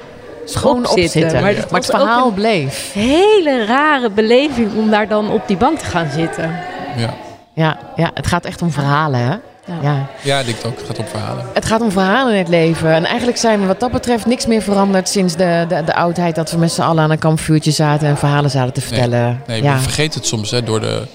Schoon 0.46 0.78
op 0.78 0.84
op 0.86 0.88
zitten. 0.98 1.10
zitten. 1.10 1.32
Maar 1.42 1.42
Maar, 1.42 1.62
het 1.62 1.72
was 1.72 1.92
ook 1.92 2.00
verhaal 2.00 2.28
een- 2.28 2.34
bleef. 2.34 2.94
hele 2.94 3.66
rare 3.66 4.10
beleving 4.10 4.70
om 4.78 4.90
daar 4.90 5.08
dan 5.08 5.30
op 5.32 5.48
die 5.48 5.58
bank 5.58 5.78
te 5.80 5.86
gaan 5.86 6.08
zitten. 6.14 6.52
Ja. 6.98 7.14
Ja, 7.54 7.78
ja, 7.96 8.12
het 8.14 8.28
gaat 8.28 8.46
echt 8.46 8.62
om 8.62 8.72
verhalen, 8.72 9.20
hè? 9.20 9.36
Ja. 9.82 10.08
ja, 10.22 10.40
ik 10.40 10.46
denk 10.46 10.58
het 10.58 10.66
ook. 10.66 10.78
Het 10.78 10.88
gaat 10.88 11.00
om 11.00 11.06
verhalen. 11.06 11.46
Het 11.54 11.66
gaat 11.66 11.82
om 11.82 11.92
verhalen 11.92 12.32
in 12.34 12.40
het 12.40 12.48
leven. 12.48 12.92
En 12.94 13.06
eigenlijk 13.06 13.38
zijn 13.38 13.60
we 13.60 13.66
wat 13.66 13.80
dat 13.80 13.92
betreft 13.92 14.26
niks 14.26 14.46
meer 14.46 14.62
veranderd 14.62 15.10
sinds 15.10 15.36
de, 15.36 15.66
de, 15.68 15.84
de 15.84 15.96
oudheid 15.96 16.36
dat 16.36 16.52
we 16.52 16.58
met 16.58 16.72
z'n 16.72 16.82
allen 16.82 17.04
aan 17.04 17.12
een 17.12 17.20
kampvuurtje 17.20 17.72
zaten 17.72 18.08
en 18.08 18.18
verhalen 18.18 18.50
zaten 18.50 18.74
te 18.74 18.82
vertellen. 18.82 19.42
Nee, 19.48 19.62
ja. 19.64 19.74
we 19.76 19.82
vergeten 19.82 20.20
het 20.20 20.30
soms 20.30 20.52
hè, 20.52 20.64
door, 20.64 20.80
de, 20.80 21.08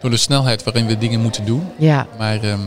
door 0.00 0.10
de 0.10 0.16
snelheid 0.16 0.62
waarin 0.64 0.86
we 0.86 0.98
dingen 0.98 1.20
moeten 1.20 1.44
doen. 1.44 1.68
ja, 1.76 2.06
Maar 2.18 2.38
ehm, 2.42 2.60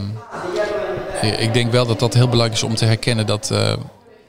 ik 1.38 1.54
denk 1.54 1.72
wel 1.72 1.86
dat 1.86 1.98
dat 1.98 2.14
heel 2.14 2.28
belangrijk 2.28 2.52
is 2.62 2.62
om 2.62 2.74
te 2.74 2.84
herkennen 2.84 3.26
dat... 3.26 3.50
eh, 3.52 3.72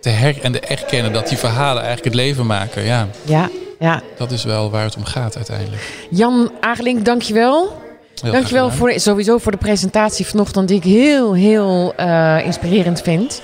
te 0.01 0.09
her 0.11 0.41
en 0.41 0.51
te 0.51 0.59
erkennen 0.59 1.13
dat 1.13 1.27
die 1.27 1.37
verhalen 1.37 1.83
eigenlijk 1.83 2.05
het 2.05 2.23
leven 2.23 2.45
maken. 2.45 2.83
Ja, 2.83 3.07
ja, 3.23 3.49
ja. 3.79 4.01
dat 4.17 4.31
is 4.31 4.43
wel 4.43 4.69
waar 4.69 4.83
het 4.83 4.95
om 4.95 5.05
gaat 5.05 5.35
uiteindelijk. 5.35 5.81
Jan 6.09 6.51
Agelink, 6.59 7.05
dankjewel. 7.05 7.81
Heel 8.21 8.31
Dankjewel 8.31 8.71
voor, 8.71 8.93
sowieso 8.95 9.37
voor 9.37 9.51
de 9.51 9.57
presentatie 9.57 10.25
vanochtend, 10.25 10.67
die 10.67 10.77
ik 10.77 10.83
heel, 10.83 11.33
heel 11.33 11.93
eh, 11.95 12.45
inspirerend 12.45 13.01
vind. 13.01 13.41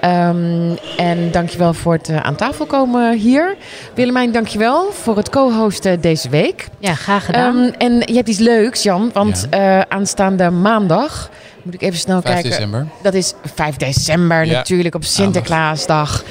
Ehm, 0.00 0.70
en 0.96 1.30
dankjewel 1.30 1.74
voor 1.74 1.92
het 1.92 2.08
eh, 2.08 2.20
aan 2.20 2.34
tafel 2.34 2.66
komen 2.66 3.16
hier. 3.18 3.56
Willemijn, 3.94 4.32
dankjewel 4.32 4.92
voor 4.92 5.16
het 5.16 5.30
co-hosten 5.30 6.00
deze 6.00 6.28
week. 6.28 6.68
Ja, 6.78 6.94
graag 6.94 7.24
gedaan. 7.24 7.56
Ehm, 7.56 7.72
en 7.78 7.92
je 7.92 8.14
hebt 8.14 8.28
iets 8.28 8.38
leuks, 8.38 8.82
Jan, 8.82 9.10
want 9.12 9.46
eh, 9.50 9.80
aanstaande 9.80 10.50
maandag 10.50 11.30
Moet 11.66 11.74
ik 11.74 11.82
even 11.82 11.98
snel 11.98 12.20
5 12.22 12.32
kijken. 12.34 12.50
december. 12.50 12.86
Dat 13.02 13.14
is 13.14 13.34
5 13.54 13.76
december 13.76 14.44
Ja. 14.46 14.52
natuurlijk, 14.52 14.94
op 14.94 15.04
Sinterklaasdag. 15.04 16.24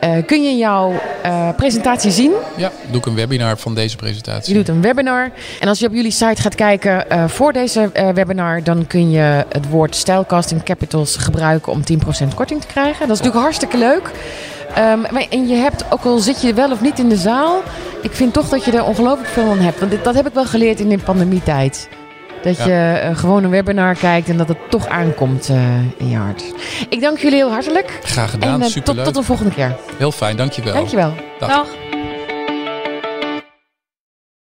Eh, 0.00 0.10
kun 0.26 0.42
je 0.42 0.56
jouw 0.56 0.92
eh, 1.22 1.48
presentatie 1.56 2.10
zien? 2.10 2.32
Ja, 2.56 2.70
doe 2.90 2.98
ik 3.00 3.06
een 3.06 3.14
webinar 3.14 3.56
van 3.58 3.74
deze 3.74 3.90
Je 3.90 3.96
presentatie. 3.96 4.54
doet 4.54 4.68
een 4.68 4.80
webinar. 4.80 5.30
En 5.60 5.68
als 5.68 5.78
je 5.78 5.86
op 5.86 5.92
jullie 5.94 6.10
site 6.10 6.42
gaat 6.42 6.54
kijken 6.54 7.10
eh, 7.10 7.28
voor 7.28 7.52
deze 7.52 7.90
webinar, 8.14 8.62
dan 8.62 8.86
kun 8.86 9.10
je 9.10 9.44
het 9.48 9.68
woord 9.68 9.96
Stylecasting 9.96 10.62
Capitals 10.62 11.16
gebruiken 11.16 11.72
om 11.72 11.82
10% 11.84 12.34
korting 12.34 12.60
te 12.60 12.66
krijgen. 12.66 12.98
Dat 13.08 13.16
is 13.16 13.22
natuurlijk 13.22 13.42
hartstikke 13.42 13.78
leuk. 13.78 14.10
Ehm, 14.74 15.04
en 15.30 15.48
je 15.48 15.54
hebt, 15.54 15.84
ook 15.90 16.04
al 16.04 16.18
zit 16.18 16.42
je 16.42 16.54
wel 16.54 16.70
of 16.70 16.80
niet 16.80 16.98
in 16.98 17.08
de 17.08 17.16
zaal, 17.16 17.62
ik 18.02 18.12
vind 18.12 18.32
toch 18.32 18.48
dat 18.48 18.64
je 18.64 18.72
er 18.72 18.84
ongelooflijk 18.84 19.28
veel 19.28 19.50
aan 19.50 19.58
hebt. 19.58 19.78
Want 19.78 19.90
dit, 19.90 20.04
dat 20.04 20.14
heb 20.14 20.26
ik 20.26 20.34
wel 20.34 20.44
geleerd 20.46 20.80
in 20.80 20.88
de 20.88 20.98
pandemietijd. 20.98 21.88
Dat 22.42 22.56
Ja. 22.56 22.66
je 22.66 22.98
eh, 22.98 23.16
gewoon 23.16 23.44
een 23.44 23.50
webinar 23.50 23.94
kijkt 23.94 24.28
en 24.28 24.36
dat 24.36 24.48
het 24.48 24.58
toch 24.70 24.86
aankomt 24.88 25.48
eh, 25.48 25.56
in 25.96 26.08
je 26.08 26.16
hart. 26.16 26.44
Ik 26.88 27.00
dank 27.00 27.18
jullie 27.18 27.36
heel 27.36 27.50
hartelijk. 27.50 27.98
Graag 28.02 28.30
gedaan, 28.30 28.48
en 28.54 28.56
eh, 28.58 28.62
tot, 28.62 28.72
superleuk. 28.72 29.04
tot 29.04 29.14
de 29.14 29.22
volgende 29.22 29.52
keer. 29.54 29.76
Heel 29.98 30.12
fijn, 30.12 30.36
dankjewel. 30.36 30.72
Dankjewel. 30.74 31.12
Dag. 31.38 31.48
Dag. 31.48 31.66